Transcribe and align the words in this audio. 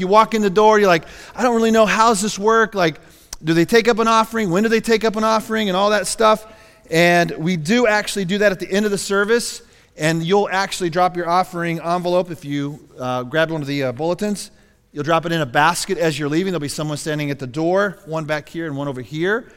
You 0.00 0.06
walk 0.06 0.34
in 0.34 0.42
the 0.42 0.50
door, 0.50 0.78
you're 0.78 0.88
like, 0.88 1.04
I 1.34 1.42
don't 1.42 1.56
really 1.56 1.70
know 1.70 1.86
how's 1.86 2.20
this 2.20 2.38
work. 2.38 2.74
Like, 2.74 3.00
do 3.42 3.54
they 3.54 3.64
take 3.64 3.88
up 3.88 3.98
an 3.98 4.08
offering? 4.08 4.50
When 4.50 4.62
do 4.62 4.68
they 4.68 4.80
take 4.80 5.04
up 5.04 5.16
an 5.16 5.24
offering? 5.24 5.68
And 5.68 5.76
all 5.76 5.90
that 5.90 6.06
stuff. 6.06 6.46
And 6.90 7.30
we 7.38 7.56
do 7.56 7.86
actually 7.86 8.24
do 8.24 8.38
that 8.38 8.52
at 8.52 8.60
the 8.60 8.70
end 8.70 8.84
of 8.84 8.90
the 8.90 8.98
service. 8.98 9.62
And 9.96 10.22
you'll 10.22 10.48
actually 10.50 10.90
drop 10.90 11.16
your 11.16 11.28
offering 11.28 11.80
envelope 11.80 12.30
if 12.30 12.44
you 12.44 12.88
uh, 12.98 13.24
grab 13.24 13.50
one 13.50 13.60
of 13.60 13.66
the 13.66 13.84
uh, 13.84 13.92
bulletins. 13.92 14.50
You'll 14.92 15.04
drop 15.04 15.26
it 15.26 15.32
in 15.32 15.40
a 15.40 15.46
basket 15.46 15.98
as 15.98 16.18
you're 16.18 16.28
leaving. 16.28 16.52
There'll 16.52 16.60
be 16.60 16.68
someone 16.68 16.96
standing 16.96 17.30
at 17.30 17.38
the 17.38 17.46
door, 17.46 17.98
one 18.06 18.24
back 18.24 18.48
here 18.48 18.66
and 18.66 18.76
one 18.76 18.88
over 18.88 19.02
here. 19.02 19.52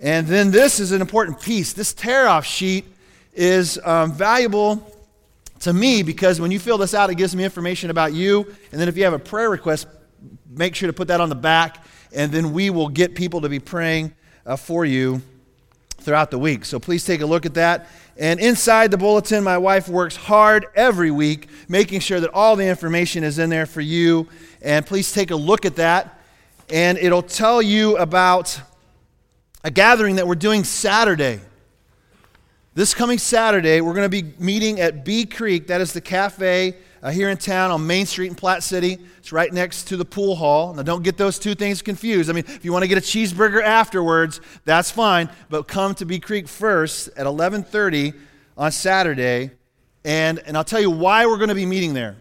And 0.00 0.26
then 0.26 0.50
this 0.50 0.80
is 0.80 0.92
an 0.92 1.00
important 1.00 1.40
piece. 1.40 1.72
This 1.72 1.94
tear 1.94 2.26
off 2.26 2.44
sheet 2.44 2.86
is 3.32 3.78
um, 3.84 4.12
valuable 4.12 4.84
to 5.62 5.72
me 5.72 6.02
because 6.02 6.40
when 6.40 6.50
you 6.50 6.58
fill 6.58 6.78
this 6.78 6.92
out, 6.92 7.10
it 7.10 7.14
gives 7.14 7.34
me 7.34 7.44
information 7.44 7.90
about 7.90 8.12
you. 8.12 8.42
And 8.72 8.80
then 8.80 8.88
if 8.88 8.96
you 8.96 9.04
have 9.04 9.12
a 9.12 9.18
prayer 9.18 9.48
request, 9.48 9.86
make 10.50 10.74
sure 10.74 10.88
to 10.88 10.92
put 10.92 11.08
that 11.08 11.20
on 11.20 11.28
the 11.28 11.36
back. 11.36 11.84
And 12.12 12.32
then 12.32 12.52
we 12.52 12.70
will 12.70 12.88
get 12.88 13.14
people 13.14 13.40
to 13.42 13.48
be 13.48 13.60
praying 13.60 14.12
uh, 14.44 14.56
for 14.56 14.84
you 14.84 15.22
throughout 15.98 16.32
the 16.32 16.38
week. 16.38 16.64
So 16.64 16.80
please 16.80 17.04
take 17.04 17.20
a 17.20 17.26
look 17.26 17.46
at 17.46 17.54
that. 17.54 17.88
And 18.16 18.40
inside 18.40 18.90
the 18.90 18.98
bulletin, 18.98 19.44
my 19.44 19.56
wife 19.56 19.88
works 19.88 20.16
hard 20.16 20.66
every 20.74 21.12
week, 21.12 21.48
making 21.68 22.00
sure 22.00 22.18
that 22.18 22.30
all 22.34 22.56
the 22.56 22.66
information 22.66 23.22
is 23.22 23.38
in 23.38 23.48
there 23.48 23.66
for 23.66 23.80
you. 23.80 24.28
And 24.60 24.84
please 24.84 25.12
take 25.12 25.30
a 25.30 25.36
look 25.36 25.64
at 25.64 25.76
that. 25.76 26.20
And 26.70 26.98
it'll 26.98 27.22
tell 27.22 27.62
you 27.62 27.96
about 27.98 28.60
a 29.62 29.70
gathering 29.70 30.16
that 30.16 30.26
we're 30.26 30.34
doing 30.34 30.64
Saturday. 30.64 31.40
This 32.74 32.94
coming 32.94 33.18
Saturday, 33.18 33.82
we're 33.82 33.92
going 33.92 34.10
to 34.10 34.22
be 34.22 34.32
meeting 34.38 34.80
at 34.80 35.04
Bee 35.04 35.26
Creek. 35.26 35.66
That 35.66 35.82
is 35.82 35.92
the 35.92 36.00
cafe 36.00 36.74
uh, 37.02 37.10
here 37.10 37.28
in 37.28 37.36
town 37.36 37.70
on 37.70 37.86
Main 37.86 38.06
Street 38.06 38.28
in 38.28 38.34
Platte 38.34 38.62
City. 38.62 38.96
It's 39.18 39.30
right 39.30 39.52
next 39.52 39.88
to 39.88 39.98
the 39.98 40.06
pool 40.06 40.36
hall. 40.36 40.72
Now, 40.72 40.80
don't 40.80 41.02
get 41.02 41.18
those 41.18 41.38
two 41.38 41.54
things 41.54 41.82
confused. 41.82 42.30
I 42.30 42.32
mean, 42.32 42.46
if 42.48 42.64
you 42.64 42.72
want 42.72 42.84
to 42.84 42.88
get 42.88 42.96
a 42.96 43.02
cheeseburger 43.02 43.62
afterwards, 43.62 44.40
that's 44.64 44.90
fine. 44.90 45.28
But 45.50 45.68
come 45.68 45.94
to 45.96 46.06
Bee 46.06 46.18
Creek 46.18 46.48
first 46.48 47.10
at 47.14 47.26
11:30 47.26 48.14
on 48.56 48.72
Saturday, 48.72 49.50
and 50.02 50.38
and 50.38 50.56
I'll 50.56 50.64
tell 50.64 50.80
you 50.80 50.90
why 50.90 51.26
we're 51.26 51.36
going 51.36 51.50
to 51.50 51.54
be 51.54 51.66
meeting 51.66 51.92
there. 51.92 52.16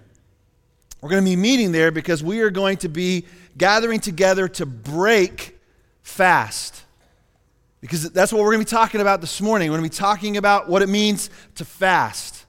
We're 1.00 1.12
going 1.12 1.24
to 1.24 1.30
be 1.30 1.38
meeting 1.38 1.72
there 1.72 1.92
because 1.92 2.26
we 2.26 2.42
are 2.42 2.50
going 2.50 2.76
to 2.80 2.90
be 2.90 3.26
gathering 3.58 4.02
together 4.02 4.50
to 4.50 4.66
break 4.66 5.58
fast. 6.04 6.84
Because 7.82 8.12
that's 8.12 8.32
what 8.32 8.44
we're 8.44 8.54
going 8.54 8.64
to 8.64 8.72
be 8.72 8.78
talking 8.78 9.02
about 9.02 9.22
this 9.22 9.42
morning. 9.42 9.72
We're 9.72 9.80
going 9.80 9.90
to 9.90 9.96
be 9.96 10.00
talking 10.00 10.38
about 10.38 10.70
what 10.70 10.84
it 10.84 10.90
means 10.90 11.32
to 11.56 11.66
fast. 11.66 12.46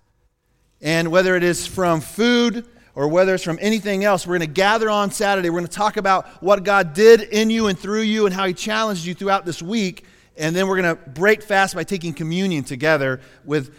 And 0.83 1.11
whether 1.11 1.36
it 1.36 1.42
is 1.42 1.66
from 1.66 2.02
food 2.02 2.66
or 2.94 3.08
whether 3.08 3.34
it's 3.34 3.42
from 3.42 3.58
anything 3.62 4.05
else, 4.05 4.27
we're 4.27 4.38
going 4.38 4.48
to 4.48 4.55
gather 4.55 4.91
on 4.91 5.10
Saturday. 5.10 5.48
We're 5.48 5.60
going 5.60 5.69
to 5.69 5.72
talk 5.72 5.97
about 5.97 6.27
what 6.42 6.64
God 6.64 6.92
did 6.92 7.22
in 7.22 7.48
you 7.48 7.69
and 7.69 7.78
through 7.78 8.03
you 8.03 8.27
and 8.27 8.34
how 8.34 8.44
He 8.44 8.53
challenged 8.53 9.06
you 9.06 9.14
throughout 9.14 9.47
this 9.47 9.62
week. 9.62 10.05
And 10.36 10.55
then 10.55 10.69
we're 10.69 10.80
going 10.83 10.97
to 10.97 11.10
break 11.10 11.42
fast 11.42 11.75
by 11.75 11.84
taking 11.84 12.12
communion 12.12 12.62
together 12.62 13.20
with 13.44 13.75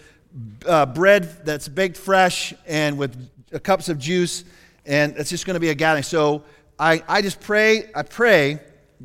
uh, 0.66 0.88
bread 0.88 1.46
that's 1.46 1.68
baked 1.68 1.98
fresh 1.98 2.56
and 2.66 2.98
with 2.98 3.30
cups 3.62 3.90
of 3.90 4.00
juice. 4.00 4.44
And 4.88 5.16
it's 5.18 5.30
just 5.30 5.46
going 5.46 5.56
to 5.56 5.60
be 5.60 5.70
a 5.70 5.76
gathering. 5.76 6.04
So 6.04 6.46
I, 6.80 7.04
I 7.08 7.22
just 7.22 7.40
pray, 7.40 7.92
I 7.94 8.02
pray, 8.02 8.60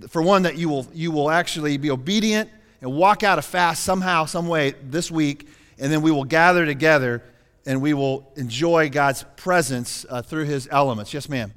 for 0.08 0.22
one, 0.22 0.42
that 0.42 0.56
you 0.56 0.68
will, 0.68 0.86
you 0.92 1.10
will 1.10 1.30
actually 1.30 1.76
be 1.76 1.90
obedient 1.90 2.50
and 2.80 2.92
walk 2.92 3.22
out 3.22 3.38
a 3.38 3.42
fast 3.42 3.82
somehow, 3.82 4.24
some 4.24 4.48
way 4.48 4.74
this 4.82 5.10
week. 5.10 5.48
And 5.78 5.92
then 5.92 6.02
we 6.02 6.10
will 6.10 6.24
gather 6.24 6.66
together 6.66 7.22
and 7.66 7.82
we 7.82 7.94
will 7.94 8.32
enjoy 8.36 8.88
God's 8.88 9.24
presence 9.36 10.06
uh, 10.08 10.22
through 10.22 10.44
his 10.44 10.68
elements. 10.70 11.12
Yes, 11.12 11.28
ma'am. 11.28 11.52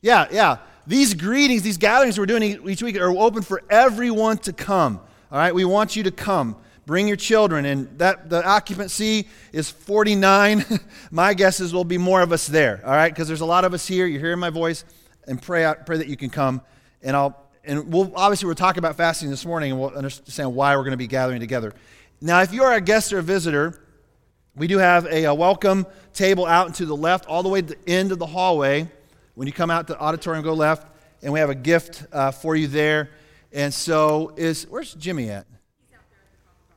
Yeah, 0.00 0.26
yeah. 0.30 0.58
These 0.86 1.14
greetings, 1.14 1.62
these 1.62 1.78
gatherings 1.78 2.18
we're 2.18 2.26
doing 2.26 2.42
each 2.42 2.82
week 2.82 2.96
are 2.96 3.10
open 3.10 3.42
for 3.42 3.62
everyone 3.68 4.38
to 4.38 4.52
come. 4.52 5.00
All 5.30 5.38
right, 5.38 5.54
we 5.54 5.64
want 5.64 5.96
you 5.96 6.04
to 6.04 6.10
come. 6.10 6.56
Bring 6.86 7.08
your 7.08 7.16
children, 7.16 7.64
and 7.64 7.98
that 7.98 8.30
the 8.30 8.46
occupancy 8.46 9.28
is 9.52 9.70
49. 9.70 10.64
my 11.10 11.34
guess 11.34 11.58
is 11.58 11.74
will 11.74 11.84
be 11.84 11.98
more 11.98 12.22
of 12.22 12.32
us 12.32 12.46
there. 12.46 12.80
All 12.84 12.92
right, 12.92 13.12
because 13.12 13.26
there's 13.26 13.40
a 13.40 13.46
lot 13.46 13.64
of 13.64 13.74
us 13.74 13.86
here. 13.86 14.06
You're 14.06 14.20
hearing 14.20 14.38
my 14.38 14.50
voice, 14.50 14.84
and 15.26 15.42
pray 15.42 15.70
pray 15.84 15.98
that 15.98 16.06
you 16.06 16.16
can 16.16 16.30
come, 16.30 16.62
and 17.02 17.16
I'll 17.16 17.46
and 17.64 17.92
we'll 17.92 18.12
obviously 18.14 18.46
we're 18.46 18.54
talking 18.54 18.78
about 18.78 18.96
fasting 18.96 19.28
this 19.28 19.44
morning 19.44 19.72
and 19.72 19.80
we'll 19.80 19.90
understand 19.90 20.54
why 20.54 20.76
we're 20.76 20.84
going 20.84 20.92
to 20.92 20.96
be 20.96 21.08
gathering 21.08 21.40
together. 21.40 21.74
Now, 22.20 22.40
if 22.42 22.52
you 22.52 22.62
are 22.62 22.72
a 22.72 22.80
guest 22.80 23.12
or 23.12 23.18
a 23.18 23.22
visitor, 23.22 23.82
we 24.54 24.68
do 24.68 24.78
have 24.78 25.04
a, 25.06 25.24
a 25.24 25.34
welcome 25.34 25.86
table 26.14 26.46
out 26.46 26.76
to 26.76 26.86
the 26.86 26.96
left, 26.96 27.26
all 27.26 27.42
the 27.42 27.48
way 27.48 27.60
to 27.60 27.66
the 27.66 27.90
end 27.90 28.12
of 28.12 28.20
the 28.20 28.26
hallway. 28.26 28.88
When 29.34 29.46
you 29.46 29.52
come 29.52 29.70
out 29.70 29.88
to 29.88 29.94
the 29.94 30.00
auditorium, 30.00 30.44
go 30.44 30.54
left, 30.54 30.86
and 31.22 31.32
we 31.32 31.40
have 31.40 31.50
a 31.50 31.54
gift 31.54 32.06
uh, 32.12 32.30
for 32.30 32.54
you 32.54 32.68
there. 32.68 33.10
And 33.52 33.74
so, 33.74 34.32
is 34.36 34.66
where's 34.70 34.94
Jimmy 34.94 35.28
at? 35.28 35.46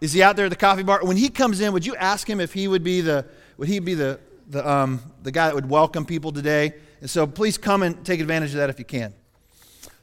Is 0.01 0.13
he 0.13 0.23
out 0.23 0.35
there 0.35 0.45
at 0.45 0.49
the 0.49 0.55
coffee 0.55 0.83
bar? 0.83 1.03
When 1.03 1.17
he 1.17 1.29
comes 1.29 1.59
in, 1.59 1.73
would 1.73 1.85
you 1.85 1.95
ask 1.95 2.29
him 2.29 2.39
if 2.39 2.53
he 2.53 2.67
would 2.67 2.83
be 2.83 3.01
the 3.01 3.25
would 3.57 3.67
he 3.67 3.79
be 3.79 3.93
the 3.93 4.19
the 4.47 4.67
um, 4.67 5.01
the 5.23 5.31
guy 5.31 5.47
that 5.47 5.55
would 5.55 5.69
welcome 5.69 6.05
people 6.05 6.31
today? 6.31 6.73
And 7.01 7.09
so, 7.09 7.27
please 7.27 7.57
come 7.57 7.81
and 7.83 8.05
take 8.05 8.19
advantage 8.19 8.51
of 8.51 8.57
that 8.57 8.69
if 8.69 8.79
you 8.79 8.85
can. 8.85 9.13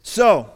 So, 0.02 0.50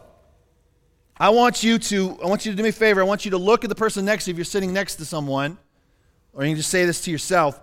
I 1.16 1.30
want 1.30 1.62
you 1.62 1.78
to 1.78 2.18
I 2.22 2.26
want 2.26 2.44
you 2.44 2.52
to 2.52 2.56
do 2.56 2.62
me 2.62 2.68
a 2.68 2.72
favor. 2.72 3.00
I 3.00 3.04
want 3.04 3.24
you 3.24 3.30
to 3.32 3.38
look 3.38 3.64
at 3.64 3.68
the 3.68 3.74
person 3.74 4.04
next 4.04 4.24
to 4.24 4.30
you 4.30 4.34
if 4.34 4.38
you're 4.38 4.44
sitting 4.44 4.72
next 4.72 4.96
to 4.96 5.04
someone, 5.04 5.56
or 6.34 6.44
you 6.44 6.50
can 6.50 6.56
just 6.56 6.70
say 6.70 6.84
this 6.84 7.02
to 7.02 7.10
yourself. 7.10 7.58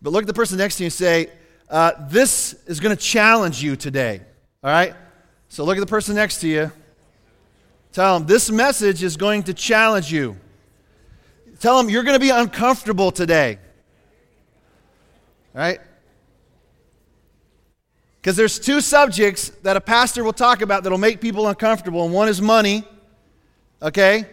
But 0.00 0.10
look 0.10 0.24
at 0.24 0.26
the 0.26 0.34
person 0.34 0.58
next 0.58 0.76
to 0.76 0.82
you 0.82 0.86
and 0.86 0.92
say, 0.92 1.28
uh, 1.70 1.92
"This 2.08 2.54
is 2.66 2.80
going 2.80 2.96
to 2.96 3.00
challenge 3.02 3.62
you 3.62 3.76
today." 3.76 4.22
All 4.64 4.70
right. 4.70 4.94
So 5.48 5.64
look 5.64 5.76
at 5.76 5.80
the 5.80 5.86
person 5.86 6.16
next 6.16 6.40
to 6.40 6.48
you. 6.48 6.72
Tell 7.92 8.18
them 8.18 8.26
this 8.26 8.50
message 8.50 9.02
is 9.02 9.16
going 9.16 9.44
to 9.44 9.54
challenge 9.54 10.10
you. 10.10 10.36
Tell 11.62 11.76
them 11.76 11.88
you're 11.88 12.02
going 12.02 12.18
to 12.18 12.20
be 12.20 12.30
uncomfortable 12.30 13.12
today. 13.12 13.56
Right? 15.54 15.78
Because 18.20 18.34
there's 18.34 18.58
two 18.58 18.80
subjects 18.80 19.50
that 19.62 19.76
a 19.76 19.80
pastor 19.80 20.24
will 20.24 20.32
talk 20.32 20.60
about 20.60 20.82
that'll 20.82 20.98
make 20.98 21.20
people 21.20 21.46
uncomfortable, 21.46 22.04
and 22.04 22.12
one 22.12 22.28
is 22.28 22.42
money, 22.42 22.82
okay? 23.80 24.26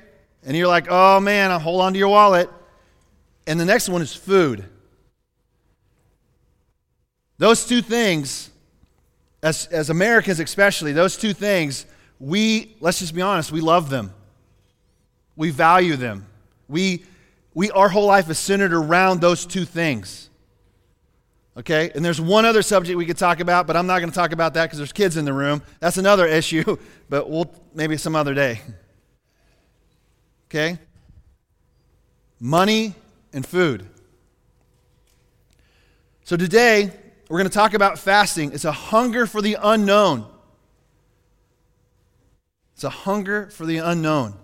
And 0.44 0.57
you're 0.57 0.67
like, 0.67 0.88
oh 0.90 1.19
man, 1.19 1.51
I'll 1.51 1.59
hold 1.59 1.81
on 1.81 1.94
to 1.94 2.00
your 2.00 2.07
wallet. 2.07 2.50
And 3.46 3.59
the 3.59 3.66
next 3.66 3.90
one 3.90 4.01
is 4.01 4.16
food. 4.16 4.66
Those 7.38 7.63
two 7.63 7.84
things, 7.84 8.50
as, 9.44 9.67
as 9.67 9.91
Americans 9.91 10.40
especially, 10.40 10.94
those 10.94 11.16
two 11.16 11.34
things, 11.34 11.85
we, 12.19 12.75
let's 12.79 12.97
just 12.97 13.13
be 13.13 13.22
honest, 13.22 13.51
we 13.51 13.61
love 13.61 13.91
them. 13.91 14.16
We 15.35 15.51
value 15.51 15.96
them. 15.96 16.25
We, 16.67 17.03
we, 17.53 17.71
our 17.71 17.89
whole 17.89 18.05
life 18.05 18.29
is 18.29 18.37
centered 18.37 18.73
around 18.73 19.21
those 19.21 19.45
two 19.45 19.65
things. 19.65 20.29
Okay? 21.57 21.91
And 21.93 22.05
there's 22.05 22.21
one 22.21 22.45
other 22.45 22.61
subject 22.61 22.97
we 22.97 23.05
could 23.05 23.17
talk 23.17 23.39
about, 23.39 23.67
but 23.67 23.75
I'm 23.75 23.87
not 23.87 23.99
going 23.99 24.09
to 24.09 24.15
talk 24.15 24.31
about 24.31 24.53
that 24.53 24.65
because 24.65 24.77
there's 24.77 24.93
kids 24.93 25.17
in 25.17 25.25
the 25.25 25.33
room. 25.33 25.61
That's 25.79 25.97
another 25.97 26.25
issue, 26.39 26.77
but 27.09 27.29
we'll 27.29 27.51
maybe 27.73 27.97
some 27.97 28.15
other 28.15 28.33
day. 28.33 28.61
Okay? 30.47 30.79
Money 32.39 32.95
and 33.33 33.45
food. 33.45 33.85
So 36.23 36.37
today, 36.37 36.91
we're 37.27 37.39
going 37.39 37.49
to 37.49 37.53
talk 37.53 37.73
about 37.73 37.99
fasting. 37.99 38.53
It's 38.53 38.66
a 38.66 38.71
hunger 38.71 39.25
for 39.25 39.41
the 39.41 39.57
unknown. 39.61 40.25
It's 42.75 42.83
a 42.83 42.89
hunger 42.89 43.47
for 43.47 43.66
the 43.66 43.77
unknown. 43.77 44.35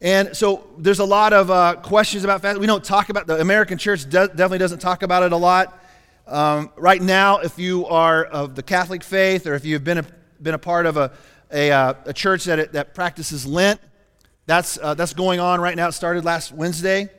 And 0.00 0.34
so 0.34 0.66
there's 0.78 0.98
a 0.98 1.04
lot 1.04 1.32
of 1.34 1.50
uh, 1.50 1.76
questions 1.76 2.24
about 2.24 2.40
fasting. 2.40 2.60
We 2.60 2.66
don't 2.66 2.82
talk 2.82 3.10
about 3.10 3.26
the 3.26 3.38
American 3.40 3.76
church 3.76 4.08
definitely 4.08 4.58
doesn't 4.58 4.78
talk 4.78 5.02
about 5.02 5.22
it 5.24 5.32
a 5.32 5.36
lot. 5.36 5.78
Um, 6.26 6.70
right 6.76 7.02
now, 7.02 7.38
if 7.38 7.58
you 7.58 7.86
are 7.86 8.24
of 8.24 8.54
the 8.54 8.62
Catholic 8.62 9.02
faith 9.02 9.46
or 9.46 9.54
if 9.54 9.64
you've 9.64 9.84
been 9.84 9.98
a, 9.98 10.06
been 10.40 10.54
a 10.54 10.58
part 10.58 10.86
of 10.86 10.96
a, 10.96 11.12
a, 11.52 11.70
uh, 11.70 11.94
a 12.06 12.12
church 12.14 12.44
that, 12.44 12.72
that 12.72 12.94
practices 12.94 13.44
Lent, 13.44 13.78
that's, 14.46 14.78
uh, 14.80 14.94
that's 14.94 15.12
going 15.12 15.38
on 15.38 15.60
right 15.60 15.76
now. 15.76 15.88
It 15.88 15.92
started 15.92 16.24
last 16.24 16.50
Wednesday. 16.50 17.10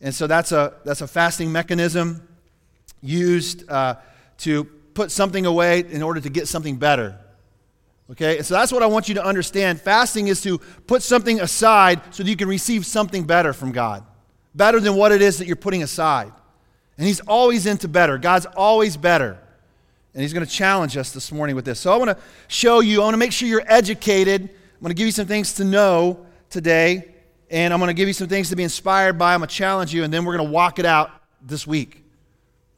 And 0.00 0.14
so 0.14 0.26
that's 0.26 0.52
a, 0.52 0.74
that's 0.84 1.02
a 1.02 1.08
fasting 1.08 1.52
mechanism 1.52 2.26
used 3.02 3.68
uh, 3.70 3.96
to 4.38 4.64
put 4.94 5.10
something 5.10 5.44
away 5.44 5.80
in 5.80 6.02
order 6.02 6.20
to 6.20 6.30
get 6.30 6.48
something 6.48 6.76
better. 6.76 7.18
Okay? 8.10 8.38
And 8.38 8.46
so 8.46 8.54
that's 8.54 8.72
what 8.72 8.82
I 8.82 8.86
want 8.86 9.08
you 9.08 9.14
to 9.16 9.24
understand. 9.24 9.80
Fasting 9.80 10.28
is 10.28 10.40
to 10.42 10.58
put 10.86 11.02
something 11.02 11.40
aside 11.40 12.00
so 12.10 12.22
that 12.22 12.30
you 12.30 12.36
can 12.36 12.48
receive 12.48 12.86
something 12.86 13.24
better 13.24 13.52
from 13.52 13.72
God, 13.72 14.04
better 14.54 14.80
than 14.80 14.94
what 14.94 15.12
it 15.12 15.22
is 15.22 15.38
that 15.38 15.46
you're 15.46 15.56
putting 15.56 15.82
aside. 15.82 16.32
And 16.98 17.06
He's 17.06 17.20
always 17.20 17.66
into 17.66 17.88
better. 17.88 18.18
God's 18.18 18.46
always 18.56 18.96
better. 18.96 19.38
And 20.14 20.22
He's 20.22 20.32
going 20.32 20.46
to 20.46 20.50
challenge 20.50 20.96
us 20.96 21.12
this 21.12 21.30
morning 21.30 21.56
with 21.56 21.64
this. 21.64 21.80
So 21.80 21.92
I 21.92 21.96
want 21.96 22.10
to 22.10 22.18
show 22.48 22.80
you, 22.80 23.00
I 23.00 23.04
want 23.04 23.14
to 23.14 23.18
make 23.18 23.32
sure 23.32 23.48
you're 23.48 23.64
educated. 23.66 24.42
I'm 24.42 24.80
going 24.80 24.90
to 24.90 24.94
give 24.94 25.06
you 25.06 25.12
some 25.12 25.26
things 25.26 25.54
to 25.54 25.64
know 25.64 26.24
today, 26.48 27.12
and 27.50 27.74
I'm 27.74 27.80
going 27.80 27.88
to 27.88 27.94
give 27.94 28.08
you 28.08 28.14
some 28.14 28.28
things 28.28 28.48
to 28.50 28.56
be 28.56 28.62
inspired 28.62 29.18
by. 29.18 29.34
I'm 29.34 29.40
going 29.40 29.48
to 29.48 29.54
challenge 29.54 29.92
you, 29.92 30.04
and 30.04 30.12
then 30.12 30.24
we're 30.24 30.36
going 30.36 30.48
to 30.48 30.52
walk 30.52 30.78
it 30.78 30.86
out 30.86 31.10
this 31.42 31.66
week. 31.66 32.02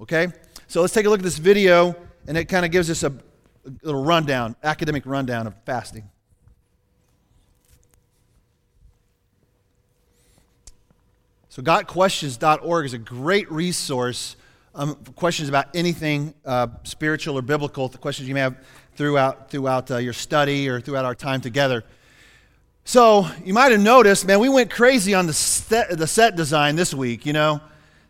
Okay? 0.00 0.28
So 0.66 0.80
let's 0.80 0.92
take 0.92 1.06
a 1.06 1.10
look 1.10 1.20
at 1.20 1.24
this 1.24 1.38
video, 1.38 1.94
and 2.26 2.36
it 2.36 2.46
kind 2.46 2.64
of 2.64 2.72
gives 2.72 2.90
us 2.90 3.02
a, 3.02 3.12
little 3.82 4.02
rundown, 4.02 4.56
academic 4.62 5.04
rundown 5.06 5.46
of 5.46 5.54
fasting. 5.64 6.08
So, 11.48 11.62
gotquestions.org 11.62 12.86
is 12.86 12.92
a 12.92 12.98
great 12.98 13.50
resource 13.50 14.36
um, 14.74 14.96
for 15.02 15.12
questions 15.12 15.48
about 15.48 15.74
anything 15.74 16.34
uh, 16.44 16.68
spiritual 16.84 17.36
or 17.36 17.42
biblical, 17.42 17.88
the 17.88 17.98
questions 17.98 18.28
you 18.28 18.34
may 18.34 18.40
have 18.40 18.56
throughout, 18.94 19.50
throughout 19.50 19.90
uh, 19.90 19.96
your 19.96 20.12
study 20.12 20.68
or 20.68 20.80
throughout 20.80 21.04
our 21.04 21.16
time 21.16 21.40
together. 21.40 21.84
So, 22.84 23.28
you 23.44 23.52
might 23.52 23.72
have 23.72 23.80
noticed, 23.80 24.24
man, 24.24 24.38
we 24.38 24.48
went 24.48 24.70
crazy 24.70 25.14
on 25.14 25.26
the 25.26 25.32
set, 25.32 25.98
the 25.98 26.06
set 26.06 26.36
design 26.36 26.76
this 26.76 26.94
week, 26.94 27.26
you 27.26 27.32
know. 27.32 27.60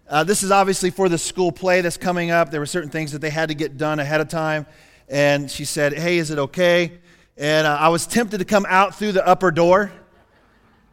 Uh, 0.08 0.24
this 0.24 0.42
is 0.42 0.50
obviously 0.50 0.90
for 0.90 1.08
the 1.08 1.18
school 1.18 1.52
play 1.52 1.80
that's 1.80 1.96
coming 1.96 2.30
up. 2.30 2.50
There 2.50 2.60
were 2.60 2.66
certain 2.66 2.90
things 2.90 3.12
that 3.12 3.20
they 3.20 3.30
had 3.30 3.48
to 3.48 3.54
get 3.54 3.76
done 3.76 3.98
ahead 3.98 4.20
of 4.20 4.28
time. 4.28 4.66
And 5.08 5.50
she 5.50 5.64
said, 5.64 5.92
Hey, 5.94 6.18
is 6.18 6.30
it 6.30 6.38
okay? 6.38 6.98
And 7.36 7.66
uh, 7.66 7.76
I 7.78 7.88
was 7.88 8.06
tempted 8.06 8.38
to 8.38 8.44
come 8.44 8.66
out 8.68 8.94
through 8.94 9.12
the 9.12 9.26
upper 9.26 9.50
door, 9.50 9.92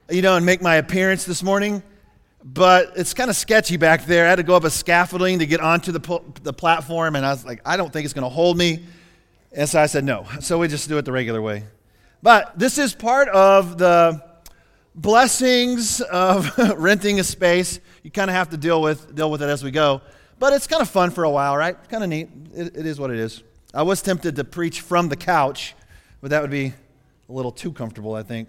you 0.09 0.21
know, 0.21 0.35
and 0.35 0.45
make 0.45 0.62
my 0.62 0.75
appearance 0.75 1.25
this 1.25 1.41
morning 1.44 1.83
but 2.47 2.94
it's 2.95 3.15
kind 3.15 3.31
of 3.31 3.35
sketchy 3.35 3.75
back 3.75 4.06
there. 4.06 4.27
I 4.27 4.29
had 4.29 4.35
to 4.35 4.44
go 4.44 4.56
up 4.56 4.63
a 4.65 4.69
scaffolding 4.69 5.39
to 5.39 5.47
get 5.47 5.62
onto 5.62 5.91
the, 5.91 6.21
the 6.44 6.53
platform, 6.53 7.15
and 7.15 7.25
I 7.25 7.31
was 7.31 7.44
like, 7.44 7.59
I 7.65 7.75
don't 7.75 7.91
think 7.91 8.06
it's 8.06 8.13
going 8.13 8.23
to 8.23 8.29
hold 8.29 8.56
me. 8.56 8.85
And 9.51 9.67
so 9.67 9.81
I 9.81 9.88
said, 9.88 10.03
no. 10.03 10.27
So 10.41 10.59
we 10.59 10.67
just 10.67 10.88
do 10.88 11.00
it 11.00 11.06
the 11.06 11.12
regular 11.12 11.41
way. 11.41 11.63
But 12.21 12.57
this 12.57 12.77
is 12.77 12.94
part 12.94 13.29
of 13.29 13.79
the 13.79 14.23
blessings 14.94 16.01
of 16.01 16.56
renting 16.77 17.19
a 17.19 17.23
space. 17.23 17.79
You 18.03 18.12
kind 18.12 18.29
of 18.29 18.35
have 18.35 18.50
to 18.50 18.57
deal 18.57 18.79
with, 18.79 19.15
deal 19.15 19.31
with 19.31 19.41
it 19.41 19.50
as 19.50 19.63
we 19.63 19.71
go. 19.71 20.01
But 20.38 20.53
it's 20.53 20.67
kind 20.67 20.83
of 20.83 20.89
fun 20.89 21.09
for 21.09 21.23
a 21.23 21.29
while, 21.29 21.57
right? 21.57 21.75
Kind 21.89 22.03
of 22.03 22.09
neat. 22.09 22.29
It, 22.53 22.77
it 22.77 22.85
is 22.85 23.00
what 23.00 23.09
it 23.09 23.17
is. 23.17 23.41
I 23.75 23.83
was 23.83 24.01
tempted 24.01 24.38
to 24.38 24.45
preach 24.45 24.80
from 24.80 25.10
the 25.10 25.18
couch, 25.18 25.75
but 26.22 26.30
that 26.30 26.42
would 26.42 26.50
be 26.50 26.74
a 27.27 27.31
little 27.31 27.51
too 27.51 27.74
comfortable, 27.74 28.16
I 28.16 28.24
think. 28.24 28.48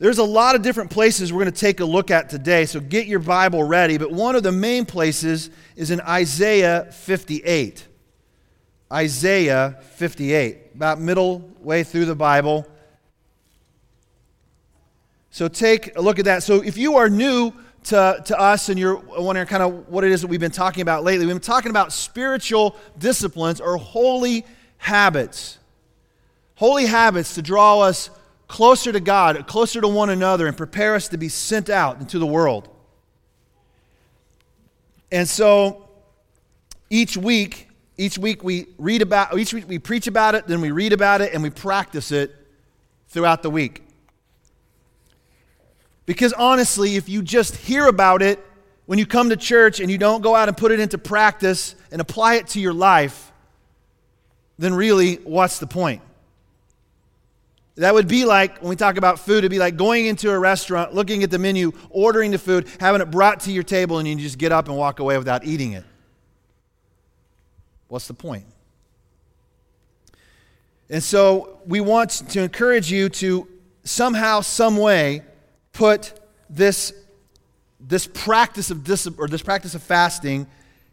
There's 0.00 0.18
a 0.18 0.24
lot 0.24 0.56
of 0.56 0.62
different 0.62 0.90
places 0.90 1.32
we're 1.32 1.44
going 1.44 1.52
to 1.52 1.60
take 1.60 1.78
a 1.78 1.84
look 1.84 2.10
at 2.10 2.28
today, 2.28 2.66
so 2.66 2.80
get 2.80 3.06
your 3.06 3.20
Bible 3.20 3.62
ready. 3.62 3.96
But 3.96 4.10
one 4.10 4.34
of 4.34 4.42
the 4.42 4.50
main 4.50 4.84
places 4.84 5.50
is 5.76 5.92
in 5.92 6.00
Isaiah 6.00 6.88
58. 6.90 7.86
Isaiah 8.92 9.78
58, 9.92 10.58
about 10.74 11.00
middle 11.00 11.48
way 11.60 11.84
through 11.84 12.06
the 12.06 12.16
Bible. 12.16 12.66
So 15.30 15.46
take 15.46 15.96
a 15.96 16.00
look 16.00 16.18
at 16.18 16.24
that. 16.24 16.42
So 16.42 16.62
if 16.62 16.76
you 16.76 16.96
are 16.96 17.08
new 17.08 17.52
to, 17.88 18.22
to 18.26 18.38
us 18.38 18.68
and 18.68 18.78
you're 18.78 18.96
wondering 18.96 19.46
kind 19.46 19.62
of 19.62 19.88
what 19.88 20.04
it 20.04 20.12
is 20.12 20.20
that 20.20 20.28
we've 20.28 20.40
been 20.40 20.50
talking 20.50 20.82
about 20.82 21.04
lately, 21.04 21.26
we've 21.26 21.34
been 21.34 21.40
talking 21.40 21.70
about 21.70 21.92
spiritual 21.92 22.76
disciplines 22.98 23.60
or 23.60 23.76
holy 23.76 24.44
habits. 24.76 25.58
Holy 26.54 26.86
habits 26.86 27.34
to 27.34 27.42
draw 27.42 27.80
us 27.80 28.10
closer 28.46 28.92
to 28.92 29.00
God, 29.00 29.46
closer 29.46 29.80
to 29.80 29.88
one 29.88 30.10
another, 30.10 30.46
and 30.46 30.56
prepare 30.56 30.94
us 30.94 31.08
to 31.08 31.16
be 31.16 31.28
sent 31.28 31.70
out 31.70 32.00
into 32.00 32.18
the 32.18 32.26
world. 32.26 32.68
And 35.10 35.28
so 35.28 35.88
each 36.90 37.16
week, 37.16 37.68
each 37.96 38.18
week 38.18 38.44
we 38.44 38.66
read 38.76 39.00
about, 39.00 39.38
each 39.38 39.54
week 39.54 39.66
we 39.66 39.78
preach 39.78 40.06
about 40.06 40.34
it, 40.34 40.46
then 40.46 40.60
we 40.60 40.70
read 40.70 40.92
about 40.92 41.20
it, 41.20 41.32
and 41.32 41.42
we 41.42 41.50
practice 41.50 42.12
it 42.12 42.34
throughout 43.08 43.42
the 43.42 43.50
week. 43.50 43.87
Because 46.08 46.32
honestly, 46.32 46.96
if 46.96 47.10
you 47.10 47.20
just 47.20 47.54
hear 47.54 47.86
about 47.86 48.22
it 48.22 48.42
when 48.86 48.98
you 48.98 49.04
come 49.04 49.28
to 49.28 49.36
church 49.36 49.78
and 49.78 49.90
you 49.90 49.98
don't 49.98 50.22
go 50.22 50.34
out 50.34 50.48
and 50.48 50.56
put 50.56 50.72
it 50.72 50.80
into 50.80 50.96
practice 50.96 51.74
and 51.92 52.00
apply 52.00 52.36
it 52.36 52.46
to 52.48 52.60
your 52.60 52.72
life, 52.72 53.30
then 54.58 54.72
really, 54.72 55.16
what's 55.16 55.58
the 55.58 55.66
point? 55.66 56.00
That 57.74 57.92
would 57.92 58.08
be 58.08 58.24
like, 58.24 58.62
when 58.62 58.70
we 58.70 58.76
talk 58.76 58.96
about 58.96 59.18
food, 59.18 59.40
it'd 59.40 59.50
be 59.50 59.58
like 59.58 59.76
going 59.76 60.06
into 60.06 60.30
a 60.30 60.38
restaurant, 60.38 60.94
looking 60.94 61.22
at 61.24 61.30
the 61.30 61.38
menu, 61.38 61.72
ordering 61.90 62.30
the 62.30 62.38
food, 62.38 62.66
having 62.80 63.02
it 63.02 63.10
brought 63.10 63.40
to 63.40 63.52
your 63.52 63.62
table, 63.62 63.98
and 63.98 64.08
you 64.08 64.16
just 64.16 64.38
get 64.38 64.50
up 64.50 64.66
and 64.66 64.78
walk 64.78 65.00
away 65.00 65.18
without 65.18 65.44
eating 65.44 65.72
it. 65.72 65.84
What's 67.88 68.08
the 68.08 68.14
point? 68.14 68.46
And 70.88 71.02
so 71.02 71.60
we 71.66 71.82
want 71.82 72.12
to 72.30 72.40
encourage 72.42 72.90
you 72.90 73.10
to 73.10 73.46
somehow, 73.84 74.40
some 74.40 74.78
way, 74.78 75.22
put 75.72 76.18
this, 76.50 76.92
this 77.80 78.06
practice 78.06 78.70
of 78.70 78.84
discipline, 78.84 79.24
or 79.24 79.28
this 79.28 79.42
practice 79.42 79.74
of 79.74 79.82
fasting 79.82 80.46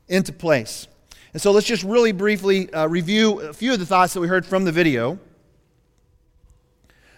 into 0.08 0.34
place. 0.34 0.88
And 1.34 1.42
so 1.42 1.52
let's 1.52 1.68
just 1.68 1.84
really 1.84 2.12
briefly 2.12 2.72
uh, 2.74 2.88
review 2.88 3.42
a 3.42 3.54
few 3.54 3.74
of 3.74 3.80
the 3.80 3.86
thoughts 3.86 4.14
that 4.14 4.22
we 4.22 4.28
heard 4.28 4.46
from 4.46 4.64
the 4.64 4.72
video. 4.72 5.20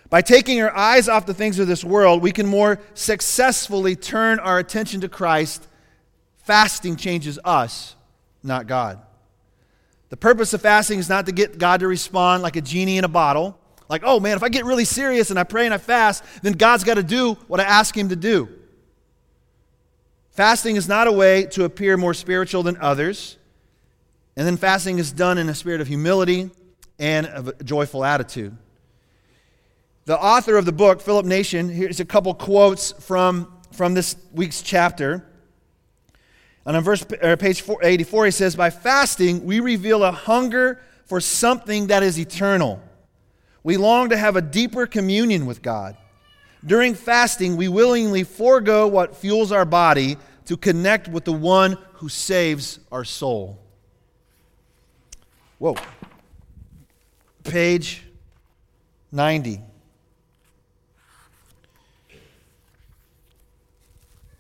By 0.10 0.22
taking 0.22 0.62
our 0.62 0.76
eyes 0.76 1.10
off 1.10 1.26
the 1.26 1.34
things 1.34 1.60
of 1.60 1.68
this 1.68 1.84
world, 1.84 2.22
we 2.22 2.32
can 2.32 2.48
more 2.48 2.80
successfully 2.94 3.96
turn 3.96 4.40
our 4.40 4.58
attention 4.58 5.02
to 5.02 5.10
Christ. 5.10 5.68
Fasting 6.44 6.96
changes 6.96 7.38
us, 7.44 7.96
not 8.42 8.68
God. 8.68 9.02
The 10.10 10.18
purpose 10.18 10.54
of 10.54 10.62
fasting 10.62 11.00
is 11.00 11.10
not 11.10 11.26
to 11.26 11.34
get 11.34 11.58
God 11.58 11.82
to 11.82 11.88
respond 11.88 12.42
like 12.42 12.56
a 12.56 12.62
genie 12.62 12.98
in 12.98 13.04
a 13.04 13.10
bottle. 13.10 13.60
Like, 13.90 14.04
oh 14.06 14.20
man, 14.20 14.36
if 14.36 14.44
I 14.44 14.50
get 14.50 14.66
really 14.66 14.86
serious 14.86 15.30
and 15.30 15.40
I 15.40 15.44
pray 15.44 15.66
and 15.66 15.74
I 15.74 15.78
fast, 15.78 16.24
then 16.42 16.54
God's 16.54 16.84
got 16.84 16.96
to 16.96 17.04
do 17.04 17.34
what 17.48 17.60
I 17.60 17.64
ask 17.64 17.96
Him 17.96 18.10
to 18.10 18.16
do. 18.16 18.50
Fasting 20.32 20.76
is 20.76 20.88
not 20.88 21.08
a 21.08 21.12
way 21.12 21.46
to 21.48 21.64
appear 21.64 21.98
more 21.98 22.14
spiritual 22.14 22.64
than 22.64 22.78
others. 22.78 23.38
And 24.36 24.46
then 24.46 24.56
fasting 24.56 25.00
is 25.00 25.12
done 25.12 25.40
in 25.40 25.50
a 25.50 25.56
spirit 25.56 25.82
of 25.82 25.88
humility 25.88 26.52
and 27.00 27.26
of 27.28 27.48
a 27.48 27.64
joyful 27.64 28.06
attitude. 28.06 28.56
The 30.06 30.18
author 30.18 30.56
of 30.58 30.66
the 30.66 30.72
book, 30.72 31.02
Philip 31.02 31.26
Nation, 31.26 31.70
here's 31.70 32.00
a 32.00 32.06
couple 32.06 32.34
quotes 32.36 32.92
from, 32.92 33.52
from 33.72 33.94
this 33.94 34.16
week's 34.32 34.62
chapter. 34.62 35.26
And 36.66 36.78
on 36.78 36.84
verse, 36.84 37.04
uh, 37.22 37.36
page 37.38 37.64
84, 37.82 38.26
he 38.26 38.32
says, 38.32 38.56
By 38.56 38.70
fasting, 38.70 39.44
we 39.44 39.60
reveal 39.60 40.04
a 40.04 40.12
hunger 40.12 40.80
for 41.06 41.20
something 41.20 41.88
that 41.88 42.04
is 42.04 42.20
eternal. 42.20 42.82
We 43.64 43.78
long 43.78 44.10
to 44.10 44.18
have 44.18 44.36
a 44.36 44.42
deeper 44.42 44.88
communion 44.88 45.46
with 45.46 45.62
God. 45.62 45.98
During 46.66 46.96
fasting, 46.96 47.58
we 47.58 47.68
willingly 47.68 48.24
forego 48.24 48.88
what 48.88 49.16
fuels 49.16 49.52
our 49.52 49.66
body 49.66 50.18
to 50.46 50.58
connect 50.58 51.08
with 51.08 51.26
the 51.26 51.34
one 51.34 51.78
who 51.94 52.10
saves 52.10 52.80
our 52.92 53.04
soul. 53.04 53.60
Whoa. 55.60 55.76
Page 57.44 58.04
90. 59.12 59.62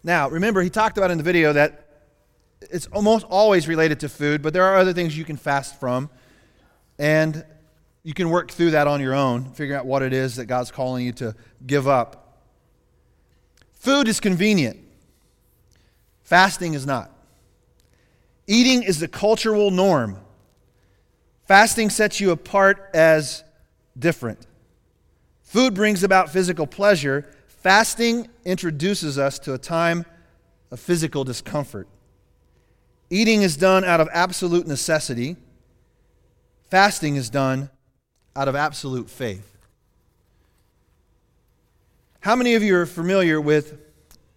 Now, 0.04 0.30
remember, 0.30 0.62
he 0.62 0.70
talked 0.70 0.98
about 0.98 1.12
in 1.12 1.18
the 1.18 1.24
video 1.24 1.54
that 1.54 1.88
it's 2.62 2.88
almost 2.88 3.26
always 3.30 3.68
related 3.68 4.00
to 4.02 4.10
food, 4.10 4.42
but 4.42 4.54
there 4.54 4.64
are 4.64 4.78
other 4.78 4.94
things 4.94 5.18
you 5.18 5.26
can 5.26 5.38
fast 5.38 5.80
from. 5.80 6.10
And 6.98 7.46
you 8.04 8.14
can 8.14 8.30
work 8.30 8.52
through 8.52 8.72
that 8.72 8.88
on 8.88 9.02
your 9.02 9.14
own, 9.14 9.52
figure 9.52 9.78
out 9.78 9.86
what 9.86 10.02
it 10.02 10.14
is 10.14 10.38
that 10.38 10.46
God's 10.46 10.72
calling 10.72 11.06
you 11.06 11.12
to 11.14 11.36
give 11.66 11.88
up. 11.88 12.42
Food 13.74 14.08
is 14.08 14.20
convenient, 14.20 14.80
fasting 16.24 16.74
is 16.74 16.86
not. 16.86 17.12
Eating 18.50 18.82
is 18.82 19.00
the 19.00 19.10
cultural 19.10 19.72
norm. 19.72 20.22
Fasting 21.46 21.90
sets 21.90 22.20
you 22.22 22.32
apart 22.32 22.90
as 22.94 23.44
different. 23.98 24.48
Food 25.44 25.74
brings 25.74 26.04
about 26.04 26.30
physical 26.30 26.66
pleasure, 26.66 27.26
Fasting 27.68 28.30
introduces 28.46 29.18
us 29.18 29.40
to 29.40 29.54
a 29.54 29.58
time 29.58 30.06
of 30.72 30.80
physical 30.80 31.26
discomfort. 31.26 31.88
Eating 33.10 33.42
is 33.42 33.58
done 33.58 33.84
out 33.84 34.00
of 34.00 34.08
absolute 34.14 34.68
necessity. 34.68 35.36
Fasting 36.70 37.18
is 37.18 37.30
done 37.30 37.70
out 38.38 38.48
of 38.48 38.56
absolute 38.56 39.10
faith. 39.10 39.58
How 42.20 42.36
many 42.36 42.54
of 42.54 42.62
you 42.62 42.78
are 42.78 42.86
familiar 42.86 43.42
with 43.42 43.80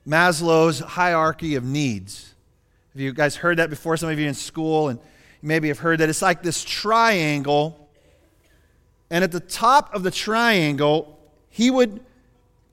Maslow's 0.09 0.79
hierarchy 0.81 1.55
of 1.55 1.65
needs? 1.65 2.35
Have 2.95 3.03
you 3.03 3.13
guys 3.13 3.37
heard 3.37 3.59
that 3.59 3.69
before? 3.69 3.99
Some 3.99 4.09
of 4.09 4.19
you 4.19 4.27
in 4.27 4.33
school, 4.33 4.89
and 4.89 4.99
maybe 5.43 5.69
have 5.69 5.81
heard 5.81 6.01
that. 6.01 6.09
It's 6.09 6.23
like 6.23 6.43
this 6.43 6.65
triangle, 6.65 7.91
and 9.11 9.23
at 9.23 9.33
the 9.33 9.41
top 9.41 9.95
of 9.95 10.03
the 10.03 10.11
triangle, 10.11 11.19
he 11.51 11.71
would 11.71 12.01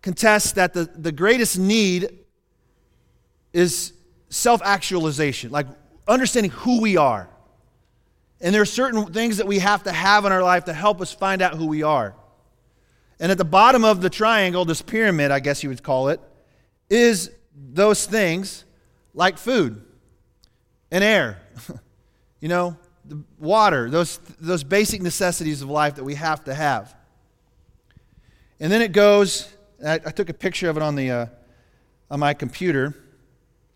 contest 0.01 0.55
that 0.55 0.73
the, 0.73 0.85
the 0.85 1.11
greatest 1.11 1.59
need 1.59 2.19
is 3.51 3.91
self 4.29 4.61
actualization, 4.63 5.51
like 5.51 5.67
understanding 6.07 6.51
who 6.51 6.79
we 6.79 6.95
are. 6.95 7.27
And 8.39 8.53
there 8.53 8.61
are 8.61 8.65
certain 8.65 9.05
things 9.13 9.37
that 9.37 9.47
we 9.47 9.59
have 9.59 9.83
to 9.83 9.91
have 9.91 10.25
in 10.25 10.31
our 10.31 10.43
life 10.43 10.65
to 10.65 10.73
help 10.73 11.01
us 11.01 11.11
find 11.11 11.41
out 11.41 11.55
who 11.55 11.67
we 11.67 11.83
are. 11.83 12.15
And 13.19 13.31
at 13.31 13.37
the 13.37 13.45
bottom 13.45 13.83
of 13.83 14.01
the 14.01 14.09
triangle, 14.09 14.63
this 14.63 14.81
pyramid, 14.81 15.31
I 15.31 15.39
guess 15.39 15.63
you 15.63 15.69
would 15.69 15.81
call 15.81 16.09
it, 16.09 16.21
is 16.89 17.31
those 17.55 18.05
things 18.05 18.63
like 19.13 19.37
food. 19.37 19.83
and 20.91 21.03
air. 21.03 21.41
you 22.39 22.47
know, 22.47 22.77
the 23.05 23.23
water, 23.39 23.89
those, 23.89 24.19
those 24.39 24.63
basic 24.63 25.01
necessities 25.01 25.61
of 25.61 25.69
life 25.69 25.95
that 25.95 26.03
we 26.03 26.15
have 26.15 26.43
to 26.43 26.53
have. 26.53 26.95
And 28.59 28.71
then 28.71 28.81
it 28.81 28.91
goes, 28.91 29.53
I, 29.85 29.95
I 29.95 30.11
took 30.11 30.29
a 30.29 30.33
picture 30.33 30.69
of 30.69 30.77
it 30.77 30.83
on, 30.83 30.95
the, 30.95 31.11
uh, 31.11 31.25
on 32.09 32.19
my 32.19 32.33
computer. 32.33 32.93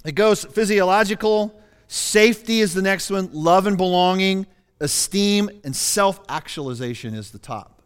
It 0.05 0.13
goes 0.13 0.43
physiological, 0.45 1.60
safety 1.91 2.61
is 2.61 2.73
the 2.73 2.81
next 2.81 3.09
one, 3.09 3.29
love 3.33 3.67
and 3.67 3.75
belonging, 3.75 4.47
esteem, 4.79 5.49
and 5.65 5.75
self 5.75 6.21
actualization 6.29 7.13
is 7.13 7.31
the 7.31 7.37
top. 7.37 7.81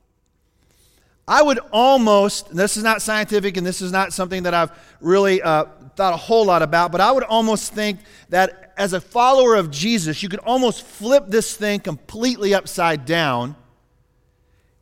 I 1.28 1.42
would 1.42 1.58
almost, 1.74 2.56
this 2.56 2.78
is 2.78 2.84
not 2.84 3.02
scientific 3.02 3.58
and 3.58 3.66
this 3.66 3.82
is 3.82 3.92
not 3.92 4.14
something 4.14 4.44
that 4.44 4.54
I've 4.54 4.72
really 5.02 5.42
uh, 5.42 5.66
thought 5.96 6.14
a 6.14 6.18
whole 6.18 6.46
lot 6.46 6.62
about, 6.62 6.92
but 6.92 7.02
I 7.02 7.12
would 7.12 7.24
almost 7.24 7.74
think 7.74 8.00
that 8.30 8.74
as 8.78 8.94
a 8.94 9.02
follower 9.02 9.56
of 9.56 9.72
Jesus, 9.72 10.22
you 10.22 10.30
could 10.30 10.40
almost 10.42 10.84
flip 10.84 11.26
this 11.28 11.58
thing 11.58 11.80
completely 11.80 12.54
upside 12.54 13.06
down. 13.06 13.56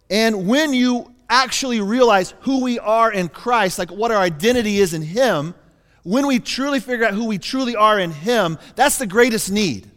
And 0.10 0.48
when 0.48 0.74
you 0.74 1.14
actually 1.30 1.80
realize 1.80 2.34
who 2.42 2.62
we 2.62 2.78
are 2.78 3.10
in 3.10 3.30
Christ, 3.30 3.80
like 3.80 3.90
what 3.90 4.12
our 4.12 4.22
identity 4.22 4.80
is 4.80 4.94
in 4.94 5.02
Him, 5.02 5.56
when 6.04 6.28
we 6.28 6.40
truly 6.40 6.80
figure 6.80 7.06
out 7.06 7.14
who 7.14 7.26
we 7.26 7.38
truly 7.38 7.76
are 7.76 8.00
in 8.00 8.12
Him, 8.12 8.60
that's 8.76 8.98
the 8.98 9.08
greatest 9.08 9.52
need. 9.52 9.90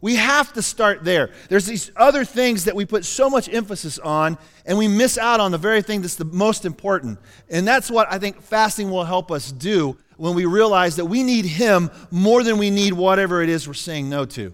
We 0.00 0.16
have 0.16 0.52
to 0.52 0.62
start 0.62 1.04
there. 1.04 1.30
There's 1.48 1.66
these 1.66 1.90
other 1.96 2.24
things 2.24 2.64
that 2.64 2.76
we 2.76 2.84
put 2.84 3.04
so 3.04 3.28
much 3.28 3.52
emphasis 3.52 3.98
on, 3.98 4.38
and 4.64 4.78
we 4.78 4.88
miss 4.88 5.18
out 5.18 5.40
on 5.40 5.50
the 5.50 5.58
very 5.58 5.82
thing 5.82 6.02
that's 6.02 6.16
the 6.16 6.24
most 6.24 6.64
important. 6.64 7.18
And 7.50 7.66
that's 7.66 7.90
what 7.90 8.06
I 8.12 8.18
think 8.18 8.40
fasting 8.40 8.90
will 8.90 9.04
help 9.04 9.30
us 9.32 9.50
do 9.50 9.96
when 10.16 10.34
we 10.34 10.44
realize 10.44 10.96
that 10.96 11.06
we 11.06 11.22
need 11.22 11.44
Him 11.44 11.90
more 12.10 12.42
than 12.42 12.58
we 12.58 12.70
need 12.70 12.92
whatever 12.92 13.42
it 13.42 13.48
is 13.48 13.66
we're 13.66 13.74
saying 13.74 14.08
no 14.08 14.26
to. 14.26 14.52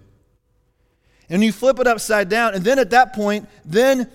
And 1.29 1.43
you 1.43 1.51
flip 1.51 1.79
it 1.79 1.87
upside 1.87 2.29
down, 2.29 2.55
and 2.55 2.63
then 2.63 2.79
at 2.79 2.89
that 2.91 3.13
point, 3.13 3.47
then 3.65 4.09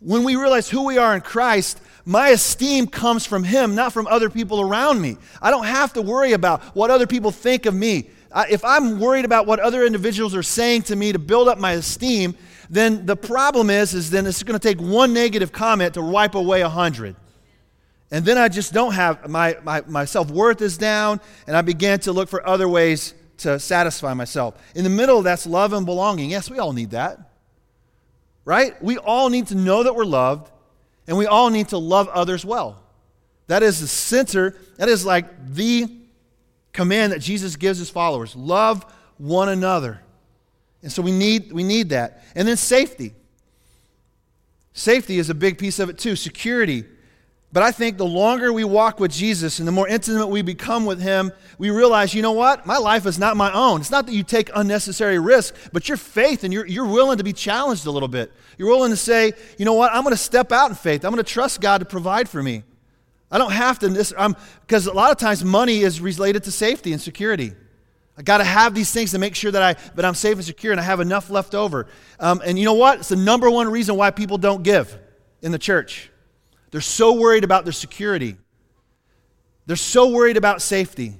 when 0.00 0.24
we 0.24 0.36
realize 0.36 0.68
who 0.68 0.84
we 0.84 0.98
are 0.98 1.14
in 1.14 1.20
Christ, 1.20 1.80
my 2.06 2.30
esteem 2.30 2.86
comes 2.86 3.26
from 3.26 3.44
Him, 3.44 3.74
not 3.74 3.92
from 3.92 4.06
other 4.06 4.30
people 4.30 4.62
around 4.62 5.02
me. 5.02 5.18
I 5.42 5.50
don't 5.50 5.66
have 5.66 5.92
to 5.92 6.02
worry 6.02 6.32
about 6.32 6.62
what 6.74 6.90
other 6.90 7.06
people 7.06 7.30
think 7.30 7.66
of 7.66 7.74
me 7.74 8.08
if 8.44 8.64
I'm 8.64 9.00
worried 9.00 9.24
about 9.24 9.46
what 9.46 9.60
other 9.60 9.84
individuals 9.84 10.34
are 10.34 10.42
saying 10.42 10.82
to 10.82 10.96
me 10.96 11.12
to 11.12 11.18
build 11.18 11.48
up 11.48 11.58
my 11.58 11.72
esteem, 11.72 12.36
then 12.68 13.06
the 13.06 13.16
problem 13.16 13.70
is, 13.70 13.94
is 13.94 14.10
then 14.10 14.26
it's 14.26 14.42
going 14.42 14.58
to 14.58 14.68
take 14.68 14.80
one 14.80 15.12
negative 15.12 15.52
comment 15.52 15.94
to 15.94 16.02
wipe 16.02 16.34
away 16.34 16.60
a 16.60 16.68
hundred. 16.68 17.16
And 18.10 18.24
then 18.24 18.38
I 18.38 18.48
just 18.48 18.72
don't 18.72 18.92
have, 18.92 19.28
my, 19.28 19.56
my, 19.62 19.82
my 19.86 20.04
self 20.04 20.30
worth 20.30 20.60
is 20.60 20.76
down, 20.76 21.20
and 21.46 21.56
I 21.56 21.62
begin 21.62 21.98
to 22.00 22.12
look 22.12 22.28
for 22.28 22.46
other 22.46 22.68
ways 22.68 23.14
to 23.38 23.58
satisfy 23.58 24.14
myself. 24.14 24.54
In 24.74 24.84
the 24.84 24.90
middle, 24.90 25.22
that's 25.22 25.46
love 25.46 25.72
and 25.72 25.86
belonging. 25.86 26.30
Yes, 26.30 26.50
we 26.50 26.58
all 26.58 26.72
need 26.72 26.90
that. 26.90 27.18
Right? 28.44 28.80
We 28.82 28.98
all 28.98 29.28
need 29.28 29.48
to 29.48 29.54
know 29.54 29.82
that 29.82 29.94
we're 29.94 30.04
loved, 30.04 30.50
and 31.06 31.16
we 31.16 31.26
all 31.26 31.50
need 31.50 31.68
to 31.68 31.78
love 31.78 32.08
others 32.08 32.44
well. 32.44 32.82
That 33.46 33.62
is 33.62 33.80
the 33.80 33.86
center, 33.86 34.56
that 34.76 34.88
is 34.88 35.04
like 35.06 35.54
the 35.54 35.88
command 36.72 37.12
that 37.12 37.20
Jesus 37.20 37.56
gives 37.56 37.78
his 37.78 37.90
followers 37.90 38.34
love 38.34 38.84
one 39.18 39.48
another. 39.48 40.00
And 40.82 40.92
so 40.92 41.02
we 41.02 41.12
need, 41.12 41.52
we 41.52 41.62
need 41.62 41.90
that. 41.90 42.22
And 42.34 42.46
then 42.46 42.56
safety. 42.56 43.14
Safety 44.72 45.18
is 45.18 45.30
a 45.30 45.34
big 45.34 45.58
piece 45.58 45.78
of 45.78 45.88
it 45.88 45.98
too, 45.98 46.16
security. 46.16 46.84
But 47.52 47.62
I 47.62 47.72
think 47.72 47.96
the 47.96 48.04
longer 48.04 48.52
we 48.52 48.64
walk 48.64 49.00
with 49.00 49.10
Jesus 49.10 49.58
and 49.58 49.66
the 49.66 49.72
more 49.72 49.88
intimate 49.88 50.26
we 50.26 50.42
become 50.42 50.84
with 50.84 51.00
Him, 51.00 51.32
we 51.58 51.70
realize, 51.70 52.12
you 52.12 52.20
know 52.20 52.32
what? 52.32 52.66
My 52.66 52.76
life 52.76 53.06
is 53.06 53.18
not 53.18 53.36
my 53.36 53.50
own. 53.52 53.80
It's 53.80 53.90
not 53.90 54.06
that 54.06 54.12
you 54.12 54.22
take 54.22 54.50
unnecessary 54.54 55.18
risk, 55.18 55.54
but 55.72 55.88
your 55.88 55.96
faith 55.96 56.44
and 56.44 56.52
you're, 56.52 56.66
you're 56.66 56.86
willing 56.86 57.16
to 57.18 57.24
be 57.24 57.32
challenged 57.32 57.86
a 57.86 57.90
little 57.90 58.08
bit. 58.08 58.30
You're 58.58 58.68
willing 58.68 58.90
to 58.90 58.96
say, 58.96 59.32
you 59.58 59.64
know 59.64 59.74
what? 59.74 59.92
I'm 59.92 60.02
going 60.02 60.14
to 60.14 60.20
step 60.20 60.52
out 60.52 60.70
in 60.70 60.76
faith. 60.76 61.04
I'm 61.04 61.12
going 61.12 61.22
to 61.22 61.30
trust 61.30 61.60
God 61.60 61.78
to 61.78 61.84
provide 61.84 62.28
for 62.28 62.42
me. 62.42 62.62
I 63.30 63.38
don't 63.38 63.52
have 63.52 63.78
to, 63.80 63.88
this 63.88 64.12
because 64.66 64.86
a 64.86 64.92
lot 64.92 65.10
of 65.10 65.18
times 65.18 65.44
money 65.44 65.80
is 65.80 66.00
related 66.00 66.44
to 66.44 66.52
safety 66.52 66.92
and 66.92 67.00
security. 67.00 67.52
I 68.18 68.22
got 68.22 68.38
to 68.38 68.44
have 68.44 68.74
these 68.74 68.90
things 68.90 69.10
to 69.10 69.18
make 69.18 69.34
sure 69.34 69.50
that, 69.50 69.62
I, 69.62 69.74
that 69.94 70.04
I'm 70.04 70.14
safe 70.14 70.36
and 70.36 70.44
secure 70.44 70.72
and 70.72 70.80
I 70.80 70.84
have 70.84 71.00
enough 71.00 71.28
left 71.28 71.54
over. 71.54 71.86
Um, 72.18 72.40
and 72.44 72.58
you 72.58 72.64
know 72.64 72.74
what? 72.74 73.00
It's 73.00 73.08
the 73.10 73.16
number 73.16 73.50
one 73.50 73.68
reason 73.70 73.96
why 73.96 74.10
people 74.10 74.38
don't 74.38 74.62
give 74.62 74.96
in 75.42 75.52
the 75.52 75.58
church. 75.58 76.10
They're 76.70 76.80
so 76.80 77.12
worried 77.12 77.44
about 77.44 77.64
their 77.64 77.72
security, 77.72 78.36
they're 79.66 79.76
so 79.76 80.10
worried 80.10 80.36
about 80.36 80.62
safety. 80.62 81.14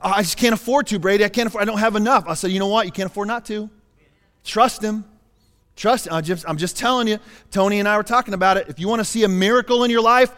I 0.00 0.22
just 0.22 0.38
can't 0.38 0.54
afford 0.54 0.86
to, 0.88 0.98
Brady. 0.98 1.26
I 1.26 1.28
can't 1.28 1.46
afford, 1.46 1.60
I 1.60 1.66
don't 1.66 1.78
have 1.78 1.94
enough. 1.94 2.24
I 2.26 2.32
said, 2.34 2.50
you 2.50 2.58
know 2.58 2.68
what? 2.68 2.86
You 2.86 2.92
can't 2.92 3.10
afford 3.10 3.28
not 3.28 3.44
to. 3.46 3.68
Trust 4.42 4.82
him. 4.82 5.04
Trust. 5.76 6.08
I'm 6.10 6.22
just, 6.22 6.48
I'm 6.48 6.56
just 6.56 6.76
telling 6.76 7.08
you. 7.08 7.18
Tony 7.50 7.78
and 7.80 7.88
I 7.88 7.96
were 7.96 8.02
talking 8.02 8.34
about 8.34 8.56
it. 8.56 8.68
If 8.68 8.78
you 8.78 8.88
want 8.88 9.00
to 9.00 9.04
see 9.04 9.24
a 9.24 9.28
miracle 9.28 9.84
in 9.84 9.90
your 9.90 10.02
life, 10.02 10.32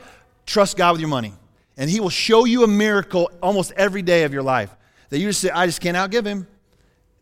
trust 0.47 0.77
God 0.77 0.93
with 0.93 1.01
your 1.01 1.11
money. 1.11 1.33
And 1.77 1.91
He 1.91 2.01
will 2.01 2.11
show 2.11 2.45
you 2.45 2.65
a 2.65 2.69
miracle 2.69 3.31
almost 3.43 3.73
every 3.73 4.03
day 4.03 4.25
of 4.25 4.33
your 4.33 4.43
life 4.43 4.75
that 5.11 5.19
you 5.19 5.29
just 5.29 5.41
say, 5.41 5.51
I 5.51 5.67
just 5.67 5.81
can't 5.81 5.97
outgive 5.97 6.27
Him. 6.27 6.47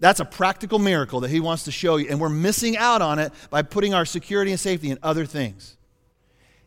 That's 0.00 0.20
a 0.20 0.24
practical 0.24 0.78
miracle 0.78 1.20
that 1.20 1.30
He 1.30 1.40
wants 1.40 1.64
to 1.64 1.72
show 1.72 1.96
you. 1.96 2.08
And 2.08 2.20
we're 2.20 2.28
missing 2.28 2.76
out 2.76 3.02
on 3.02 3.18
it 3.18 3.32
by 3.50 3.62
putting 3.62 3.94
our 3.94 4.04
security 4.04 4.50
and 4.50 4.60
safety 4.60 4.90
in 4.90 4.98
other 5.02 5.26
things. 5.26 5.76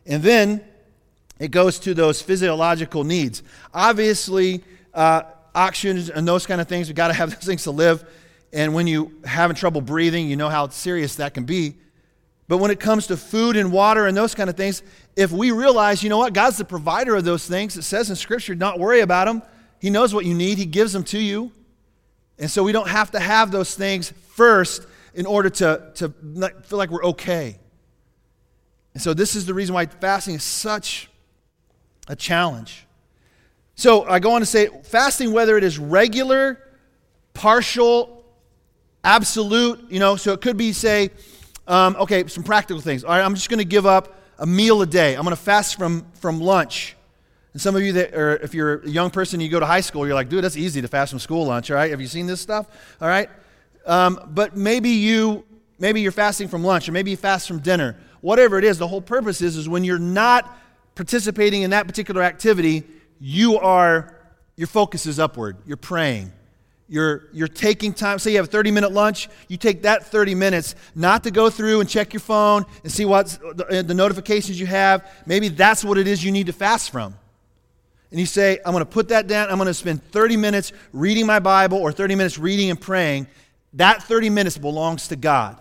And 0.06 0.22
then 0.22 0.64
it 1.38 1.50
goes 1.50 1.78
to 1.80 1.94
those 1.94 2.20
physiological 2.20 3.04
needs. 3.04 3.42
Obviously, 3.72 4.64
uh, 4.94 5.22
oxygen 5.54 6.10
and 6.14 6.26
those 6.26 6.46
kind 6.46 6.60
of 6.60 6.68
things, 6.68 6.88
we've 6.88 6.96
got 6.96 7.08
to 7.08 7.14
have 7.14 7.30
those 7.34 7.44
things 7.44 7.62
to 7.64 7.70
live. 7.70 8.04
And 8.52 8.74
when 8.74 8.86
you 8.86 9.20
having 9.24 9.56
trouble 9.56 9.80
breathing, 9.80 10.28
you 10.28 10.36
know 10.36 10.48
how 10.48 10.68
serious 10.68 11.16
that 11.16 11.34
can 11.34 11.44
be. 11.44 11.76
But 12.48 12.58
when 12.58 12.70
it 12.70 12.80
comes 12.80 13.06
to 13.08 13.16
food 13.16 13.56
and 13.56 13.70
water 13.70 14.06
and 14.06 14.16
those 14.16 14.34
kind 14.34 14.48
of 14.48 14.56
things, 14.56 14.82
if 15.16 15.30
we 15.30 15.50
realize, 15.50 16.02
you 16.02 16.08
know 16.08 16.16
what, 16.16 16.32
God's 16.32 16.56
the 16.56 16.64
provider 16.64 17.14
of 17.14 17.24
those 17.24 17.46
things, 17.46 17.76
it 17.76 17.82
says 17.82 18.08
in 18.08 18.16
Scripture, 18.16 18.54
don't 18.54 18.78
worry 18.78 19.00
about 19.00 19.26
them. 19.26 19.42
He 19.80 19.90
knows 19.90 20.14
what 20.14 20.24
you 20.24 20.34
need, 20.34 20.56
He 20.56 20.64
gives 20.64 20.92
them 20.92 21.04
to 21.04 21.18
you. 21.18 21.52
And 22.38 22.50
so 22.50 22.62
we 22.62 22.72
don't 22.72 22.88
have 22.88 23.10
to 23.10 23.20
have 23.20 23.50
those 23.50 23.74
things 23.74 24.12
first 24.34 24.86
in 25.12 25.26
order 25.26 25.50
to, 25.50 25.90
to 25.96 26.08
feel 26.62 26.78
like 26.78 26.90
we're 26.90 27.04
okay. 27.04 27.58
And 28.94 29.02
so 29.02 29.12
this 29.12 29.36
is 29.36 29.44
the 29.44 29.54
reason 29.54 29.74
why 29.74 29.86
fasting 29.86 30.36
is 30.36 30.42
such 30.42 31.10
a 32.06 32.16
challenge. 32.16 32.86
So 33.74 34.04
I 34.08 34.18
go 34.18 34.32
on 34.32 34.40
to 34.40 34.46
say 34.46 34.68
fasting, 34.84 35.32
whether 35.32 35.56
it 35.58 35.64
is 35.64 35.78
regular, 35.78 36.60
partial, 37.34 38.17
absolute, 39.04 39.90
you 39.90 40.00
know, 40.00 40.16
so 40.16 40.32
it 40.32 40.40
could 40.40 40.56
be, 40.56 40.72
say, 40.72 41.10
um, 41.66 41.96
okay, 41.96 42.26
some 42.26 42.44
practical 42.44 42.80
things. 42.80 43.04
All 43.04 43.10
right, 43.10 43.24
I'm 43.24 43.34
just 43.34 43.50
going 43.50 43.58
to 43.58 43.64
give 43.64 43.86
up 43.86 44.18
a 44.38 44.46
meal 44.46 44.80
a 44.82 44.86
day. 44.86 45.14
I'm 45.14 45.22
going 45.22 45.36
to 45.36 45.42
fast 45.42 45.76
from, 45.76 46.06
from 46.14 46.40
lunch. 46.40 46.96
And 47.52 47.62
some 47.62 47.74
of 47.76 47.82
you 47.82 47.92
that 47.94 48.14
are, 48.14 48.36
if 48.36 48.54
you're 48.54 48.80
a 48.80 48.88
young 48.88 49.10
person, 49.10 49.40
you 49.40 49.48
go 49.48 49.60
to 49.60 49.66
high 49.66 49.80
school, 49.80 50.06
you're 50.06 50.14
like, 50.14 50.28
dude, 50.28 50.44
that's 50.44 50.56
easy 50.56 50.80
to 50.80 50.88
fast 50.88 51.10
from 51.10 51.18
school 51.18 51.46
lunch, 51.46 51.70
all 51.70 51.76
right? 51.76 51.90
Have 51.90 52.00
you 52.00 52.06
seen 52.06 52.26
this 52.26 52.40
stuff? 52.40 52.66
All 53.00 53.08
right? 53.08 53.28
Um, 53.86 54.20
but 54.28 54.56
maybe 54.56 54.90
you, 54.90 55.44
maybe 55.78 56.00
you're 56.00 56.12
fasting 56.12 56.48
from 56.48 56.62
lunch, 56.62 56.88
or 56.88 56.92
maybe 56.92 57.10
you 57.10 57.16
fast 57.16 57.48
from 57.48 57.58
dinner. 57.60 57.96
Whatever 58.20 58.58
it 58.58 58.64
is, 58.64 58.78
the 58.78 58.88
whole 58.88 59.00
purpose 59.00 59.40
is, 59.40 59.56
is 59.56 59.68
when 59.68 59.82
you're 59.84 59.98
not 59.98 60.56
participating 60.94 61.62
in 61.62 61.70
that 61.70 61.86
particular 61.86 62.22
activity, 62.22 62.84
you 63.20 63.58
are, 63.58 64.14
your 64.56 64.66
focus 64.66 65.06
is 65.06 65.18
upward. 65.18 65.56
You're 65.66 65.76
praying. 65.76 66.32
You're, 66.90 67.28
you're 67.32 67.48
taking 67.48 67.92
time, 67.92 68.18
say 68.18 68.30
you 68.30 68.38
have 68.38 68.46
a 68.46 68.50
30 68.50 68.70
minute 68.70 68.92
lunch, 68.92 69.28
you 69.48 69.58
take 69.58 69.82
that 69.82 70.06
30 70.06 70.34
minutes 70.34 70.74
not 70.94 71.22
to 71.24 71.30
go 71.30 71.50
through 71.50 71.80
and 71.80 71.88
check 71.88 72.14
your 72.14 72.20
phone 72.20 72.64
and 72.82 72.90
see 72.90 73.04
what 73.04 73.26
the, 73.56 73.66
uh, 73.66 73.82
the 73.82 73.94
notifications 73.94 74.58
you 74.58 74.66
have. 74.66 75.06
Maybe 75.26 75.48
that's 75.48 75.84
what 75.84 75.98
it 75.98 76.06
is 76.06 76.24
you 76.24 76.32
need 76.32 76.46
to 76.46 76.52
fast 76.54 76.90
from. 76.90 77.14
And 78.10 78.18
you 78.18 78.24
say, 78.24 78.58
I'm 78.64 78.72
going 78.72 78.84
to 78.84 78.90
put 78.90 79.08
that 79.10 79.26
down. 79.26 79.50
I'm 79.50 79.58
going 79.58 79.66
to 79.66 79.74
spend 79.74 80.02
30 80.02 80.38
minutes 80.38 80.72
reading 80.94 81.26
my 81.26 81.40
Bible 81.40 81.76
or 81.76 81.92
30 81.92 82.14
minutes 82.14 82.38
reading 82.38 82.70
and 82.70 82.80
praying. 82.80 83.26
That 83.74 84.02
30 84.02 84.30
minutes 84.30 84.56
belongs 84.56 85.08
to 85.08 85.16
God. 85.16 85.60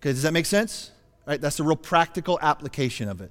Okay, 0.00 0.10
does 0.10 0.22
that 0.22 0.32
make 0.32 0.46
sense? 0.46 0.90
Right? 1.24 1.40
That's 1.40 1.56
the 1.56 1.62
real 1.62 1.76
practical 1.76 2.38
application 2.42 3.08
of 3.08 3.20
it. 3.20 3.30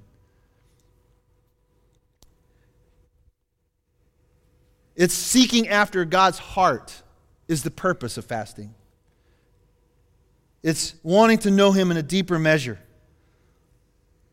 It's 4.96 5.14
seeking 5.14 5.68
after 5.68 6.04
God's 6.04 6.38
heart 6.38 7.02
is 7.48 7.62
the 7.62 7.70
purpose 7.70 8.16
of 8.16 8.24
fasting. 8.24 8.74
It's 10.62 10.94
wanting 11.02 11.38
to 11.38 11.50
know 11.50 11.70
Him 11.70 11.90
in 11.90 11.96
a 11.96 12.02
deeper 12.02 12.38
measure. 12.38 12.78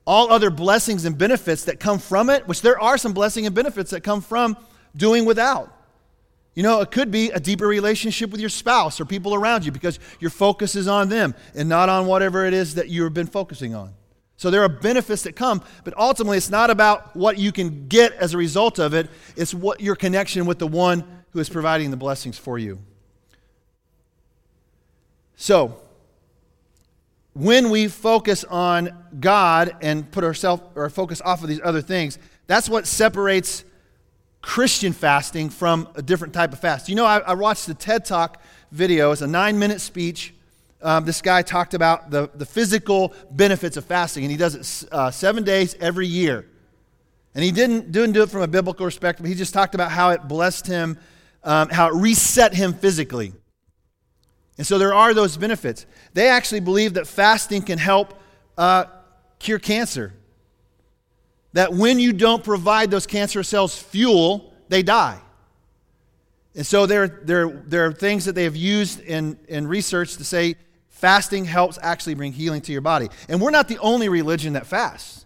All 0.06 0.32
other 0.32 0.50
blessings 0.50 1.06
and 1.06 1.18
benefits 1.18 1.66
that 1.66 1.80
come 1.80 2.00
from 2.00 2.30
it, 2.30 2.48
which 2.48 2.62
there 2.62 2.80
are 2.80 2.98
some 2.98 3.14
blessing 3.14 3.46
and 3.46 3.54
benefits 3.54 3.92
that 3.92 4.02
come 4.02 4.22
from 4.22 4.58
doing 4.96 5.26
without. 5.26 5.72
You 6.56 6.64
know, 6.64 6.82
it 6.82 6.92
could 6.92 7.10
be 7.12 7.32
a 7.32 7.40
deeper 7.40 7.68
relationship 7.68 8.30
with 8.30 8.40
your 8.40 8.50
spouse 8.50 9.00
or 9.00 9.06
people 9.06 9.34
around 9.34 9.66
you 9.66 9.72
because 9.72 10.00
your 10.20 10.30
focus 10.30 10.76
is 10.76 10.88
on 10.88 11.10
them 11.10 11.36
and 11.56 11.68
not 11.68 11.90
on 11.90 12.06
whatever 12.06 12.46
it 12.46 12.54
is 12.54 12.76
that 12.76 12.90
you've 12.90 13.14
been 13.14 13.28
focusing 13.28 13.74
on. 13.74 13.94
So 14.38 14.50
there 14.50 14.64
are 14.64 14.70
benefits 14.70 15.24
that 15.24 15.36
come, 15.36 15.64
but 15.84 15.98
ultimately 15.98 16.38
it's 16.38 16.50
not 16.50 16.70
about 16.70 17.16
what 17.16 17.38
you 17.38 17.52
can 17.52 17.88
get 17.88 18.14
as 18.14 18.34
a 18.34 18.38
result 18.38 18.80
of 18.80 18.94
it, 18.94 19.10
it's 19.36 19.54
what 19.54 19.80
your 19.80 19.96
connection 19.96 20.46
with 20.46 20.60
the 20.60 20.68
one 20.68 21.24
who 21.32 21.40
is 21.40 21.50
providing 21.50 21.92
the 21.92 21.98
blessings 21.98 22.38
for 22.38 22.58
you. 22.58 22.80
So, 25.36 25.80
when 27.34 27.72
we 27.72 27.88
focus 27.88 28.44
on 28.44 28.92
God 29.20 29.76
and 29.82 30.10
put 30.12 30.24
ourselves 30.24 30.62
our 30.76 30.90
focus 30.90 31.22
off 31.22 31.42
of 31.42 31.50
these 31.50 31.62
other 31.64 31.82
things, 31.82 32.20
that's 32.46 32.70
what 32.70 32.86
separates 32.86 33.66
Christian 34.42 34.94
fasting 34.94 35.50
from 35.50 35.88
a 35.96 36.02
different 36.02 36.34
type 36.34 36.54
of 36.54 36.60
fast. 36.60 36.90
You 36.90 36.96
know, 36.96 37.06
I, 37.06 37.20
I 37.20 37.34
watched 37.34 37.66
the 37.66 37.74
TED 37.74 38.06
Talk 38.06 38.42
video. 38.72 39.12
It's 39.12 39.22
a 39.22 39.28
nine 39.28 39.58
minute 39.58 39.82
speech. 39.82 40.34
Um, 40.84 41.06
this 41.06 41.22
guy 41.22 41.42
talked 41.42 41.74
about 41.74 42.12
the, 42.12 42.30
the 42.36 42.46
physical 42.46 43.14
benefits 43.32 43.78
of 43.78 43.86
fasting, 43.86 44.26
and 44.26 44.32
he 44.32 44.38
does 44.38 44.84
it 44.84 44.90
uh, 44.92 45.10
seven 45.10 45.44
days 45.44 45.76
every 45.80 46.08
year. 46.08 46.46
And 47.34 47.44
he 47.44 47.52
didn't, 47.52 47.92
didn't 47.92 48.12
do 48.12 48.22
it 48.22 48.30
from 48.30 48.42
a 48.42 48.48
biblical 48.48 48.86
perspective. 48.86 49.26
He 49.26 49.34
just 49.34 49.54
talked 49.54 49.76
about 49.76 49.92
how 49.92 50.10
it 50.10 50.28
blessed 50.28 50.68
him, 50.68 51.00
um, 51.44 51.70
how 51.70 51.88
it 51.88 51.94
reset 51.96 52.54
him 52.54 52.74
physically. 52.74 53.34
And 54.58 54.68
so 54.68 54.78
there 54.78 54.94
are 54.94 55.14
those 55.14 55.38
benefits. 55.38 55.86
They 56.14 56.28
actually 56.28 56.60
believe 56.60 56.96
that 56.96 57.08
fasting 57.08 57.64
can 57.64 57.80
help 57.80 58.14
uh, 58.58 58.86
cure 59.40 59.60
cancer. 59.60 60.14
That 61.54 61.74
when 61.74 61.98
you 61.98 62.14
don't 62.14 62.44
provide 62.44 62.92
those 62.92 63.08
cancer 63.08 63.42
cells 63.42 63.78
fuel, 63.78 64.54
they 64.68 64.84
die. 64.84 65.20
And 66.56 66.66
so 66.66 66.86
there, 66.86 67.08
there, 67.08 67.50
there 67.50 67.86
are 67.86 67.94
things 67.94 68.26
that 68.26 68.34
they 68.34 68.44
have 68.44 68.56
used 68.56 69.00
in, 69.00 69.40
in 69.48 69.66
research 69.66 70.18
to 70.18 70.24
say 70.24 70.56
fasting 71.04 71.44
helps 71.44 71.78
actually 71.82 72.14
bring 72.14 72.32
healing 72.32 72.62
to 72.62 72.72
your 72.72 72.80
body. 72.80 73.10
And 73.28 73.42
we're 73.42 73.52
not 73.52 73.68
the 73.68 73.78
only 73.80 74.08
religion 74.08 74.54
that 74.54 74.66
fasts. 74.66 75.26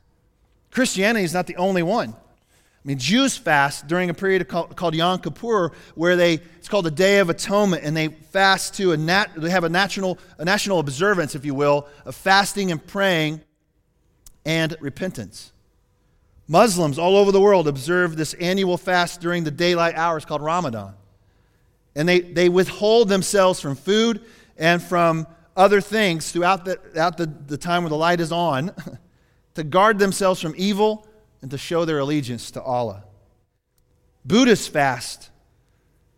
Christianity 0.72 1.24
is 1.24 1.36
not 1.36 1.46
the 1.46 1.55
only 1.57 1.84
one. 1.84 2.13
I 2.13 2.84
mean, 2.84 2.98
Jews 2.98 3.38
fast 3.38 3.86
during 3.86 4.10
a 4.10 4.13
period 4.15 4.48
called, 4.48 4.75
called 4.75 4.96
Yom 4.96 5.19
Kippur, 5.19 5.72
where 5.93 6.15
they 6.15 6.39
it's 6.57 6.67
called 6.67 6.86
the 6.86 6.89
Day 6.89 7.19
of 7.19 7.29
Atonement, 7.29 7.84
and 7.84 7.96
they 7.96 8.07
fast 8.07 8.74
to 8.77 8.93
a 8.93 8.98
nat, 8.98 9.27
they 9.38 9.51
have 9.51 9.65
a 9.65 9.69
national 9.69 10.17
a 10.39 10.46
national 10.46 10.79
observance, 10.79 11.36
if 11.36 11.46
you 11.46 11.53
will, 11.53 11.88
of 12.05 12.15
fasting 12.15 12.72
and 12.72 12.84
praying 12.84 13.41
and 14.48 14.75
repentance. 14.79 15.51
Muslims 16.48 16.98
all 16.98 17.15
over 17.15 17.31
the 17.31 17.41
world 17.41 17.67
observe 17.67 18.15
this 18.15 18.34
annual 18.36 18.77
fast 18.77 19.22
during 19.22 19.43
the 19.43 19.51
daylight 19.51 19.93
hours 19.93 20.25
called 20.25 20.41
Ramadan. 20.41 20.96
And 21.96 22.10
they, 22.10 22.22
they 22.22 22.50
withhold 22.50 23.10
themselves 23.10 23.60
from 23.60 23.75
food 23.75 24.25
and 24.57 24.81
from 24.81 25.27
other 25.58 25.82
things 25.82 26.32
throughout, 26.32 26.64
the, 26.64 26.76
throughout 26.76 27.18
the, 27.18 27.26
the 27.26 27.58
time 27.58 27.84
when 27.84 27.90
the 27.90 27.98
light 27.98 28.22
is 28.22 28.32
on 28.32 28.72
to 29.56 29.64
guard 29.64 30.00
themselves 30.00 30.40
from 30.40 30.54
evil 30.56 31.06
and 31.42 31.52
to 31.52 31.58
show 31.58 31.84
their 31.84 32.00
allegiance 32.00 32.52
to 32.52 32.62
Allah. 32.62 33.04
Buddhists 34.24 34.68
fast 34.68 35.32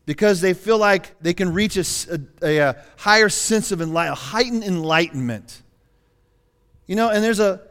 because 0.05 0.41
they 0.41 0.53
feel 0.53 0.77
like 0.77 1.19
they 1.21 1.33
can 1.33 1.53
reach 1.53 1.77
a, 1.77 2.19
a, 2.41 2.57
a 2.57 2.75
higher 2.97 3.29
sense 3.29 3.71
of 3.71 3.81
enlightenment, 3.81 4.19
a 4.19 4.21
heightened 4.21 4.63
enlightenment. 4.63 5.61
You 6.85 6.95
know, 6.95 7.09
and 7.09 7.23
there's 7.23 7.39
a, 7.39 7.61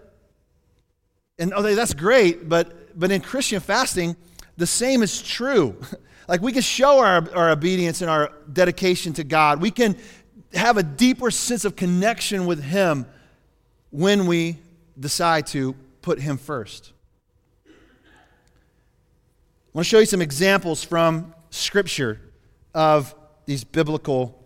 and 1.39 1.53
oh, 1.55 1.63
that's 1.63 1.95
great, 1.95 2.49
but, 2.49 2.99
but 2.99 3.11
in 3.11 3.21
Christian 3.21 3.61
fasting, 3.61 4.17
the 4.57 4.67
same 4.67 5.03
is 5.03 5.21
true. 5.21 5.77
like 6.29 6.41
we 6.41 6.53
can 6.53 6.63
show 6.63 6.99
our, 7.01 7.29
our 7.35 7.51
obedience 7.51 8.01
and 8.01 8.11
our 8.11 8.33
dedication 8.53 9.13
to 9.15 9.25
God. 9.25 9.61
We 9.61 9.71
can 9.71 9.97
have 10.55 10.77
a 10.77 10.83
deeper 10.83 11.31
sense 11.31 11.65
of 11.65 11.77
connection 11.77 12.47
with 12.47 12.63
Him 12.63 13.07
when 13.91 14.27
we 14.27 14.59
decide 14.99 15.47
to 15.49 15.75
put 16.03 16.21
Him 16.21 16.39
first. 16.39 16.93
I 17.67 17.71
want 19.73 19.85
to 19.87 19.89
show 19.89 19.99
you 19.99 20.07
some 20.07 20.23
examples 20.23 20.83
from 20.83 21.35
Scripture 21.51 22.21
of 22.75 23.15
these 23.47 23.65
biblical 23.65 24.43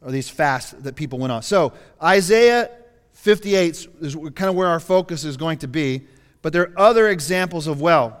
or 0.00 0.10
these 0.10 0.28
fasts 0.28 0.72
that 0.72 0.96
people 0.96 1.18
went 1.18 1.32
on. 1.32 1.42
So, 1.42 1.72
Isaiah 2.02 2.70
58 3.12 3.88
is 4.00 4.14
kind 4.14 4.48
of 4.50 4.54
where 4.54 4.68
our 4.68 4.80
focus 4.80 5.24
is 5.24 5.36
going 5.36 5.58
to 5.58 5.68
be, 5.68 6.02
but 6.40 6.52
there 6.52 6.62
are 6.62 6.78
other 6.78 7.08
examples 7.08 7.66
of 7.66 7.80
well. 7.80 8.18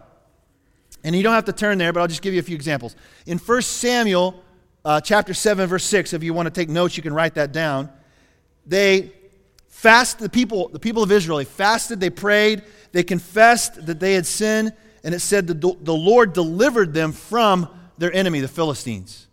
And 1.02 1.16
you 1.16 1.22
don't 1.22 1.34
have 1.34 1.46
to 1.46 1.52
turn 1.52 1.78
there, 1.78 1.92
but 1.92 2.00
I'll 2.00 2.06
just 2.06 2.22
give 2.22 2.34
you 2.34 2.40
a 2.40 2.44
few 2.44 2.54
examples. 2.54 2.94
In 3.26 3.38
1 3.38 3.62
Samuel 3.62 4.42
uh, 4.84 5.00
chapter 5.00 5.32
7, 5.34 5.68
verse 5.68 5.84
6, 5.84 6.12
if 6.12 6.22
you 6.22 6.34
want 6.34 6.46
to 6.46 6.50
take 6.50 6.68
notes, 6.68 6.96
you 6.96 7.02
can 7.02 7.14
write 7.14 7.34
that 7.34 7.52
down. 7.52 7.90
They 8.66 9.12
fast 9.68 10.18
the 10.18 10.28
people, 10.28 10.68
the 10.68 10.78
people 10.78 11.02
of 11.02 11.12
Israel, 11.12 11.38
they 11.38 11.44
fasted, 11.44 12.00
they 12.00 12.10
prayed, 12.10 12.62
they 12.92 13.02
confessed 13.02 13.86
that 13.86 14.00
they 14.00 14.14
had 14.14 14.26
sinned, 14.26 14.72
and 15.04 15.14
it 15.14 15.20
said 15.20 15.46
the, 15.46 15.54
the 15.54 15.94
Lord 15.94 16.32
delivered 16.32 16.94
them 16.94 17.12
from 17.12 17.68
their 17.98 18.12
enemy, 18.12 18.40
the 18.40 18.48
Philistines. 18.48 19.26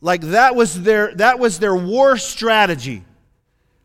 Like 0.00 0.20
that 0.20 0.54
was 0.54 0.82
their, 0.82 1.14
that 1.14 1.38
was 1.38 1.58
their 1.58 1.74
war 1.74 2.18
strategy. 2.18 3.04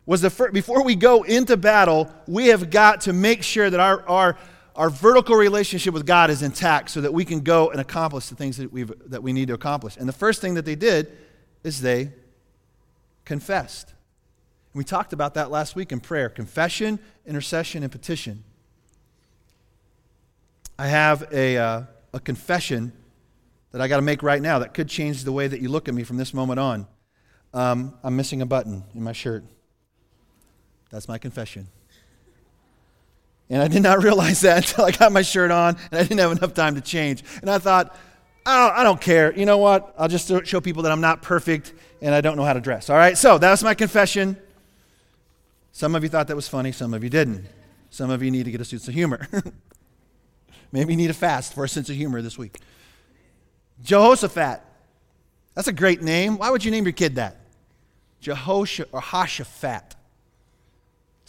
Was 0.05 0.21
the 0.21 0.29
first, 0.29 0.53
before 0.53 0.83
we 0.83 0.95
go 0.95 1.23
into 1.23 1.55
battle, 1.55 2.11
we 2.27 2.47
have 2.47 2.69
got 2.69 3.01
to 3.01 3.13
make 3.13 3.43
sure 3.43 3.69
that 3.69 3.79
our, 3.79 4.07
our, 4.07 4.37
our 4.75 4.89
vertical 4.89 5.35
relationship 5.35 5.93
with 5.93 6.05
God 6.05 6.29
is 6.29 6.41
intact 6.41 6.89
so 6.89 7.01
that 7.01 7.13
we 7.13 7.25
can 7.25 7.41
go 7.41 7.69
and 7.69 7.81
accomplish 7.81 8.27
the 8.27 8.35
things 8.35 8.57
that, 8.57 8.71
we've, 8.71 8.91
that 9.09 9.21
we 9.23 9.33
need 9.33 9.47
to 9.49 9.53
accomplish. 9.53 9.97
And 9.97 10.07
the 10.07 10.13
first 10.13 10.41
thing 10.41 10.53
that 10.53 10.65
they 10.65 10.75
did 10.75 11.11
is 11.63 11.81
they 11.81 12.11
confessed. 13.25 13.93
We 14.73 14.83
talked 14.83 15.13
about 15.13 15.33
that 15.33 15.51
last 15.51 15.75
week 15.75 15.91
in 15.91 15.99
prayer 15.99 16.29
confession, 16.29 16.99
intercession, 17.25 17.83
and 17.83 17.91
petition. 17.91 18.43
I 20.77 20.87
have 20.87 21.27
a, 21.33 21.57
uh, 21.57 21.81
a 22.13 22.19
confession 22.19 22.93
that 23.71 23.81
I 23.81 23.87
got 23.87 23.97
to 23.97 24.01
make 24.01 24.23
right 24.23 24.41
now 24.41 24.59
that 24.59 24.73
could 24.73 24.87
change 24.87 25.23
the 25.23 25.31
way 25.31 25.47
that 25.47 25.61
you 25.61 25.69
look 25.69 25.87
at 25.87 25.93
me 25.93 26.03
from 26.03 26.17
this 26.17 26.33
moment 26.33 26.59
on. 26.59 26.87
Um, 27.53 27.95
I'm 28.03 28.15
missing 28.15 28.41
a 28.41 28.45
button 28.45 28.83
in 28.95 29.03
my 29.03 29.11
shirt. 29.11 29.43
That's 30.89 31.07
my 31.07 31.17
confession. 31.17 31.67
And 33.49 33.61
I 33.61 33.67
did 33.67 33.81
not 33.81 34.03
realize 34.03 34.41
that 34.41 34.69
until 34.69 34.85
I 34.85 34.91
got 34.91 35.11
my 35.11 35.21
shirt 35.21 35.51
on 35.51 35.77
and 35.91 35.99
I 35.99 36.03
didn't 36.03 36.19
have 36.19 36.31
enough 36.31 36.53
time 36.53 36.75
to 36.75 36.81
change. 36.81 37.23
And 37.41 37.49
I 37.49 37.57
thought, 37.57 37.95
don't, 38.45 38.73
I 38.77 38.83
don't 38.83 39.01
care. 39.01 39.33
You 39.37 39.45
know 39.45 39.57
what? 39.57 39.93
I'll 39.97 40.07
just 40.07 40.31
show 40.45 40.61
people 40.61 40.83
that 40.83 40.91
I'm 40.91 41.01
not 41.01 41.21
perfect 41.21 41.73
and 42.01 42.13
I 42.15 42.21
don't 42.21 42.37
know 42.37 42.43
how 42.43 42.53
to 42.53 42.61
dress. 42.61 42.89
All 42.89 42.97
right? 42.97 43.17
So 43.17 43.37
that 43.37 43.51
was 43.51 43.63
my 43.63 43.73
confession. 43.73 44.37
Some 45.71 45.95
of 45.95 46.03
you 46.03 46.09
thought 46.09 46.27
that 46.27 46.35
was 46.35 46.47
funny, 46.47 46.71
some 46.71 46.93
of 46.93 47.03
you 47.03 47.09
didn't. 47.09 47.45
Some 47.89 48.09
of 48.09 48.21
you 48.21 48.31
need 48.31 48.45
to 48.45 48.51
get 48.51 48.61
a 48.61 48.65
sense 48.65 48.87
of 48.87 48.93
humor. 48.93 49.27
Maybe 50.71 50.93
you 50.93 50.97
need 50.97 51.09
a 51.09 51.13
fast 51.13 51.53
for 51.53 51.63
a 51.63 51.69
sense 51.69 51.89
of 51.89 51.95
humor 51.95 52.21
this 52.21 52.37
week. 52.37 52.59
Jehoshaphat. 53.83 54.61
That's 55.55 55.67
a 55.67 55.73
great 55.73 56.01
name. 56.01 56.37
Why 56.37 56.51
would 56.51 56.63
you 56.63 56.71
name 56.71 56.85
your 56.85 56.93
kid 56.93 57.15
that? 57.15 57.37
Jehoshaphat 58.21 58.93
or 58.93 59.01
Hoshaphat. 59.01 59.95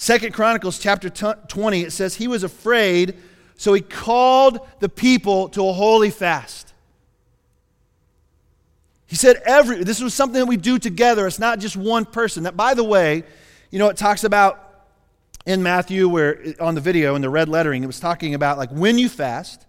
Second 0.01 0.33
Chronicles 0.33 0.79
chapter 0.79 1.11
20, 1.11 1.83
it 1.83 1.93
says 1.93 2.15
he 2.15 2.27
was 2.27 2.43
afraid, 2.43 3.17
so 3.59 3.75
he 3.75 3.83
called 3.83 4.67
the 4.79 4.89
people 4.89 5.51
to 5.51 5.69
a 5.69 5.75
holy 5.75 6.09
fast. 6.09 6.73
He 9.05 9.15
said 9.15 9.43
every 9.45 9.85
this 9.85 10.01
was 10.01 10.15
something 10.15 10.41
that 10.41 10.47
we 10.47 10.57
do 10.57 10.79
together. 10.79 11.27
It's 11.27 11.39
not 11.39 11.59
just 11.59 11.77
one 11.77 12.07
person. 12.07 12.45
That 12.45 12.57
by 12.57 12.73
the 12.73 12.83
way, 12.83 13.25
you 13.71 13.79
know, 13.79 13.91
it 13.91 13.99
talks 13.99 14.25
about 14.25 14.87
in 15.45 15.63
Matthew, 15.63 16.09
where 16.09 16.55
on 16.59 16.75
the 16.75 16.81
video 16.81 17.15
in 17.15 17.21
the 17.21 17.29
red 17.29 17.51
lettering, 17.51 17.85
it 17.85 17.87
was 17.87 18.01
talking 18.01 18.33
about 18.33 18.57
like 18.57 18.71
when 18.71 18.97
you 18.97 19.07
fast, 19.07 19.67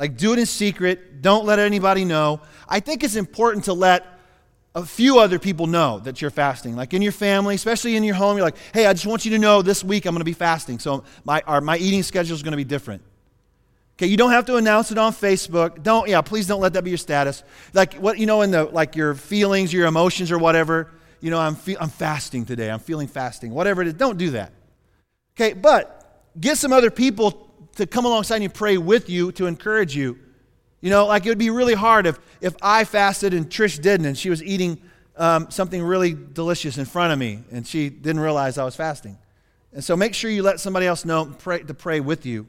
like 0.00 0.16
do 0.16 0.32
it 0.32 0.40
in 0.40 0.46
secret, 0.46 1.22
don't 1.22 1.46
let 1.46 1.60
anybody 1.60 2.04
know. 2.04 2.40
I 2.68 2.80
think 2.80 3.04
it's 3.04 3.14
important 3.14 3.66
to 3.66 3.72
let 3.72 4.13
a 4.74 4.84
few 4.84 5.20
other 5.20 5.38
people 5.38 5.66
know 5.66 6.00
that 6.00 6.20
you're 6.20 6.30
fasting. 6.30 6.74
Like 6.74 6.94
in 6.94 7.02
your 7.02 7.12
family, 7.12 7.54
especially 7.54 7.94
in 7.94 8.02
your 8.02 8.16
home, 8.16 8.36
you're 8.36 8.44
like, 8.44 8.56
hey, 8.72 8.86
I 8.86 8.92
just 8.92 9.06
want 9.06 9.24
you 9.24 9.30
to 9.32 9.38
know 9.38 9.62
this 9.62 9.84
week 9.84 10.04
I'm 10.04 10.12
going 10.12 10.20
to 10.20 10.24
be 10.24 10.32
fasting. 10.32 10.80
So 10.80 11.04
my, 11.24 11.42
our, 11.46 11.60
my 11.60 11.78
eating 11.78 12.02
schedule 12.02 12.34
is 12.34 12.42
going 12.42 12.52
to 12.52 12.56
be 12.56 12.64
different. 12.64 13.02
Okay, 13.96 14.06
you 14.06 14.16
don't 14.16 14.32
have 14.32 14.46
to 14.46 14.56
announce 14.56 14.90
it 14.90 14.98
on 14.98 15.12
Facebook. 15.12 15.84
Don't, 15.84 16.08
yeah, 16.08 16.20
please 16.20 16.48
don't 16.48 16.60
let 16.60 16.72
that 16.72 16.82
be 16.82 16.90
your 16.90 16.98
status. 16.98 17.44
Like 17.72 17.94
what, 17.94 18.18
you 18.18 18.26
know, 18.26 18.42
in 18.42 18.50
the, 18.50 18.64
like 18.64 18.96
your 18.96 19.14
feelings, 19.14 19.72
your 19.72 19.86
emotions 19.86 20.32
or 20.32 20.38
whatever, 20.38 20.90
you 21.20 21.30
know, 21.30 21.38
I'm, 21.38 21.54
fe- 21.54 21.76
I'm 21.78 21.88
fasting 21.88 22.44
today. 22.44 22.68
I'm 22.68 22.80
feeling 22.80 23.06
fasting. 23.06 23.52
Whatever 23.52 23.82
it 23.82 23.88
is, 23.88 23.94
don't 23.94 24.18
do 24.18 24.30
that. 24.30 24.52
Okay, 25.36 25.52
but 25.52 26.32
get 26.40 26.58
some 26.58 26.72
other 26.72 26.90
people 26.90 27.48
to 27.76 27.86
come 27.86 28.04
alongside 28.04 28.42
and 28.42 28.52
pray 28.52 28.76
with 28.78 29.08
you, 29.08 29.30
to 29.32 29.46
encourage 29.46 29.94
you. 29.94 30.18
You 30.84 30.90
know, 30.90 31.06
like 31.06 31.24
it 31.24 31.30
would 31.30 31.38
be 31.38 31.48
really 31.48 31.72
hard 31.72 32.06
if, 32.06 32.18
if 32.42 32.54
I 32.60 32.84
fasted 32.84 33.32
and 33.32 33.48
Trish 33.48 33.80
didn't, 33.80 34.04
and 34.04 34.18
she 34.18 34.28
was 34.28 34.42
eating 34.42 34.82
um, 35.16 35.50
something 35.50 35.82
really 35.82 36.12
delicious 36.12 36.76
in 36.76 36.84
front 36.84 37.10
of 37.10 37.18
me, 37.18 37.42
and 37.50 37.66
she 37.66 37.88
didn't 37.88 38.20
realize 38.20 38.58
I 38.58 38.64
was 38.64 38.76
fasting. 38.76 39.16
And 39.72 39.82
so 39.82 39.96
make 39.96 40.12
sure 40.12 40.30
you 40.30 40.42
let 40.42 40.60
somebody 40.60 40.84
else 40.84 41.06
know 41.06 41.24
pray, 41.24 41.62
to 41.62 41.72
pray 41.72 42.00
with 42.00 42.26
you. 42.26 42.46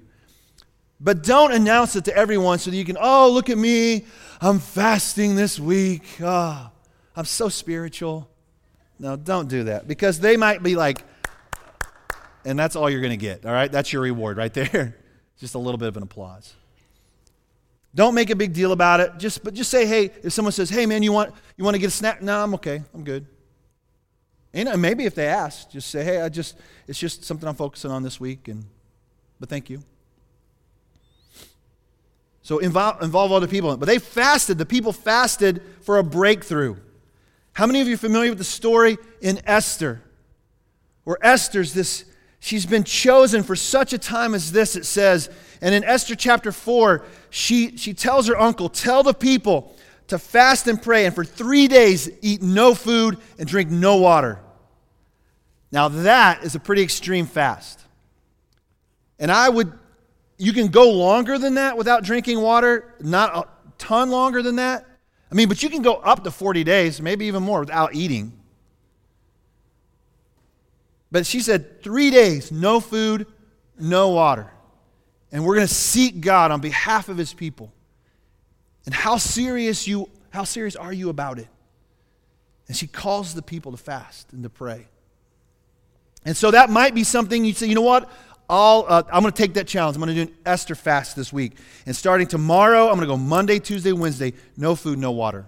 But 0.99 1.23
don't 1.23 1.53
announce 1.53 1.95
it 1.95 2.03
to 2.05 2.17
everyone 2.17 2.59
so 2.59 2.71
that 2.71 2.75
you 2.75 2.83
can, 2.83 2.97
oh, 2.99 3.31
look 3.31 3.49
at 3.49 3.57
me. 3.57 4.05
I'm 4.41 4.59
fasting 4.59 5.37
this 5.37 5.57
week. 5.57 6.03
Oh, 6.21 6.69
I'm 7.15 7.25
so 7.25 7.47
spiritual. 7.47 8.29
No, 8.99 9.15
don't 9.15 9.47
do 9.47 9.63
that 9.63 9.87
because 9.87 10.19
they 10.19 10.35
might 10.35 10.61
be 10.61 10.75
like, 10.75 11.01
and 12.43 12.59
that's 12.59 12.75
all 12.75 12.89
you're 12.89 12.99
going 12.99 13.17
to 13.17 13.17
get, 13.17 13.45
all 13.45 13.53
right? 13.53 13.71
That's 13.71 13.93
your 13.93 14.01
reward 14.01 14.35
right 14.35 14.53
there. 14.53 14.97
just 15.39 15.55
a 15.55 15.59
little 15.59 15.77
bit 15.77 15.87
of 15.87 15.95
an 15.95 16.03
applause. 16.03 16.53
Don't 17.95 18.13
make 18.13 18.29
a 18.29 18.35
big 18.35 18.53
deal 18.53 18.73
about 18.73 18.99
it. 18.99 19.17
Just, 19.17 19.43
but 19.43 19.53
just 19.53 19.71
say, 19.71 19.85
hey, 19.85 20.11
if 20.21 20.33
someone 20.33 20.51
says, 20.51 20.69
hey, 20.69 20.85
man, 20.85 21.01
you 21.01 21.13
want, 21.13 21.33
you 21.55 21.63
want 21.63 21.75
to 21.75 21.79
get 21.79 21.87
a 21.87 21.91
snack? 21.91 22.21
No, 22.21 22.43
I'm 22.43 22.53
okay. 22.55 22.83
I'm 22.93 23.05
good. 23.05 23.25
And 24.53 24.81
maybe 24.81 25.05
if 25.05 25.15
they 25.15 25.27
ask, 25.27 25.69
just 25.69 25.89
say, 25.89 26.03
hey, 26.03 26.21
I 26.21 26.29
just, 26.29 26.57
it's 26.87 26.99
just 26.99 27.23
something 27.23 27.47
I'm 27.47 27.55
focusing 27.55 27.91
on 27.91 28.03
this 28.03 28.19
week, 28.19 28.47
and, 28.47 28.65
but 29.39 29.49
thank 29.49 29.69
you. 29.69 29.81
So 32.41 32.59
involve, 32.59 33.01
involve 33.01 33.31
other 33.31 33.47
people. 33.47 33.75
But 33.75 33.87
they 33.87 33.97
fasted. 33.97 34.57
The 34.57 34.65
people 34.65 34.93
fasted 34.93 35.61
for 35.81 35.97
a 35.97 36.03
breakthrough. 36.03 36.75
How 37.53 37.65
many 37.65 37.81
of 37.81 37.87
you 37.87 37.95
are 37.95 37.97
familiar 37.97 38.29
with 38.29 38.37
the 38.37 38.43
story 38.43 38.97
in 39.19 39.41
Esther? 39.45 40.01
Where 41.05 41.17
Esther's 41.21 41.73
this, 41.73 42.05
she's 42.45 42.65
been 42.67 42.83
chosen 42.83 43.41
for 43.41 43.55
such 43.55 43.91
a 43.91 43.97
time 43.97 44.35
as 44.35 44.51
this, 44.51 44.75
it 44.75 44.85
says. 44.85 45.29
And 45.61 45.73
in 45.73 45.83
Esther 45.83 46.15
chapter 46.15 46.51
4, 46.51 47.03
she, 47.31 47.75
she 47.75 47.93
tells 47.93 48.27
her 48.27 48.39
uncle, 48.39 48.69
Tell 48.69 49.01
the 49.01 49.13
people 49.13 49.75
to 50.07 50.19
fast 50.19 50.67
and 50.67 50.79
pray, 50.79 51.07
and 51.07 51.15
for 51.15 51.25
three 51.25 51.67
days 51.67 52.09
eat 52.21 52.43
no 52.43 52.75
food 52.75 53.17
and 53.39 53.47
drink 53.47 53.71
no 53.71 53.95
water. 53.97 54.39
Now, 55.71 55.87
that 55.87 56.43
is 56.43 56.53
a 56.53 56.59
pretty 56.59 56.83
extreme 56.83 57.25
fast. 57.25 57.81
And 59.17 59.31
I 59.31 59.49
would, 59.49 59.73
you 60.37 60.53
can 60.53 60.67
go 60.67 60.91
longer 60.91 61.39
than 61.39 61.55
that 61.55 61.77
without 61.77 62.03
drinking 62.03 62.39
water, 62.39 62.93
not 62.99 63.35
a 63.35 63.47
ton 63.79 64.11
longer 64.11 64.43
than 64.43 64.57
that. 64.57 64.85
I 65.31 65.35
mean, 65.35 65.49
but 65.49 65.63
you 65.63 65.69
can 65.69 65.81
go 65.81 65.95
up 65.95 66.23
to 66.23 66.31
40 66.31 66.63
days, 66.63 67.01
maybe 67.01 67.25
even 67.25 67.41
more, 67.41 67.61
without 67.61 67.95
eating. 67.95 68.33
But 71.15 71.25
she 71.25 71.39
said, 71.39 71.81
three 71.81 72.11
days, 72.11 72.51
no 72.51 72.81
food, 72.81 73.25
no 73.79 74.09
water. 74.09 74.51
And 75.31 75.45
we're 75.45 75.55
going 75.55 75.65
to 75.65 75.73
seek 75.73 76.19
God 76.19 76.51
on 76.51 76.59
behalf 76.59 77.07
of 77.07 77.17
his 77.17 77.33
people. 77.33 77.71
And 78.85 78.93
how 78.93 79.15
serious 79.15 79.87
you 79.87 80.09
how 80.31 80.43
serious 80.43 80.75
are 80.75 80.91
you 80.91 81.07
about 81.07 81.39
it? 81.39 81.47
And 82.67 82.75
she 82.75 82.85
calls 82.85 83.33
the 83.33 83.41
people 83.41 83.71
to 83.71 83.77
fast 83.77 84.33
and 84.33 84.43
to 84.43 84.49
pray. 84.49 84.87
And 86.25 86.35
so 86.35 86.51
that 86.51 86.69
might 86.69 86.93
be 86.93 87.05
something 87.05 87.45
you 87.45 87.53
say, 87.53 87.67
you 87.67 87.75
know 87.75 87.81
what? 87.81 88.11
I'll, 88.49 88.85
uh, 88.85 89.03
I'm 89.09 89.21
going 89.21 89.31
to 89.31 89.41
take 89.41 89.53
that 89.53 89.67
challenge. 89.67 89.95
I'm 89.95 90.03
going 90.03 90.13
to 90.13 90.25
do 90.25 90.31
an 90.33 90.37
Esther 90.45 90.75
fast 90.75 91.15
this 91.15 91.31
week. 91.31 91.53
And 91.85 91.95
starting 91.95 92.27
tomorrow, 92.27 92.89
I'm 92.89 92.95
going 92.97 93.07
to 93.07 93.13
go 93.13 93.15
Monday, 93.15 93.59
Tuesday, 93.59 93.93
Wednesday, 93.93 94.33
no 94.57 94.75
food, 94.75 94.99
no 94.99 95.11
water. 95.11 95.45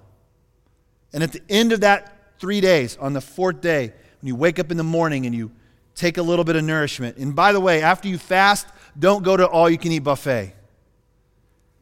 And 1.11 1.23
at 1.23 1.33
the 1.33 1.41
end 1.49 1.73
of 1.73 1.81
that 1.81 2.39
three 2.39 2.61
days, 2.61 2.95
on 3.01 3.11
the 3.11 3.19
fourth 3.19 3.59
day, 3.59 3.91
when 4.21 4.27
you 4.27 4.35
wake 4.35 4.59
up 4.59 4.71
in 4.71 4.77
the 4.77 4.83
morning 4.83 5.25
and 5.25 5.35
you 5.35 5.51
take 5.95 6.17
a 6.17 6.21
little 6.21 6.45
bit 6.45 6.55
of 6.55 6.63
nourishment. 6.63 7.17
And 7.17 7.35
by 7.35 7.51
the 7.51 7.59
way, 7.59 7.81
after 7.81 8.07
you 8.07 8.17
fast, 8.17 8.67
don't 8.97 9.23
go 9.23 9.35
to 9.35 9.47
all 9.47 9.69
you 9.69 9.77
can 9.77 9.91
eat 9.91 9.99
buffet. 9.99 10.53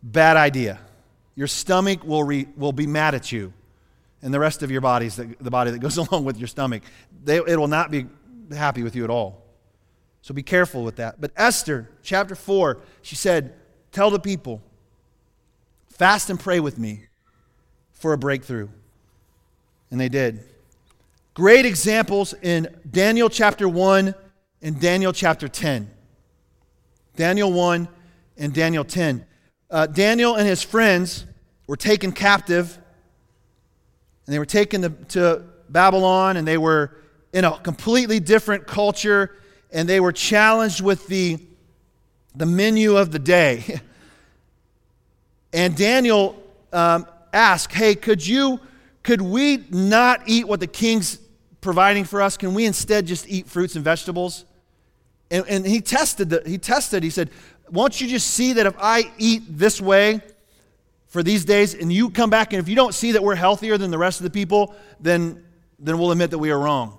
Bad 0.01 0.37
idea. 0.37 0.79
Your 1.35 1.47
stomach 1.47 2.03
will, 2.03 2.23
re, 2.23 2.47
will 2.55 2.71
be 2.71 2.87
mad 2.87 3.13
at 3.13 3.31
you 3.31 3.53
and 4.21 4.33
the 4.33 4.39
rest 4.39 4.63
of 4.63 4.71
your 4.71 4.81
bodies, 4.81 5.17
the, 5.17 5.51
body 5.51 5.71
that 5.71 5.79
goes 5.79 5.97
along 6.09 6.25
with 6.25 6.37
your 6.37 6.47
stomach. 6.47 6.83
They, 7.23 7.37
it 7.37 7.59
will 7.59 7.67
not 7.67 7.91
be 7.91 8.07
happy 8.51 8.83
with 8.83 8.95
you 8.95 9.03
at 9.03 9.09
all. 9.09 9.43
So 10.21 10.33
be 10.33 10.43
careful 10.43 10.83
with 10.83 10.95
that. 10.95 11.21
But 11.21 11.31
Esther, 11.35 11.89
chapter 12.01 12.33
4, 12.33 12.79
she 13.03 13.15
said, 13.15 13.53
Tell 13.91 14.09
the 14.09 14.19
people, 14.19 14.61
fast 15.89 16.29
and 16.29 16.39
pray 16.39 16.59
with 16.59 16.79
me 16.79 17.05
for 17.91 18.13
a 18.13 18.17
breakthrough. 18.17 18.67
And 19.91 20.01
they 20.01 20.09
did. 20.09 20.43
Great 21.35 21.65
examples 21.65 22.33
in 22.41 22.73
Daniel 22.89 23.29
chapter 23.29 23.67
1 23.67 24.15
and 24.61 24.79
Daniel 24.79 25.11
chapter 25.11 25.49
10. 25.49 25.91
Daniel 27.17 27.51
1 27.51 27.89
and 28.37 28.53
Daniel 28.53 28.85
10. 28.85 29.25
Uh, 29.69 29.85
Daniel 29.85 30.35
and 30.35 30.47
his 30.47 30.63
friends 30.63 31.25
were 31.67 31.75
taken 31.75 32.13
captive, 32.13 32.77
and 34.25 34.33
they 34.33 34.39
were 34.39 34.45
taken 34.45 34.83
to, 34.83 34.89
to 35.09 35.43
Babylon, 35.67 36.37
and 36.37 36.47
they 36.47 36.57
were 36.57 36.95
in 37.33 37.43
a 37.43 37.59
completely 37.59 38.21
different 38.21 38.65
culture, 38.65 39.35
and 39.73 39.89
they 39.89 39.99
were 39.99 40.13
challenged 40.13 40.79
with 40.79 41.05
the, 41.07 41.37
the 42.33 42.45
menu 42.45 42.95
of 42.95 43.11
the 43.11 43.19
day. 43.19 43.81
and 45.51 45.75
Daniel 45.75 46.41
um, 46.71 47.05
asked, 47.33 47.73
Hey, 47.73 47.93
could 47.93 48.25
you, 48.25 48.61
could 49.03 49.21
we 49.21 49.65
not 49.69 50.21
eat 50.27 50.47
what 50.47 50.61
the 50.61 50.67
king's 50.67 51.19
providing 51.65 52.05
for 52.05 52.21
us? 52.21 52.37
Can 52.37 52.53
we 52.53 52.65
instead 52.65 53.07
just 53.07 53.27
eat 53.27 53.47
fruits 53.47 53.75
and 53.75 53.83
vegetables? 53.83 54.45
And, 55.31 55.45
and 55.49 55.65
he 55.65 55.81
tested, 55.81 56.29
the, 56.29 56.43
he 56.45 56.57
tested, 56.57 57.03
he 57.03 57.09
said, 57.09 57.31
Won't 57.69 57.99
you 57.99 58.07
just 58.07 58.27
see 58.27 58.53
that 58.53 58.65
if 58.65 58.75
I 58.79 59.11
eat 59.17 59.41
this 59.49 59.81
way 59.81 60.21
for 61.07 61.23
these 61.23 61.43
days, 61.43 61.73
and 61.73 61.91
you 61.91 62.11
come 62.11 62.29
back, 62.29 62.53
and 62.53 62.61
if 62.61 62.69
you 62.69 62.75
don't 62.75 62.93
see 62.93 63.13
that 63.13 63.23
we're 63.23 63.35
healthier 63.35 63.77
than 63.77 63.89
the 63.89 63.97
rest 63.97 64.19
of 64.19 64.23
the 64.23 64.29
people, 64.29 64.75
then, 64.99 65.43
then 65.79 65.97
we'll 65.97 66.11
admit 66.11 66.29
that 66.31 66.37
we 66.37 66.51
are 66.51 66.59
wrong. 66.59 66.97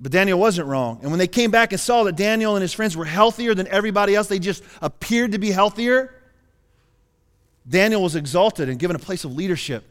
But 0.00 0.10
Daniel 0.10 0.38
wasn't 0.38 0.66
wrong. 0.66 1.00
And 1.02 1.10
when 1.12 1.18
they 1.18 1.28
came 1.28 1.50
back 1.50 1.72
and 1.72 1.80
saw 1.80 2.04
that 2.04 2.16
Daniel 2.16 2.56
and 2.56 2.62
his 2.62 2.72
friends 2.72 2.96
were 2.96 3.04
healthier 3.04 3.54
than 3.54 3.68
everybody 3.68 4.16
else, 4.16 4.26
they 4.26 4.38
just 4.38 4.64
appeared 4.80 5.32
to 5.32 5.38
be 5.38 5.50
healthier. 5.50 6.14
Daniel 7.68 8.02
was 8.02 8.16
exalted 8.16 8.68
and 8.68 8.78
given 8.78 8.96
a 8.96 8.98
place 8.98 9.24
of 9.24 9.34
leadership. 9.34 9.84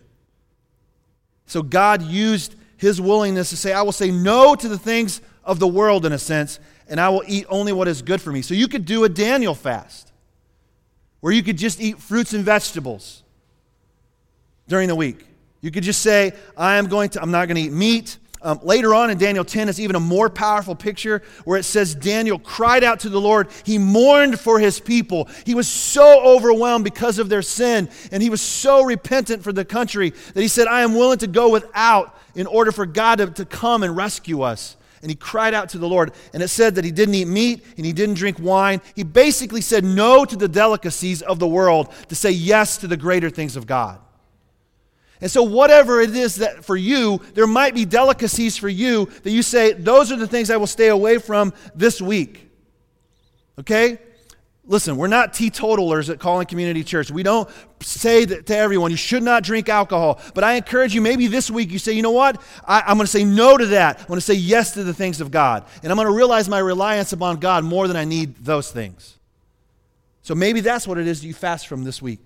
So 1.45 1.62
God 1.62 2.01
used 2.01 2.55
his 2.81 2.99
willingness 2.99 3.51
to 3.51 3.57
say, 3.57 3.73
I 3.73 3.83
will 3.83 3.91
say 3.91 4.09
no 4.09 4.55
to 4.55 4.67
the 4.67 4.77
things 4.77 5.21
of 5.43 5.59
the 5.59 5.67
world 5.67 6.03
in 6.03 6.13
a 6.13 6.17
sense, 6.17 6.59
and 6.87 6.99
I 6.99 7.09
will 7.09 7.21
eat 7.27 7.45
only 7.47 7.71
what 7.71 7.87
is 7.87 8.01
good 8.01 8.19
for 8.19 8.31
me. 8.31 8.41
So 8.41 8.55
you 8.55 8.67
could 8.67 8.85
do 8.85 9.03
a 9.03 9.09
Daniel 9.09 9.53
fast 9.53 10.11
where 11.19 11.31
you 11.31 11.43
could 11.43 11.59
just 11.59 11.79
eat 11.79 11.99
fruits 11.99 12.33
and 12.33 12.43
vegetables 12.43 13.21
during 14.67 14.87
the 14.87 14.95
week. 14.95 15.27
You 15.61 15.69
could 15.69 15.83
just 15.83 16.01
say, 16.01 16.33
I 16.57 16.77
am 16.77 16.87
going 16.87 17.11
to, 17.11 17.21
I'm 17.21 17.29
not 17.29 17.47
going 17.47 17.57
to 17.57 17.61
eat 17.61 17.71
meat. 17.71 18.17
Um, 18.41 18.59
later 18.63 18.95
on 18.95 19.11
in 19.11 19.19
Daniel 19.19 19.45
10, 19.45 19.69
it's 19.69 19.79
even 19.79 19.95
a 19.95 19.99
more 19.99 20.27
powerful 20.27 20.73
picture 20.73 21.21
where 21.45 21.59
it 21.59 21.63
says 21.63 21.93
Daniel 21.93 22.39
cried 22.39 22.83
out 22.83 23.01
to 23.01 23.09
the 23.09 23.21
Lord. 23.21 23.49
He 23.63 23.77
mourned 23.77 24.39
for 24.39 24.57
his 24.57 24.79
people. 24.79 25.29
He 25.45 25.53
was 25.53 25.67
so 25.67 26.23
overwhelmed 26.25 26.83
because 26.83 27.19
of 27.19 27.29
their 27.29 27.43
sin, 27.43 27.91
and 28.11 28.23
he 28.23 28.31
was 28.31 28.41
so 28.41 28.83
repentant 28.83 29.43
for 29.43 29.53
the 29.53 29.65
country 29.65 30.09
that 30.33 30.41
he 30.41 30.47
said, 30.47 30.67
I 30.67 30.81
am 30.81 30.95
willing 30.95 31.19
to 31.19 31.27
go 31.27 31.49
without 31.49 32.17
in 32.35 32.47
order 32.47 32.71
for 32.71 32.85
God 32.85 33.17
to, 33.17 33.27
to 33.27 33.45
come 33.45 33.83
and 33.83 33.95
rescue 33.95 34.41
us. 34.41 34.77
And 35.01 35.09
he 35.09 35.15
cried 35.15 35.53
out 35.53 35.69
to 35.69 35.77
the 35.77 35.87
Lord. 35.87 36.13
And 36.33 36.43
it 36.43 36.49
said 36.49 36.75
that 36.75 36.85
he 36.85 36.91
didn't 36.91 37.15
eat 37.15 37.27
meat 37.27 37.63
and 37.75 37.85
he 37.85 37.93
didn't 37.93 38.15
drink 38.15 38.37
wine. 38.39 38.81
He 38.95 39.03
basically 39.03 39.61
said 39.61 39.83
no 39.83 40.25
to 40.25 40.35
the 40.35 40.47
delicacies 40.47 41.21
of 41.21 41.39
the 41.39 41.47
world 41.47 41.91
to 42.09 42.15
say 42.15 42.31
yes 42.31 42.77
to 42.77 42.87
the 42.87 42.97
greater 42.97 43.29
things 43.29 43.55
of 43.55 43.65
God. 43.65 43.99
And 45.21 45.29
so, 45.29 45.43
whatever 45.43 46.01
it 46.01 46.15
is 46.15 46.37
that 46.37 46.65
for 46.65 46.75
you, 46.75 47.21
there 47.35 47.45
might 47.45 47.75
be 47.75 47.85
delicacies 47.85 48.57
for 48.57 48.69
you 48.69 49.05
that 49.21 49.29
you 49.29 49.43
say, 49.43 49.71
those 49.73 50.11
are 50.11 50.15
the 50.15 50.27
things 50.27 50.49
I 50.49 50.57
will 50.57 50.67
stay 50.67 50.87
away 50.87 51.19
from 51.19 51.53
this 51.75 52.01
week. 52.01 52.49
Okay? 53.59 53.99
Listen, 54.71 54.95
we're 54.95 55.07
not 55.07 55.34
teetotalers 55.34 56.10
at 56.10 56.17
Calling 56.17 56.47
Community 56.47 56.81
Church. 56.81 57.12
We 57.12 57.23
don't 57.23 57.49
say 57.81 58.23
that 58.23 58.45
to 58.45 58.55
everyone, 58.55 58.89
you 58.89 58.95
should 58.95 59.21
not 59.21 59.43
drink 59.43 59.67
alcohol. 59.67 60.21
But 60.34 60.45
I 60.45 60.53
encourage 60.53 60.95
you, 60.95 61.01
maybe 61.01 61.27
this 61.27 61.51
week 61.51 61.71
you 61.71 61.77
say, 61.77 61.91
you 61.91 62.01
know 62.01 62.12
what? 62.12 62.41
I, 62.65 62.89
am 62.89 62.95
going 62.95 63.05
to 63.05 63.12
say 63.12 63.25
no 63.25 63.57
to 63.57 63.65
that. 63.65 63.99
I'm 63.99 64.07
going 64.07 64.17
to 64.17 64.25
say 64.25 64.36
yes 64.36 64.75
to 64.75 64.86
the 64.86 64.93
things 64.93 65.19
of 65.19 65.29
God. 65.29 65.65
And 65.84 65.91
I'm 65.91 65.97
going 65.97 66.07
to 66.07 66.13
realize 66.13 66.47
my 66.47 66.60
reliance 66.60 67.12
upon 67.12 67.41
God 67.41 67.65
more 67.65 67.89
than 67.89 67.97
I 67.97 68.05
need 68.05 68.45
those 68.45 68.71
things. 68.71 69.17
So 70.21 70.36
maybe 70.36 70.62
that's 70.62 70.88
what 70.88 70.97
it 70.97 71.05
is 71.05 71.25
you 71.25 71.34
fast 71.34 71.67
from 71.67 71.84
this 71.84 72.01
week. 72.01 72.25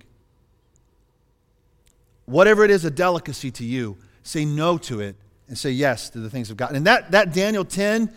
Whatever 2.26 2.64
it 2.64 2.70
is 2.70 2.86
a 2.86 2.92
delicacy 2.92 3.50
to 3.50 3.66
you, 3.66 3.98
say 4.22 4.46
no 4.46 4.78
to 4.78 5.00
it 5.00 5.16
and 5.48 5.58
say 5.58 5.72
yes 5.72 6.12
to 6.12 6.20
the 6.20 6.30
things 6.30 6.52
of 6.52 6.58
God. 6.58 6.76
And 6.76 6.86
that, 6.86 7.10
that 7.10 7.34
Daniel 7.34 7.66
10, 7.66 8.14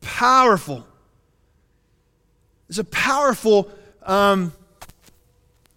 powerful. 0.00 0.86
It's 2.68 2.78
a 2.78 2.84
powerful 2.84 3.70
um, 4.02 4.52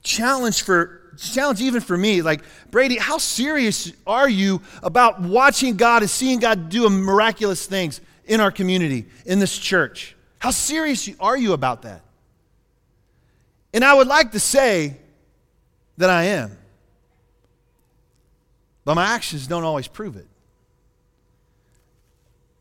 challenge 0.03 0.63
for 0.63 0.99
challenge 1.17 1.61
even 1.61 1.81
for 1.81 1.97
me. 1.97 2.21
Like, 2.21 2.41
Brady, 2.71 2.97
how 2.97 3.17
serious 3.17 3.91
are 4.07 4.29
you 4.29 4.61
about 4.81 5.21
watching 5.21 5.75
God 5.75 6.01
and 6.01 6.09
seeing 6.09 6.39
God 6.39 6.69
do 6.69 6.89
miraculous 6.89 7.65
things 7.65 8.01
in 8.25 8.39
our 8.39 8.51
community, 8.51 9.05
in 9.25 9.39
this 9.39 9.57
church? 9.57 10.15
How 10.39 10.51
serious 10.51 11.09
are 11.19 11.37
you 11.37 11.53
about 11.53 11.81
that? 11.83 12.01
And 13.73 13.83
I 13.83 13.93
would 13.93 14.07
like 14.07 14.31
to 14.31 14.39
say 14.39 14.97
that 15.97 16.09
I 16.09 16.23
am. 16.23 16.57
But 18.85 18.95
my 18.95 19.05
actions 19.05 19.45
don't 19.45 19.63
always 19.63 19.87
prove 19.87 20.15
it. 20.15 20.25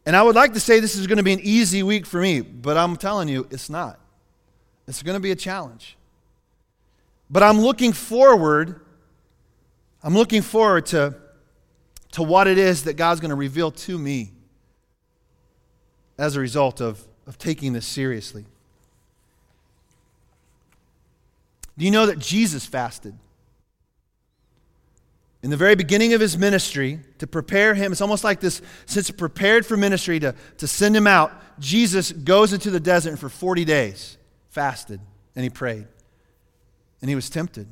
And 0.04 0.16
I 0.16 0.22
would 0.22 0.34
like 0.34 0.54
to 0.54 0.60
say 0.60 0.80
this 0.80 0.96
is 0.96 1.06
going 1.06 1.18
to 1.18 1.22
be 1.22 1.32
an 1.32 1.40
easy 1.40 1.82
week 1.82 2.06
for 2.06 2.20
me, 2.20 2.40
but 2.40 2.76
I'm 2.76 2.96
telling 2.96 3.28
you, 3.28 3.46
it's 3.50 3.70
not. 3.70 4.00
It's 4.88 5.02
going 5.02 5.14
to 5.14 5.20
be 5.20 5.30
a 5.30 5.36
challenge. 5.36 5.96
But 7.30 7.42
I'm 7.42 7.60
looking 7.60 7.92
forward. 7.92 8.80
I'm 10.02 10.14
looking 10.14 10.42
forward 10.42 10.86
to, 10.86 11.14
to 12.12 12.22
what 12.22 12.48
it 12.48 12.58
is 12.58 12.84
that 12.84 12.94
God's 12.94 13.20
going 13.20 13.28
to 13.28 13.36
reveal 13.36 13.70
to 13.70 13.98
me 13.98 14.32
as 16.16 16.34
a 16.34 16.40
result 16.40 16.80
of, 16.80 17.06
of 17.26 17.38
taking 17.38 17.74
this 17.74 17.86
seriously. 17.86 18.46
Do 21.76 21.84
you 21.84 21.90
know 21.90 22.06
that 22.06 22.18
Jesus 22.18 22.66
fasted? 22.66 23.14
in 25.40 25.50
the 25.50 25.56
very 25.56 25.76
beginning 25.76 26.14
of 26.14 26.20
his 26.20 26.36
ministry 26.36 26.98
to 27.18 27.26
prepare 27.26 27.72
him. 27.72 27.92
It's 27.92 28.00
almost 28.00 28.24
like 28.24 28.40
this, 28.40 28.60
since 28.86 29.08
prepared 29.12 29.64
for 29.64 29.76
ministry 29.76 30.18
to, 30.18 30.34
to 30.56 30.66
send 30.66 30.96
him 30.96 31.06
out, 31.06 31.32
Jesus 31.60 32.10
goes 32.10 32.52
into 32.52 32.72
the 32.72 32.80
desert 32.80 33.20
for 33.20 33.28
40 33.28 33.64
days 33.64 34.17
fasted 34.58 35.00
and 35.36 35.44
he 35.44 35.50
prayed. 35.50 35.86
And 37.00 37.08
he 37.08 37.14
was 37.14 37.30
tempted. 37.30 37.68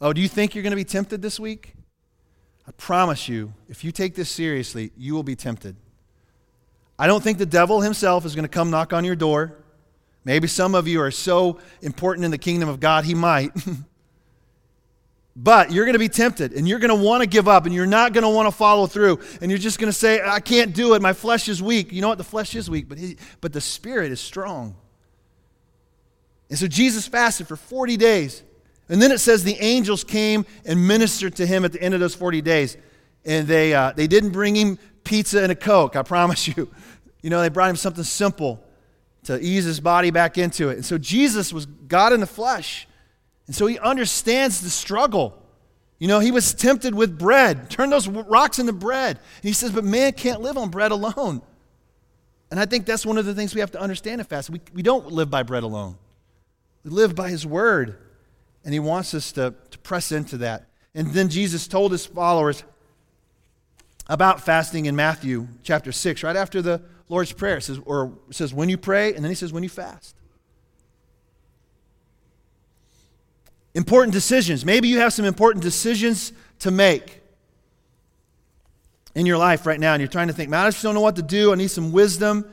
Oh, 0.00 0.12
do 0.12 0.20
you 0.20 0.26
think 0.26 0.56
you're 0.56 0.64
going 0.64 0.72
to 0.72 0.76
be 0.76 0.82
tempted 0.82 1.22
this 1.22 1.38
week? 1.38 1.74
I 2.66 2.72
promise 2.72 3.28
you, 3.28 3.54
if 3.68 3.84
you 3.84 3.92
take 3.92 4.16
this 4.16 4.28
seriously, 4.28 4.90
you 4.96 5.14
will 5.14 5.22
be 5.22 5.36
tempted. 5.36 5.76
I 6.98 7.06
don't 7.06 7.22
think 7.22 7.38
the 7.38 7.46
devil 7.46 7.80
himself 7.80 8.24
is 8.24 8.34
going 8.34 8.42
to 8.42 8.48
come 8.48 8.70
knock 8.70 8.92
on 8.92 9.04
your 9.04 9.14
door. 9.14 9.56
Maybe 10.24 10.48
some 10.48 10.74
of 10.74 10.88
you 10.88 11.00
are 11.00 11.12
so 11.12 11.60
important 11.80 12.24
in 12.24 12.32
the 12.32 12.38
kingdom 12.38 12.68
of 12.68 12.80
God, 12.80 13.04
he 13.04 13.14
might. 13.14 13.52
But 15.38 15.70
you're 15.70 15.84
going 15.84 15.92
to 15.92 15.98
be 15.98 16.08
tempted 16.08 16.54
and 16.54 16.66
you're 16.66 16.78
going 16.78 16.98
to 16.98 17.04
want 17.04 17.22
to 17.22 17.28
give 17.28 17.46
up 17.46 17.66
and 17.66 17.74
you're 17.74 17.84
not 17.84 18.14
going 18.14 18.22
to 18.22 18.30
want 18.30 18.46
to 18.46 18.50
follow 18.50 18.86
through 18.86 19.20
and 19.42 19.50
you're 19.50 19.58
just 19.58 19.78
going 19.78 19.92
to 19.92 19.98
say, 19.98 20.18
I 20.24 20.40
can't 20.40 20.74
do 20.74 20.94
it. 20.94 21.02
My 21.02 21.12
flesh 21.12 21.46
is 21.46 21.62
weak. 21.62 21.92
You 21.92 22.00
know 22.00 22.08
what? 22.08 22.16
The 22.16 22.24
flesh 22.24 22.54
is 22.54 22.70
weak, 22.70 22.88
but, 22.88 22.96
he, 22.96 23.18
but 23.42 23.52
the 23.52 23.60
spirit 23.60 24.12
is 24.12 24.18
strong. 24.18 24.76
And 26.48 26.58
so 26.58 26.66
Jesus 26.66 27.06
fasted 27.06 27.48
for 27.48 27.56
40 27.56 27.96
days. 27.96 28.42
And 28.88 29.02
then 29.02 29.10
it 29.10 29.18
says 29.18 29.42
the 29.42 29.58
angels 29.60 30.04
came 30.04 30.46
and 30.64 30.86
ministered 30.86 31.36
to 31.36 31.46
him 31.46 31.64
at 31.64 31.72
the 31.72 31.82
end 31.82 31.94
of 31.94 32.00
those 32.00 32.14
40 32.14 32.40
days. 32.42 32.76
And 33.24 33.48
they, 33.48 33.74
uh, 33.74 33.92
they 33.92 34.06
didn't 34.06 34.30
bring 34.30 34.54
him 34.54 34.78
pizza 35.02 35.42
and 35.42 35.50
a 35.50 35.56
Coke, 35.56 35.96
I 35.96 36.02
promise 36.02 36.48
you. 36.48 36.70
You 37.22 37.30
know, 37.30 37.40
they 37.40 37.48
brought 37.48 37.70
him 37.70 37.76
something 37.76 38.04
simple 38.04 38.62
to 39.24 39.40
ease 39.40 39.64
his 39.64 39.80
body 39.80 40.12
back 40.12 40.38
into 40.38 40.68
it. 40.68 40.74
And 40.74 40.84
so 40.84 40.96
Jesus 40.96 41.52
was 41.52 41.66
God 41.66 42.12
in 42.12 42.20
the 42.20 42.26
flesh. 42.26 42.86
And 43.48 43.56
so 43.56 43.66
he 43.66 43.80
understands 43.80 44.60
the 44.60 44.70
struggle. 44.70 45.42
You 45.98 46.06
know, 46.06 46.20
he 46.20 46.30
was 46.30 46.54
tempted 46.54 46.94
with 46.94 47.18
bread. 47.18 47.68
Turn 47.70 47.90
those 47.90 48.06
rocks 48.06 48.60
into 48.60 48.72
bread. 48.72 49.16
And 49.16 49.44
he 49.44 49.52
says, 49.52 49.72
but 49.72 49.82
man 49.82 50.12
can't 50.12 50.40
live 50.40 50.56
on 50.56 50.70
bread 50.70 50.92
alone. 50.92 51.42
And 52.50 52.60
I 52.60 52.66
think 52.66 52.86
that's 52.86 53.04
one 53.04 53.18
of 53.18 53.24
the 53.24 53.34
things 53.34 53.54
we 53.54 53.60
have 53.60 53.72
to 53.72 53.80
understand 53.80 54.20
in 54.20 54.26
fast. 54.26 54.48
We, 54.50 54.60
we 54.72 54.82
don't 54.82 55.10
live 55.10 55.28
by 55.28 55.42
bread 55.42 55.64
alone, 55.64 55.96
we 56.86 56.92
live 56.92 57.16
by 57.16 57.30
his 57.30 57.44
word. 57.44 57.98
And 58.64 58.72
he 58.72 58.78
wants 58.78 59.12
us 59.12 59.32
to, 59.32 59.54
to 59.70 59.78
press 59.78 60.12
into 60.12 60.38
that. 60.38 60.68
And 60.94 61.12
then 61.12 61.28
Jesus 61.28 61.66
told 61.66 61.90
his 61.90 62.06
followers 62.06 62.62
about 64.08 64.40
fasting 64.40 64.86
in 64.86 64.94
Matthew 64.94 65.48
chapter 65.64 65.90
6, 65.90 66.22
right 66.22 66.36
after 66.36 66.62
the 66.62 66.80
Lord's 67.08 67.32
Prayer. 67.32 67.56
It 67.56 67.62
says, 67.62 67.80
or 67.84 68.12
says, 68.30 68.54
when 68.54 68.68
you 68.68 68.78
pray, 68.78 69.14
and 69.14 69.24
then 69.24 69.30
he 69.30 69.34
says, 69.34 69.52
when 69.52 69.64
you 69.64 69.68
fast. 69.68 70.14
Important 73.74 74.12
decisions. 74.14 74.64
Maybe 74.64 74.86
you 74.86 74.98
have 74.98 75.12
some 75.12 75.24
important 75.24 75.64
decisions 75.64 76.32
to 76.60 76.70
make 76.70 77.20
in 79.16 79.26
your 79.26 79.38
life 79.38 79.66
right 79.66 79.80
now, 79.80 79.94
and 79.94 80.00
you're 80.00 80.08
trying 80.08 80.28
to 80.28 80.32
think, 80.32 80.50
man, 80.50 80.66
I 80.66 80.70
just 80.70 80.84
don't 80.84 80.94
know 80.94 81.00
what 81.00 81.16
to 81.16 81.22
do. 81.22 81.52
I 81.52 81.56
need 81.56 81.70
some 81.70 81.90
wisdom. 81.90 82.48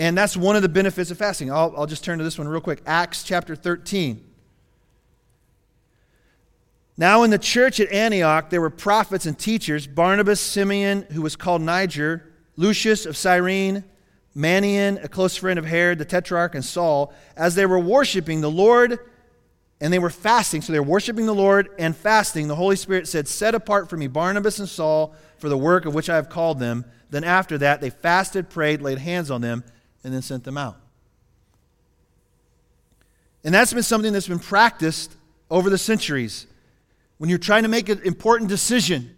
And 0.00 0.16
that's 0.16 0.34
one 0.34 0.56
of 0.56 0.62
the 0.62 0.68
benefits 0.70 1.10
of 1.10 1.18
fasting. 1.18 1.52
I'll, 1.52 1.74
I'll 1.76 1.86
just 1.86 2.02
turn 2.02 2.16
to 2.16 2.24
this 2.24 2.38
one 2.38 2.48
real 2.48 2.62
quick 2.62 2.80
Acts 2.86 3.22
chapter 3.22 3.54
13. 3.54 4.26
Now, 6.96 7.22
in 7.22 7.28
the 7.28 7.38
church 7.38 7.80
at 7.80 7.92
Antioch, 7.92 8.48
there 8.48 8.62
were 8.62 8.70
prophets 8.70 9.26
and 9.26 9.38
teachers 9.38 9.86
Barnabas, 9.86 10.40
Simeon, 10.40 11.02
who 11.12 11.20
was 11.20 11.36
called 11.36 11.60
Niger, 11.60 12.32
Lucius 12.56 13.04
of 13.04 13.14
Cyrene, 13.14 13.84
Manaen, 14.34 15.04
a 15.04 15.08
close 15.08 15.36
friend 15.36 15.58
of 15.58 15.66
Herod 15.66 15.98
the 15.98 16.06
Tetrarch, 16.06 16.54
and 16.54 16.64
Saul. 16.64 17.12
As 17.36 17.54
they 17.54 17.66
were 17.66 17.78
worshiping 17.78 18.40
the 18.40 18.50
Lord, 18.50 19.00
and 19.82 19.92
they 19.92 19.98
were 19.98 20.08
fasting. 20.08 20.62
So 20.62 20.72
they 20.72 20.80
were 20.80 20.86
worshiping 20.86 21.26
the 21.26 21.34
Lord 21.34 21.68
and 21.78 21.94
fasting. 21.94 22.48
The 22.48 22.56
Holy 22.56 22.76
Spirit 22.76 23.06
said, 23.06 23.28
Set 23.28 23.54
apart 23.54 23.90
for 23.90 23.98
me 23.98 24.06
Barnabas 24.06 24.60
and 24.60 24.68
Saul 24.68 25.14
for 25.36 25.50
the 25.50 25.58
work 25.58 25.84
of 25.84 25.94
which 25.94 26.08
I 26.08 26.16
have 26.16 26.30
called 26.30 26.58
them. 26.58 26.86
Then 27.10 27.22
after 27.22 27.58
that, 27.58 27.82
they 27.82 27.90
fasted, 27.90 28.48
prayed, 28.48 28.80
laid 28.80 28.96
hands 28.96 29.30
on 29.30 29.42
them, 29.42 29.62
and 30.04 30.12
then 30.12 30.22
sent 30.22 30.44
them 30.44 30.56
out. 30.56 30.76
And 33.44 33.54
that's 33.54 33.72
been 33.72 33.82
something 33.82 34.12
that's 34.12 34.28
been 34.28 34.38
practiced 34.38 35.14
over 35.50 35.70
the 35.70 35.78
centuries. 35.78 36.46
When 37.18 37.30
you're 37.30 37.38
trying 37.38 37.62
to 37.62 37.68
make 37.68 37.88
an 37.88 38.00
important 38.04 38.48
decision, 38.48 39.16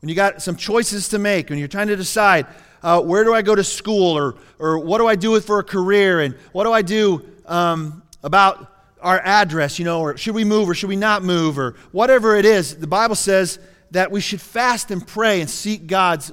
when 0.00 0.08
you 0.08 0.14
got 0.14 0.42
some 0.42 0.56
choices 0.56 1.08
to 1.10 1.18
make, 1.18 1.50
when 1.50 1.58
you're 1.58 1.68
trying 1.68 1.88
to 1.88 1.96
decide, 1.96 2.46
uh, 2.82 3.00
where 3.00 3.24
do 3.24 3.32
I 3.32 3.42
go 3.42 3.54
to 3.54 3.64
school, 3.64 4.16
or, 4.16 4.36
or 4.58 4.78
what 4.78 4.98
do 4.98 5.06
I 5.06 5.16
do 5.16 5.38
for 5.40 5.58
a 5.58 5.64
career, 5.64 6.20
and 6.20 6.34
what 6.52 6.64
do 6.64 6.72
I 6.72 6.82
do 6.82 7.24
um, 7.46 8.02
about 8.22 8.70
our 9.00 9.20
address, 9.20 9.78
you 9.78 9.84
know, 9.84 10.00
or 10.00 10.16
should 10.16 10.34
we 10.34 10.44
move 10.44 10.68
or 10.68 10.74
should 10.74 10.88
we 10.88 10.96
not 10.96 11.22
move, 11.22 11.58
or 11.58 11.76
whatever 11.92 12.36
it 12.36 12.44
is, 12.44 12.76
the 12.76 12.86
Bible 12.86 13.14
says 13.14 13.58
that 13.90 14.10
we 14.10 14.20
should 14.20 14.40
fast 14.40 14.90
and 14.90 15.06
pray 15.06 15.40
and 15.40 15.48
seek 15.48 15.86
God's 15.86 16.32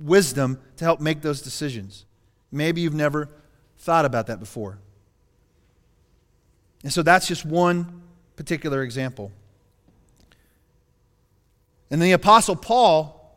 wisdom 0.00 0.58
to 0.76 0.84
help 0.84 1.00
make 1.00 1.20
those 1.20 1.42
decisions. 1.42 2.06
Maybe 2.50 2.80
you've 2.80 2.94
never 2.94 3.28
thought 3.78 4.04
about 4.04 4.26
that 4.28 4.40
before. 4.40 4.78
And 6.82 6.92
so 6.92 7.02
that's 7.02 7.26
just 7.26 7.44
one 7.44 8.02
particular 8.36 8.82
example. 8.82 9.32
And 11.90 12.00
the 12.00 12.12
Apostle 12.12 12.56
Paul, 12.56 13.36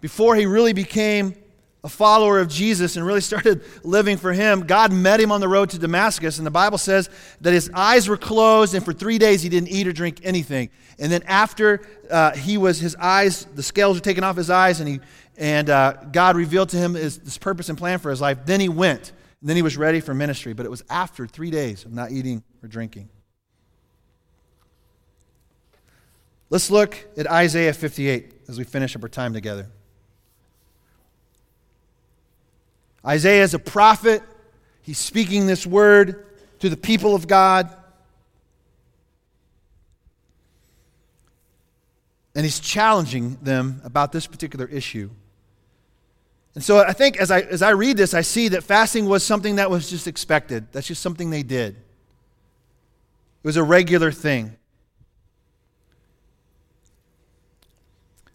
before 0.00 0.34
he 0.34 0.46
really 0.46 0.72
became 0.72 1.34
a 1.82 1.88
follower 1.88 2.40
of 2.40 2.48
Jesus 2.48 2.96
and 2.96 3.06
really 3.06 3.20
started 3.22 3.62
living 3.84 4.16
for 4.16 4.32
him, 4.32 4.62
God 4.66 4.92
met 4.92 5.20
him 5.20 5.32
on 5.32 5.40
the 5.40 5.48
road 5.48 5.70
to 5.70 5.78
Damascus. 5.78 6.38
And 6.38 6.46
the 6.46 6.50
Bible 6.50 6.78
says 6.78 7.08
that 7.40 7.52
his 7.52 7.70
eyes 7.74 8.08
were 8.08 8.16
closed, 8.16 8.74
and 8.74 8.84
for 8.84 8.92
three 8.92 9.18
days 9.18 9.42
he 9.42 9.48
didn't 9.48 9.68
eat 9.68 9.86
or 9.86 9.92
drink 9.92 10.20
anything. 10.22 10.70
And 10.98 11.10
then 11.10 11.22
after 11.24 11.80
uh, 12.10 12.32
he 12.32 12.58
was, 12.58 12.78
his 12.78 12.96
eyes, 12.96 13.46
the 13.54 13.62
scales 13.62 13.96
were 13.96 14.04
taken 14.04 14.24
off 14.24 14.36
his 14.36 14.50
eyes, 14.50 14.80
and, 14.80 14.88
he, 14.88 15.00
and 15.40 15.70
uh, 15.70 15.94
God 16.12 16.36
revealed 16.36 16.68
to 16.68 16.76
him 16.76 16.92
his, 16.92 17.18
this 17.18 17.38
purpose 17.38 17.70
and 17.70 17.78
plan 17.78 17.98
for 17.98 18.10
his 18.10 18.20
life. 18.20 18.40
Then 18.44 18.60
he 18.60 18.68
went. 18.68 19.12
And 19.40 19.48
then 19.48 19.56
he 19.56 19.62
was 19.62 19.78
ready 19.78 20.00
for 20.00 20.12
ministry. 20.12 20.52
But 20.52 20.66
it 20.66 20.68
was 20.68 20.84
after 20.90 21.26
three 21.26 21.50
days 21.50 21.86
of 21.86 21.92
not 21.92 22.12
eating 22.12 22.44
or 22.62 22.68
drinking. 22.68 23.08
Let's 26.50 26.70
look 26.70 26.94
at 27.16 27.26
Isaiah 27.26 27.72
58 27.72 28.34
as 28.48 28.58
we 28.58 28.64
finish 28.64 28.94
up 28.94 29.02
our 29.02 29.08
time 29.08 29.32
together. 29.32 29.68
Isaiah 33.06 33.42
is 33.42 33.54
a 33.54 33.58
prophet. 33.58 34.22
He's 34.82 34.98
speaking 34.98 35.46
this 35.46 35.66
word 35.66 36.26
to 36.58 36.68
the 36.68 36.76
people 36.76 37.14
of 37.14 37.26
God. 37.26 37.74
And 42.34 42.44
he's 42.44 42.60
challenging 42.60 43.38
them 43.40 43.80
about 43.84 44.12
this 44.12 44.26
particular 44.26 44.66
issue. 44.66 45.08
And 46.54 46.64
so 46.64 46.78
I 46.78 46.92
think 46.92 47.18
as 47.18 47.30
I, 47.30 47.40
as 47.40 47.62
I 47.62 47.70
read 47.70 47.96
this, 47.96 48.12
I 48.12 48.22
see 48.22 48.48
that 48.48 48.64
fasting 48.64 49.06
was 49.06 49.22
something 49.22 49.56
that 49.56 49.70
was 49.70 49.88
just 49.88 50.06
expected. 50.06 50.66
That's 50.72 50.86
just 50.86 51.02
something 51.02 51.30
they 51.30 51.42
did. 51.42 51.76
It 51.76 53.46
was 53.46 53.56
a 53.56 53.62
regular 53.62 54.10
thing. 54.10 54.56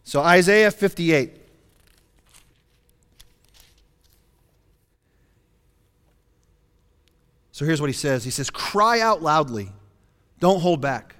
So, 0.03 0.21
Isaiah 0.21 0.71
58. 0.71 1.41
So 7.51 7.63
here's 7.63 7.79
what 7.79 7.87
he 7.87 7.93
says 7.93 8.23
He 8.23 8.31
says, 8.31 8.49
Cry 8.49 8.99
out 8.99 9.21
loudly, 9.21 9.71
don't 10.39 10.59
hold 10.59 10.81
back. 10.81 11.15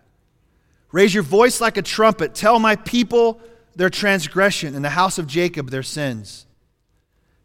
Raise 0.91 1.13
your 1.13 1.23
voice 1.23 1.59
like 1.59 1.77
a 1.77 1.81
trumpet. 1.81 2.35
Tell 2.35 2.59
my 2.59 2.75
people 2.75 3.41
their 3.75 3.89
transgression 3.89 4.75
and 4.75 4.85
the 4.85 4.89
house 4.89 5.17
of 5.17 5.27
Jacob 5.27 5.69
their 5.69 5.83
sins. 5.83 6.45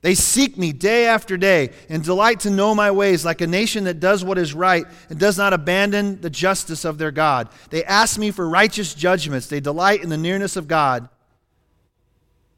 They 0.03 0.15
seek 0.15 0.57
me 0.57 0.73
day 0.73 1.07
after 1.07 1.37
day 1.37 1.71
and 1.89 2.03
delight 2.03 2.41
to 2.41 2.51
know 2.51 2.75
my 2.75 2.91
ways, 2.91 3.25
like 3.25 3.41
a 3.43 3.47
nation 3.47 3.85
that 3.85 4.01
does 4.01 4.25
what 4.25 4.39
is 4.39 4.55
right 4.55 4.87
and 5.11 5.19
does 5.19 5.37
not 5.37 5.53
abandon 5.53 6.21
the 6.21 6.31
justice 6.31 6.85
of 6.85 6.97
their 6.97 7.11
God. 7.11 7.49
They 7.69 7.85
ask 7.85 8.19
me 8.19 8.31
for 8.31 8.49
righteous 8.49 8.95
judgments. 8.95 9.47
They 9.47 9.61
delight 9.61 10.03
in 10.03 10.09
the 10.09 10.17
nearness 10.17 10.57
of 10.57 10.69
God. 10.69 11.09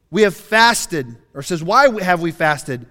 We 0.09 0.21
have 0.21 0.35
fasted, 0.35 1.17
or 1.33 1.41
says, 1.41 1.63
Why 1.63 2.01
have 2.01 2.21
we 2.21 2.31
fasted? 2.31 2.85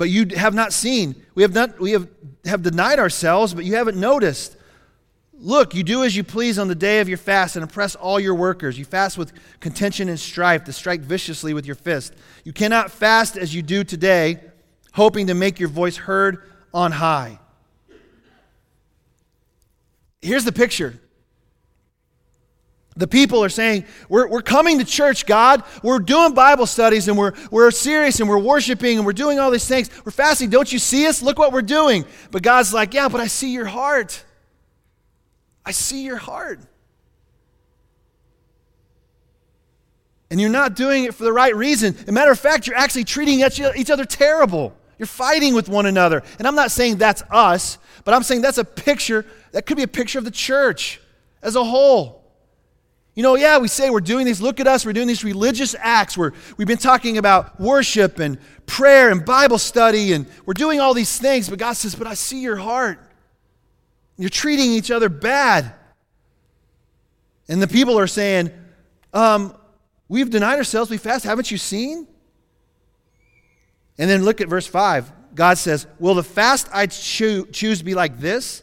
but 0.00 0.08
you 0.08 0.24
have 0.34 0.54
not 0.54 0.72
seen. 0.72 1.14
We 1.34 1.42
have 1.42 1.52
not 1.52 1.78
we 1.78 1.90
have, 1.90 2.08
have 2.46 2.62
denied 2.62 2.98
ourselves, 2.98 3.52
but 3.52 3.66
you 3.66 3.74
haven't 3.74 4.00
noticed. 4.00 4.56
Look, 5.42 5.74
you 5.74 5.82
do 5.82 6.04
as 6.04 6.14
you 6.14 6.22
please 6.22 6.58
on 6.58 6.68
the 6.68 6.74
day 6.74 7.00
of 7.00 7.08
your 7.08 7.16
fast 7.16 7.56
and 7.56 7.64
oppress 7.64 7.94
all 7.94 8.20
your 8.20 8.34
workers. 8.34 8.78
You 8.78 8.84
fast 8.84 9.16
with 9.16 9.32
contention 9.58 10.10
and 10.10 10.20
strife 10.20 10.64
to 10.64 10.72
strike 10.72 11.00
viciously 11.00 11.54
with 11.54 11.64
your 11.64 11.76
fist. 11.76 12.12
You 12.44 12.52
cannot 12.52 12.90
fast 12.90 13.38
as 13.38 13.54
you 13.54 13.62
do 13.62 13.82
today, 13.82 14.40
hoping 14.92 15.28
to 15.28 15.34
make 15.34 15.58
your 15.58 15.70
voice 15.70 15.96
heard 15.96 16.42
on 16.74 16.92
high. 16.92 17.38
Here's 20.20 20.44
the 20.44 20.52
picture 20.52 21.00
the 22.96 23.06
people 23.06 23.42
are 23.42 23.48
saying, 23.48 23.86
we're, 24.10 24.28
we're 24.28 24.42
coming 24.42 24.78
to 24.78 24.84
church, 24.84 25.24
God. 25.24 25.62
We're 25.82 26.00
doing 26.00 26.34
Bible 26.34 26.66
studies 26.66 27.08
and 27.08 27.16
we're, 27.16 27.32
we're 27.50 27.70
serious 27.70 28.20
and 28.20 28.28
we're 28.28 28.38
worshiping 28.38 28.98
and 28.98 29.06
we're 29.06 29.14
doing 29.14 29.38
all 29.38 29.50
these 29.50 29.66
things. 29.66 29.88
We're 30.04 30.12
fasting. 30.12 30.50
Don't 30.50 30.70
you 30.70 30.78
see 30.78 31.06
us? 31.06 31.22
Look 31.22 31.38
what 31.38 31.50
we're 31.50 31.62
doing. 31.62 32.04
But 32.30 32.42
God's 32.42 32.74
like, 32.74 32.92
yeah, 32.92 33.08
but 33.08 33.22
I 33.22 33.28
see 33.28 33.52
your 33.52 33.64
heart. 33.64 34.22
I 35.64 35.72
see 35.72 36.04
your 36.04 36.16
heart. 36.16 36.60
And 40.30 40.40
you're 40.40 40.50
not 40.50 40.76
doing 40.76 41.04
it 41.04 41.14
for 41.14 41.24
the 41.24 41.32
right 41.32 41.54
reason. 41.54 41.96
As 41.96 42.08
a 42.08 42.12
matter 42.12 42.30
of 42.30 42.38
fact, 42.38 42.66
you're 42.66 42.76
actually 42.76 43.04
treating 43.04 43.40
each 43.40 43.90
other 43.90 44.04
terrible. 44.04 44.72
You're 44.96 45.06
fighting 45.06 45.54
with 45.54 45.68
one 45.68 45.86
another. 45.86 46.22
And 46.38 46.46
I'm 46.46 46.54
not 46.54 46.70
saying 46.70 46.98
that's 46.98 47.22
us, 47.30 47.78
but 48.04 48.14
I'm 48.14 48.22
saying 48.22 48.42
that's 48.42 48.58
a 48.58 48.64
picture, 48.64 49.26
that 49.52 49.66
could 49.66 49.76
be 49.76 49.82
a 49.82 49.88
picture 49.88 50.18
of 50.18 50.24
the 50.24 50.30
church 50.30 51.00
as 51.42 51.56
a 51.56 51.64
whole. 51.64 52.20
You 53.14 53.24
know, 53.24 53.34
yeah, 53.34 53.58
we 53.58 53.66
say 53.66 53.90
we're 53.90 54.00
doing 54.00 54.24
these, 54.24 54.40
look 54.40 54.60
at 54.60 54.66
us, 54.68 54.86
we're 54.86 54.92
doing 54.92 55.08
these 55.08 55.24
religious 55.24 55.74
acts. 55.78 56.16
We're, 56.16 56.32
we've 56.56 56.68
been 56.68 56.78
talking 56.78 57.18
about 57.18 57.58
worship 57.60 58.20
and 58.20 58.38
prayer 58.66 59.10
and 59.10 59.24
Bible 59.24 59.58
study, 59.58 60.12
and 60.12 60.26
we're 60.46 60.54
doing 60.54 60.80
all 60.80 60.94
these 60.94 61.18
things, 61.18 61.48
but 61.48 61.58
God 61.58 61.72
says, 61.72 61.94
But 61.94 62.06
I 62.06 62.14
see 62.14 62.40
your 62.40 62.56
heart. 62.56 63.00
You're 64.20 64.28
treating 64.28 64.70
each 64.70 64.90
other 64.90 65.08
bad. 65.08 65.72
And 67.48 67.62
the 67.62 67.66
people 67.66 67.98
are 67.98 68.06
saying, 68.06 68.50
um, 69.14 69.56
We've 70.08 70.28
denied 70.28 70.56
ourselves, 70.56 70.90
we 70.90 70.98
fast, 70.98 71.24
haven't 71.24 71.50
you 71.50 71.56
seen? 71.56 72.06
And 73.96 74.10
then 74.10 74.24
look 74.24 74.42
at 74.42 74.48
verse 74.48 74.66
5. 74.66 75.10
God 75.34 75.56
says, 75.56 75.86
Will 75.98 76.14
the 76.14 76.22
fast 76.22 76.68
I 76.70 76.86
cho- 76.86 77.46
choose 77.46 77.80
be 77.80 77.94
like 77.94 78.18
this? 78.18 78.62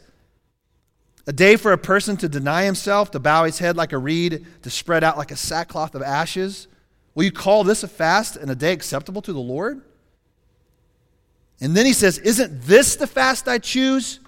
A 1.25 1.33
day 1.33 1.55
for 1.55 1.71
a 1.71 1.77
person 1.77 2.17
to 2.17 2.29
deny 2.29 2.65
himself, 2.65 3.09
to 3.11 3.19
bow 3.19 3.45
his 3.45 3.57
head 3.57 3.75
like 3.75 3.93
a 3.93 3.97
reed, 3.97 4.45
to 4.61 4.69
spread 4.69 5.03
out 5.03 5.17
like 5.17 5.31
a 5.31 5.35
sackcloth 5.35 5.95
of 5.95 6.03
ashes? 6.03 6.67
Will 7.15 7.23
you 7.23 7.31
call 7.31 7.63
this 7.63 7.81
a 7.81 7.87
fast 7.87 8.35
and 8.35 8.51
a 8.51 8.55
day 8.55 8.73
acceptable 8.73 9.23
to 9.23 9.33
the 9.33 9.39
Lord? 9.39 9.81
And 11.59 11.75
then 11.75 11.87
he 11.87 11.93
says, 11.93 12.19
Isn't 12.19 12.61
this 12.61 12.95
the 12.95 13.07
fast 13.07 13.47
I 13.47 13.57
choose? 13.57 14.19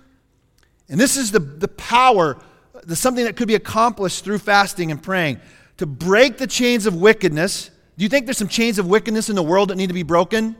And 0.89 0.99
this 0.99 1.17
is 1.17 1.31
the, 1.31 1.39
the 1.39 1.67
power, 1.67 2.37
the, 2.83 2.95
something 2.95 3.25
that 3.25 3.35
could 3.35 3.47
be 3.47 3.55
accomplished 3.55 4.23
through 4.23 4.39
fasting 4.39 4.91
and 4.91 5.01
praying 5.01 5.39
to 5.77 5.85
break 5.85 6.37
the 6.37 6.47
chains 6.47 6.85
of 6.85 6.95
wickedness. 6.95 7.69
Do 7.97 8.03
you 8.03 8.09
think 8.09 8.25
there's 8.25 8.37
some 8.37 8.47
chains 8.47 8.79
of 8.79 8.87
wickedness 8.87 9.29
in 9.29 9.35
the 9.35 9.43
world 9.43 9.69
that 9.69 9.75
need 9.75 9.87
to 9.87 9.93
be 9.93 10.03
broken? 10.03 10.55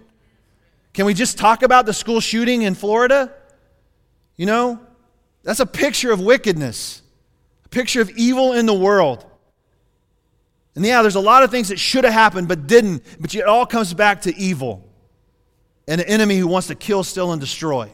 Can 0.94 1.06
we 1.06 1.14
just 1.14 1.38
talk 1.38 1.64
about 1.64 1.86
the 1.86 1.94
school 1.94 2.20
shooting 2.20 2.62
in 2.62 2.76
Florida? 2.76 3.34
You 4.38 4.46
know, 4.46 4.80
that's 5.44 5.60
a 5.60 5.66
picture 5.66 6.12
of 6.12 6.22
wickedness, 6.22 7.02
a 7.66 7.70
picture 7.70 8.02
of 8.02 8.10
evil 8.12 8.54
in 8.54 8.66
the 8.66 8.74
world. 8.74 9.26
And 10.76 10.86
yeah, 10.86 11.02
there's 11.02 11.16
a 11.16 11.20
lot 11.20 11.44
of 11.44 11.52
things 11.52 11.70
that 11.70 11.80
should 11.80 12.04
have 12.04 12.14
happened 12.14 12.48
but 12.48 12.68
didn't, 12.68 13.04
but 13.20 13.34
it 13.36 13.44
all 13.44 13.66
comes 13.66 13.94
back 13.94 14.22
to 14.22 14.36
evil 14.38 14.88
and 15.88 16.00
an 16.00 16.08
enemy 16.08 16.38
who 16.38 16.48
wants 16.48 16.68
to 16.68 16.76
kill, 16.76 17.04
steal, 17.04 17.32
and 17.32 17.42
destroy. 17.42 17.90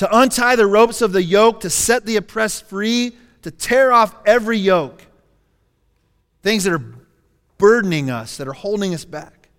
To 0.00 0.18
untie 0.18 0.56
the 0.56 0.66
ropes 0.66 1.02
of 1.02 1.12
the 1.12 1.22
yoke, 1.22 1.60
to 1.60 1.68
set 1.68 2.06
the 2.06 2.16
oppressed 2.16 2.66
free, 2.70 3.12
to 3.42 3.50
tear 3.50 3.92
off 3.92 4.14
every 4.24 4.56
yoke. 4.56 5.02
Things 6.42 6.64
that 6.64 6.72
are 6.72 6.94
burdening 7.58 8.08
us, 8.08 8.38
that 8.38 8.48
are 8.48 8.54
holding 8.54 8.94
us 8.94 9.04
back. 9.04 9.50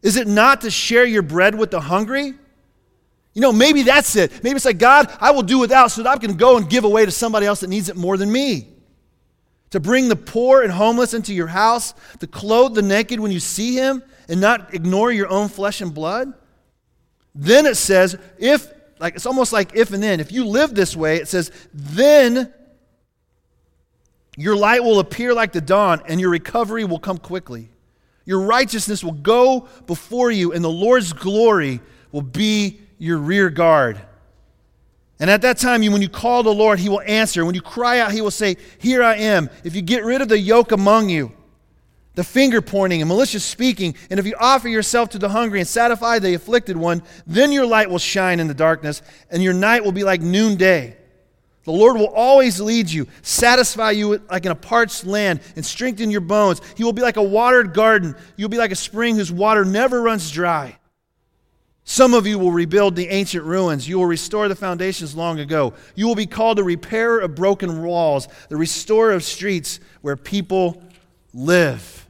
Is 0.00 0.16
it 0.16 0.28
not 0.28 0.60
to 0.60 0.70
share 0.70 1.04
your 1.04 1.22
bread 1.22 1.56
with 1.56 1.72
the 1.72 1.80
hungry? 1.80 2.34
You 3.34 3.42
know, 3.42 3.50
maybe 3.50 3.82
that's 3.82 4.14
it. 4.14 4.44
Maybe 4.44 4.54
it's 4.54 4.64
like, 4.64 4.78
God, 4.78 5.12
I 5.20 5.32
will 5.32 5.42
do 5.42 5.58
without 5.58 5.90
so 5.90 6.04
that 6.04 6.10
I 6.10 6.18
can 6.18 6.36
go 6.36 6.56
and 6.56 6.70
give 6.70 6.84
away 6.84 7.04
to 7.04 7.10
somebody 7.10 7.44
else 7.44 7.62
that 7.62 7.68
needs 7.68 7.88
it 7.88 7.96
more 7.96 8.16
than 8.16 8.30
me. 8.30 8.68
To 9.70 9.80
bring 9.80 10.08
the 10.08 10.14
poor 10.14 10.62
and 10.62 10.70
homeless 10.70 11.14
into 11.14 11.34
your 11.34 11.48
house, 11.48 11.94
to 12.20 12.28
clothe 12.28 12.76
the 12.76 12.82
naked 12.82 13.18
when 13.18 13.32
you 13.32 13.40
see 13.40 13.74
him, 13.74 14.04
and 14.28 14.40
not 14.40 14.72
ignore 14.72 15.10
your 15.10 15.26
own 15.26 15.48
flesh 15.48 15.80
and 15.80 15.92
blood. 15.92 16.32
Then 17.34 17.66
it 17.66 17.76
says, 17.76 18.16
if, 18.38 18.72
like 19.02 19.16
it's 19.16 19.26
almost 19.26 19.52
like 19.52 19.74
if 19.74 19.92
and 19.92 20.00
then. 20.00 20.20
If 20.20 20.30
you 20.30 20.46
live 20.46 20.76
this 20.76 20.96
way, 20.96 21.16
it 21.16 21.26
says, 21.26 21.50
then 21.74 22.54
your 24.36 24.54
light 24.54 24.84
will 24.84 25.00
appear 25.00 25.34
like 25.34 25.50
the 25.52 25.60
dawn, 25.60 26.00
and 26.06 26.20
your 26.20 26.30
recovery 26.30 26.84
will 26.84 27.00
come 27.00 27.18
quickly. 27.18 27.68
Your 28.24 28.42
righteousness 28.42 29.02
will 29.02 29.10
go 29.12 29.66
before 29.88 30.30
you, 30.30 30.52
and 30.52 30.62
the 30.64 30.70
Lord's 30.70 31.12
glory 31.12 31.80
will 32.12 32.22
be 32.22 32.80
your 32.96 33.18
rear 33.18 33.50
guard. 33.50 34.00
And 35.18 35.28
at 35.28 35.42
that 35.42 35.58
time, 35.58 35.82
you, 35.82 35.90
when 35.90 36.00
you 36.00 36.08
call 36.08 36.44
the 36.44 36.54
Lord, 36.54 36.78
He 36.78 36.88
will 36.88 37.02
answer. 37.02 37.44
When 37.44 37.56
you 37.56 37.60
cry 37.60 37.98
out, 37.98 38.12
He 38.12 38.20
will 38.20 38.30
say, 38.30 38.56
Here 38.78 39.02
I 39.02 39.16
am. 39.16 39.50
If 39.64 39.74
you 39.74 39.82
get 39.82 40.04
rid 40.04 40.22
of 40.22 40.28
the 40.28 40.38
yoke 40.38 40.70
among 40.70 41.08
you, 41.08 41.32
the 42.14 42.24
finger 42.24 42.60
pointing 42.60 43.00
and 43.00 43.08
malicious 43.08 43.44
speaking, 43.44 43.94
and 44.10 44.20
if 44.20 44.26
you 44.26 44.34
offer 44.38 44.68
yourself 44.68 45.10
to 45.10 45.18
the 45.18 45.30
hungry 45.30 45.60
and 45.60 45.68
satisfy 45.68 46.18
the 46.18 46.34
afflicted 46.34 46.76
one, 46.76 47.02
then 47.26 47.52
your 47.52 47.66
light 47.66 47.88
will 47.88 47.98
shine 47.98 48.38
in 48.40 48.48
the 48.48 48.54
darkness, 48.54 49.02
and 49.30 49.42
your 49.42 49.54
night 49.54 49.84
will 49.84 49.92
be 49.92 50.04
like 50.04 50.20
noonday. 50.20 50.96
The 51.64 51.70
Lord 51.70 51.96
will 51.96 52.08
always 52.08 52.60
lead 52.60 52.90
you, 52.90 53.06
satisfy 53.22 53.92
you 53.92 54.20
like 54.30 54.44
in 54.44 54.52
a 54.52 54.56
parched 54.56 55.06
land, 55.06 55.40
and 55.54 55.64
strengthen 55.64 56.10
your 56.10 56.20
bones. 56.20 56.60
He 56.76 56.84
will 56.84 56.92
be 56.92 57.02
like 57.02 57.16
a 57.16 57.22
watered 57.22 57.72
garden. 57.72 58.16
You'll 58.36 58.48
be 58.48 58.58
like 58.58 58.72
a 58.72 58.76
spring 58.76 59.16
whose 59.16 59.30
water 59.30 59.64
never 59.64 60.02
runs 60.02 60.30
dry. 60.30 60.76
Some 61.84 62.14
of 62.14 62.26
you 62.26 62.38
will 62.38 62.52
rebuild 62.52 62.96
the 62.96 63.08
ancient 63.08 63.44
ruins. 63.44 63.88
You 63.88 63.98
will 63.98 64.06
restore 64.06 64.48
the 64.48 64.56
foundations 64.56 65.14
long 65.14 65.40
ago. 65.40 65.74
You 65.94 66.06
will 66.06 66.14
be 66.14 66.26
called 66.26 66.58
the 66.58 66.64
repairer 66.64 67.20
of 67.20 67.34
broken 67.34 67.82
walls, 67.82 68.28
the 68.48 68.56
restorer 68.56 69.12
of 69.12 69.24
streets 69.24 69.80
where 70.00 70.16
people 70.16 70.82
live. 71.32 72.01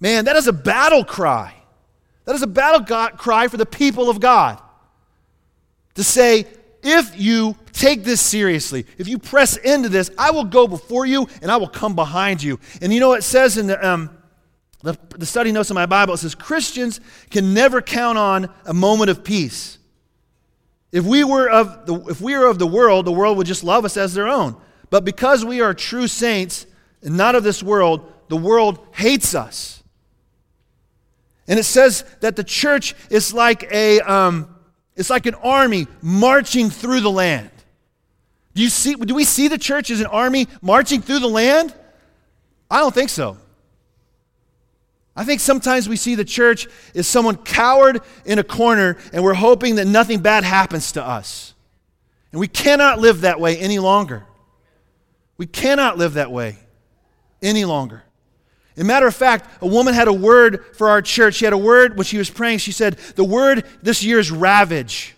Man, 0.00 0.24
that 0.26 0.36
is 0.36 0.46
a 0.46 0.52
battle 0.52 1.04
cry. 1.04 1.54
That 2.24 2.34
is 2.34 2.42
a 2.42 2.46
battle 2.46 2.84
cry 3.16 3.48
for 3.48 3.56
the 3.56 3.66
people 3.66 4.10
of 4.10 4.20
God. 4.20 4.60
To 5.94 6.04
say, 6.04 6.46
if 6.82 7.18
you 7.18 7.56
take 7.72 8.04
this 8.04 8.20
seriously, 8.20 8.86
if 8.98 9.08
you 9.08 9.18
press 9.18 9.56
into 9.56 9.88
this, 9.88 10.10
I 10.18 10.30
will 10.30 10.44
go 10.44 10.66
before 10.66 11.06
you 11.06 11.28
and 11.40 11.50
I 11.50 11.56
will 11.56 11.68
come 11.68 11.94
behind 11.94 12.42
you. 12.42 12.58
And 12.82 12.92
you 12.92 13.00
know 13.00 13.08
what 13.08 13.20
it 13.20 13.22
says 13.22 13.58
in 13.58 13.66
the. 13.66 13.86
Um, 13.86 14.10
the, 14.82 14.98
the 15.16 15.24
study 15.24 15.50
notes 15.50 15.70
in 15.70 15.74
my 15.74 15.86
Bible, 15.86 16.12
it 16.12 16.18
says 16.18 16.34
Christians 16.34 17.00
can 17.30 17.54
never 17.54 17.80
count 17.80 18.18
on 18.18 18.50
a 18.66 18.74
moment 18.74 19.08
of 19.08 19.24
peace. 19.24 19.78
If 20.92 21.06
we 21.06 21.24
were 21.24 21.48
of 21.48 21.86
the, 21.86 22.04
if 22.10 22.20
we 22.20 22.36
were 22.36 22.46
of 22.46 22.58
the 22.58 22.66
world, 22.66 23.06
the 23.06 23.12
world 23.12 23.38
would 23.38 23.46
just 23.46 23.64
love 23.64 23.86
us 23.86 23.96
as 23.96 24.12
their 24.12 24.28
own. 24.28 24.56
But 24.90 25.06
because 25.06 25.42
we 25.42 25.62
are 25.62 25.72
true 25.72 26.06
saints 26.06 26.66
and 27.00 27.16
not 27.16 27.34
of 27.34 27.42
this 27.42 27.62
world, 27.62 28.12
the 28.28 28.36
world 28.36 28.86
hates 28.92 29.34
us. 29.34 29.82
And 31.46 31.58
it 31.58 31.64
says 31.64 32.04
that 32.20 32.36
the 32.36 32.44
church 32.44 32.94
is 33.10 33.34
like 33.34 33.70
a, 33.70 34.00
um, 34.00 34.54
it's 34.96 35.10
like 35.10 35.26
an 35.26 35.34
army 35.34 35.86
marching 36.00 36.70
through 36.70 37.00
the 37.00 37.10
land. 37.10 37.50
Do 38.54 38.62
you 38.62 38.68
see? 38.68 38.94
Do 38.94 39.14
we 39.14 39.24
see 39.24 39.48
the 39.48 39.58
church 39.58 39.90
as 39.90 40.00
an 40.00 40.06
army 40.06 40.46
marching 40.62 41.02
through 41.02 41.18
the 41.18 41.28
land? 41.28 41.74
I 42.70 42.78
don't 42.78 42.94
think 42.94 43.10
so. 43.10 43.36
I 45.16 45.24
think 45.24 45.40
sometimes 45.40 45.88
we 45.88 45.96
see 45.96 46.14
the 46.14 46.24
church 46.24 46.66
as 46.94 47.06
someone 47.06 47.36
cowered 47.36 48.00
in 48.24 48.38
a 48.38 48.44
corner 48.44 48.96
and 49.12 49.22
we're 49.22 49.34
hoping 49.34 49.76
that 49.76 49.86
nothing 49.86 50.20
bad 50.20 50.42
happens 50.42 50.92
to 50.92 51.04
us. 51.04 51.54
And 52.32 52.40
we 52.40 52.48
cannot 52.48 52.98
live 52.98 53.20
that 53.20 53.38
way 53.38 53.56
any 53.56 53.78
longer. 53.78 54.26
We 55.36 55.46
cannot 55.46 55.98
live 55.98 56.14
that 56.14 56.32
way 56.32 56.58
any 57.40 57.64
longer. 57.64 58.02
As 58.76 58.82
a 58.82 58.84
matter 58.84 59.06
of 59.06 59.14
fact, 59.14 59.48
a 59.62 59.66
woman 59.66 59.94
had 59.94 60.08
a 60.08 60.12
word 60.12 60.64
for 60.74 60.88
our 60.88 61.00
church. 61.00 61.36
She 61.36 61.44
had 61.44 61.54
a 61.54 61.58
word 61.58 61.96
when 61.96 62.04
she 62.04 62.18
was 62.18 62.28
praying. 62.28 62.58
She 62.58 62.72
said, 62.72 62.96
The 63.14 63.24
word 63.24 63.64
this 63.82 64.02
year 64.02 64.18
is 64.18 64.30
ravage. 64.30 65.14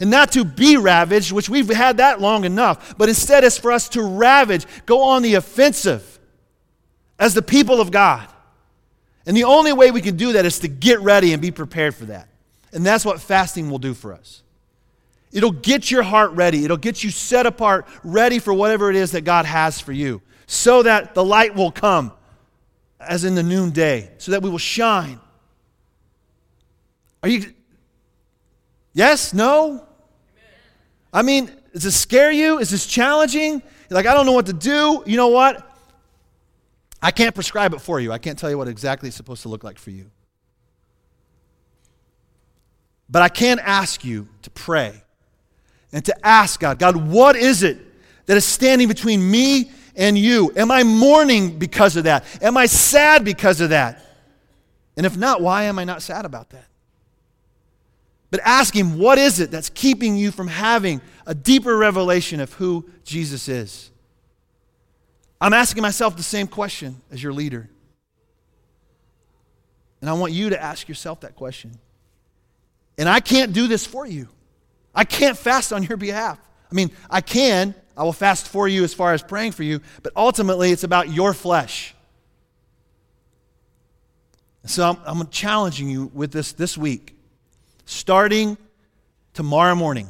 And 0.00 0.10
not 0.10 0.32
to 0.32 0.44
be 0.44 0.76
ravaged, 0.76 1.30
which 1.30 1.48
we've 1.48 1.68
had 1.68 1.98
that 1.98 2.20
long 2.20 2.44
enough, 2.44 2.98
but 2.98 3.08
instead 3.08 3.44
it's 3.44 3.58
for 3.58 3.70
us 3.70 3.88
to 3.90 4.02
ravage, 4.02 4.66
go 4.86 5.02
on 5.02 5.22
the 5.22 5.34
offensive 5.34 6.18
as 7.16 7.32
the 7.32 7.42
people 7.42 7.80
of 7.80 7.92
God. 7.92 8.28
And 9.24 9.36
the 9.36 9.44
only 9.44 9.72
way 9.72 9.92
we 9.92 10.02
can 10.02 10.16
do 10.16 10.32
that 10.32 10.44
is 10.44 10.58
to 10.60 10.68
get 10.68 11.00
ready 11.00 11.32
and 11.32 11.40
be 11.40 11.52
prepared 11.52 11.94
for 11.94 12.06
that. 12.06 12.28
And 12.72 12.84
that's 12.84 13.04
what 13.04 13.20
fasting 13.20 13.70
will 13.70 13.78
do 13.78 13.94
for 13.94 14.12
us. 14.12 14.42
It'll 15.30 15.52
get 15.52 15.90
your 15.90 16.02
heart 16.02 16.32
ready, 16.32 16.64
it'll 16.64 16.76
get 16.76 17.04
you 17.04 17.10
set 17.10 17.46
apart, 17.46 17.86
ready 18.02 18.40
for 18.40 18.52
whatever 18.52 18.90
it 18.90 18.96
is 18.96 19.12
that 19.12 19.22
God 19.22 19.46
has 19.46 19.80
for 19.80 19.92
you, 19.92 20.22
so 20.46 20.82
that 20.82 21.14
the 21.14 21.24
light 21.24 21.54
will 21.54 21.70
come 21.70 22.12
as 23.08 23.24
in 23.24 23.34
the 23.34 23.42
noonday, 23.42 24.10
so 24.18 24.32
that 24.32 24.42
we 24.42 24.50
will 24.50 24.58
shine. 24.58 25.20
Are 27.22 27.28
you. 27.28 27.52
Yes? 28.92 29.32
No? 29.32 29.86
I 31.12 31.22
mean, 31.22 31.50
does 31.72 31.84
this 31.84 32.00
scare 32.00 32.30
you? 32.30 32.58
Is 32.58 32.70
this 32.70 32.86
challenging? 32.86 33.62
Like, 33.90 34.06
I 34.06 34.14
don't 34.14 34.26
know 34.26 34.32
what 34.32 34.46
to 34.46 34.52
do. 34.52 35.02
You 35.06 35.16
know 35.16 35.28
what? 35.28 35.70
I 37.00 37.10
can't 37.10 37.34
prescribe 37.34 37.74
it 37.74 37.80
for 37.80 38.00
you. 38.00 38.12
I 38.12 38.18
can't 38.18 38.38
tell 38.38 38.50
you 38.50 38.58
what 38.58 38.66
exactly 38.66 39.08
it's 39.08 39.16
supposed 39.16 39.42
to 39.42 39.48
look 39.48 39.62
like 39.62 39.78
for 39.78 39.90
you. 39.90 40.10
But 43.08 43.22
I 43.22 43.28
can 43.28 43.58
ask 43.58 44.04
you 44.04 44.28
to 44.42 44.50
pray 44.50 45.02
and 45.92 46.04
to 46.04 46.26
ask 46.26 46.58
God, 46.58 46.78
God, 46.78 46.96
what 46.96 47.36
is 47.36 47.62
it 47.62 47.78
that 48.26 48.36
is 48.36 48.44
standing 48.44 48.88
between 48.88 49.30
me 49.30 49.70
and 49.96 50.18
you? 50.18 50.52
Am 50.56 50.70
I 50.70 50.82
mourning 50.82 51.58
because 51.58 51.96
of 51.96 52.04
that? 52.04 52.24
Am 52.42 52.56
I 52.56 52.66
sad 52.66 53.24
because 53.24 53.60
of 53.60 53.70
that? 53.70 54.00
And 54.96 55.06
if 55.06 55.16
not, 55.16 55.40
why 55.40 55.64
am 55.64 55.78
I 55.78 55.84
not 55.84 56.02
sad 56.02 56.24
about 56.24 56.50
that? 56.50 56.66
But 58.30 58.40
ask 58.44 58.74
Him, 58.74 58.98
what 58.98 59.18
is 59.18 59.40
it 59.40 59.50
that's 59.50 59.70
keeping 59.70 60.16
you 60.16 60.30
from 60.30 60.48
having 60.48 61.00
a 61.26 61.34
deeper 61.34 61.76
revelation 61.76 62.40
of 62.40 62.52
who 62.54 62.88
Jesus 63.04 63.48
is? 63.48 63.90
I'm 65.40 65.52
asking 65.52 65.82
myself 65.82 66.16
the 66.16 66.22
same 66.22 66.46
question 66.46 67.00
as 67.10 67.22
your 67.22 67.32
leader. 67.32 67.68
And 70.00 70.10
I 70.10 70.14
want 70.14 70.32
you 70.32 70.50
to 70.50 70.62
ask 70.62 70.88
yourself 70.88 71.20
that 71.20 71.34
question. 71.34 71.78
And 72.98 73.08
I 73.08 73.20
can't 73.20 73.52
do 73.52 73.66
this 73.66 73.86
for 73.86 74.06
you. 74.06 74.28
I 74.94 75.04
can't 75.04 75.36
fast 75.36 75.72
on 75.72 75.82
your 75.82 75.96
behalf. 75.96 76.38
I 76.70 76.74
mean, 76.74 76.90
I 77.10 77.20
can. 77.20 77.74
I 77.96 78.02
will 78.02 78.12
fast 78.12 78.48
for 78.48 78.66
you 78.66 78.84
as 78.84 78.92
far 78.92 79.12
as 79.12 79.22
praying 79.22 79.52
for 79.52 79.62
you, 79.62 79.80
but 80.02 80.12
ultimately 80.16 80.72
it's 80.72 80.84
about 80.84 81.10
your 81.10 81.32
flesh. 81.32 81.94
So 84.66 84.88
I'm, 84.88 85.20
I'm 85.20 85.28
challenging 85.28 85.88
you 85.90 86.10
with 86.14 86.32
this 86.32 86.52
this 86.52 86.76
week, 86.76 87.14
starting 87.84 88.56
tomorrow 89.34 89.74
morning. 89.74 90.08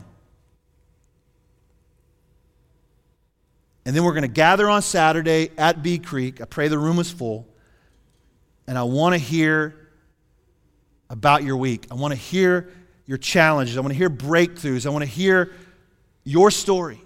And 3.84 3.94
then 3.94 4.04
we're 4.04 4.12
going 4.12 4.22
to 4.22 4.28
gather 4.28 4.70
on 4.70 4.80
Saturday 4.80 5.50
at 5.58 5.82
Bee 5.82 5.98
Creek. 5.98 6.40
I 6.40 6.46
pray 6.46 6.68
the 6.68 6.78
room 6.78 6.98
is 6.98 7.10
full. 7.10 7.46
And 8.66 8.78
I 8.78 8.84
want 8.84 9.12
to 9.12 9.18
hear 9.18 9.74
about 11.10 11.42
your 11.42 11.56
week. 11.58 11.86
I 11.90 11.94
want 11.94 12.12
to 12.12 12.18
hear 12.18 12.70
your 13.04 13.18
challenges. 13.18 13.76
I 13.76 13.80
want 13.80 13.92
to 13.92 13.98
hear 13.98 14.08
breakthroughs. 14.08 14.86
I 14.86 14.88
want 14.88 15.02
to 15.02 15.10
hear 15.10 15.52
your 16.22 16.50
story. 16.50 17.00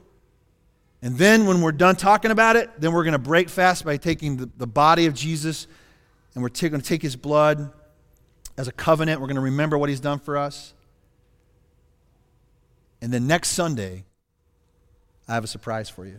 And 1.01 1.17
then 1.17 1.47
when 1.47 1.61
we're 1.61 1.73
done 1.73 1.97
talking 1.97 2.31
about 2.31 2.57
it, 2.57 2.71
then 2.81 2.93
we're 2.93 3.05
going 3.05 3.13
to 3.13 3.19
break 3.19 3.49
fast 3.49 3.85
by 3.85 3.97
taking 3.97 4.37
the, 4.37 4.51
the 4.57 4.67
body 4.67 5.07
of 5.07 5.15
Jesus 5.15 5.67
and 6.35 6.43
we're 6.43 6.49
t- 6.49 6.69
going 6.69 6.81
to 6.81 6.87
take 6.87 7.03
his 7.03 7.17
blood 7.17 7.73
as 8.57 8.69
a 8.69 8.73
covenant. 8.73 9.21
We're 9.21 9.29
going 9.29 9.37
to 9.37 9.43
remember 9.43 9.79
what 9.79 9.89
he's 9.89 10.01
done 10.01 10.19
for 10.19 10.37
us. 10.37 10.75
And 13.01 13.13
then 13.13 13.27
next 13.27 13.51
Sunday, 13.51 14.05
I 15.29 15.35
have 15.35 15.45
a 15.45 15.49
surprise 15.49 15.89
for 15.89 16.05
you. 16.05 16.19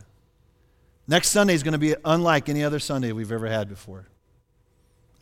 Next 1.06 1.28
Sunday 1.28 1.54
is 1.54 1.62
going 1.62 1.72
to 1.72 1.78
be 1.78 1.94
unlike 2.04 2.48
any 2.48 2.62
other 2.62 2.78
Sunday 2.78 3.12
we've 3.12 3.32
ever 3.32 3.48
had 3.48 3.68
before. 3.68 4.06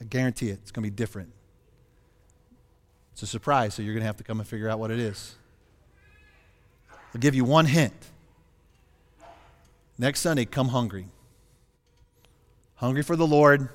I 0.00 0.04
guarantee 0.04 0.50
it. 0.50 0.60
It's 0.62 0.70
going 0.70 0.84
to 0.84 0.90
be 0.90 0.94
different. 0.94 1.32
It's 3.12 3.22
a 3.22 3.26
surprise, 3.26 3.74
so 3.74 3.82
you're 3.82 3.94
going 3.94 4.02
to 4.02 4.06
have 4.06 4.18
to 4.18 4.24
come 4.24 4.38
and 4.38 4.48
figure 4.48 4.68
out 4.68 4.78
what 4.78 4.90
it 4.92 5.00
is. 5.00 5.34
I'll 7.14 7.20
give 7.20 7.34
you 7.34 7.44
one 7.44 7.66
hint. 7.66 7.94
Next 9.98 10.20
Sunday, 10.20 10.44
come 10.44 10.68
hungry. 10.68 11.08
Hungry 12.76 13.02
for 13.02 13.16
the 13.16 13.26
Lord 13.26 13.68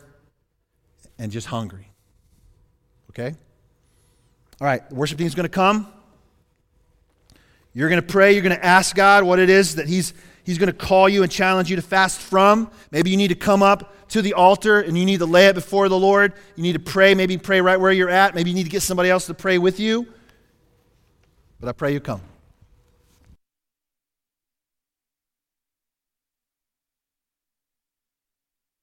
and 1.20 1.32
just 1.32 1.48
hungry. 1.48 1.90
Okay? 3.10 3.36
All 4.62 4.68
right, 4.68 4.88
the 4.90 4.96
worship 4.96 5.18
team 5.18 5.28
is 5.28 5.36
going 5.36 5.44
to 5.44 5.50
come. 5.50 5.92
You're 7.74 7.90
going 7.90 8.02
to 8.02 8.08
pray. 8.08 8.34
You're 8.34 8.44
going 8.44 8.56
to 8.56 8.66
ask 8.66 8.96
God 8.96 9.24
what 9.24 9.40
it 9.40 9.50
is 9.50 9.76
that 9.76 9.88
He's 9.88 10.14
He's 10.44 10.58
going 10.58 10.68
to 10.68 10.74
call 10.74 11.08
you 11.08 11.24
and 11.24 11.32
challenge 11.32 11.70
you 11.70 11.78
to 11.78 11.82
fast 11.82 12.20
from. 12.20 12.70
Maybe 12.92 13.10
you 13.10 13.18
need 13.18 13.30
to 13.30 13.36
come 13.36 13.64
up 13.64 14.10
to 14.10 14.22
the 14.22 14.34
altar 14.34 14.82
and 14.82 14.98
you 14.98 15.06
need 15.06 15.20
to 15.20 15.26
lay 15.26 15.48
it 15.48 15.56
before 15.56 15.88
the 15.88 15.98
Lord. 15.98 16.34
You 16.56 16.64
need 16.64 16.74
to 16.74 16.80
pray. 16.80 17.16
Maybe 17.16 17.38
pray 17.38 17.62
right 17.62 17.80
where 17.80 17.94
you're 17.94 18.10
at. 18.10 18.36
Maybe 18.36 18.50
you 18.50 18.56
need 18.56 18.66
to 18.66 18.70
get 18.70 18.82
somebody 18.82 19.10
else 19.10 19.28
to 19.28 19.34
pray 19.34 19.58
with 19.58 19.80
you. 19.80 20.06
But 21.62 21.70
I 21.70 21.72
pray 21.72 21.94
you 21.94 22.02
come. 22.02 22.22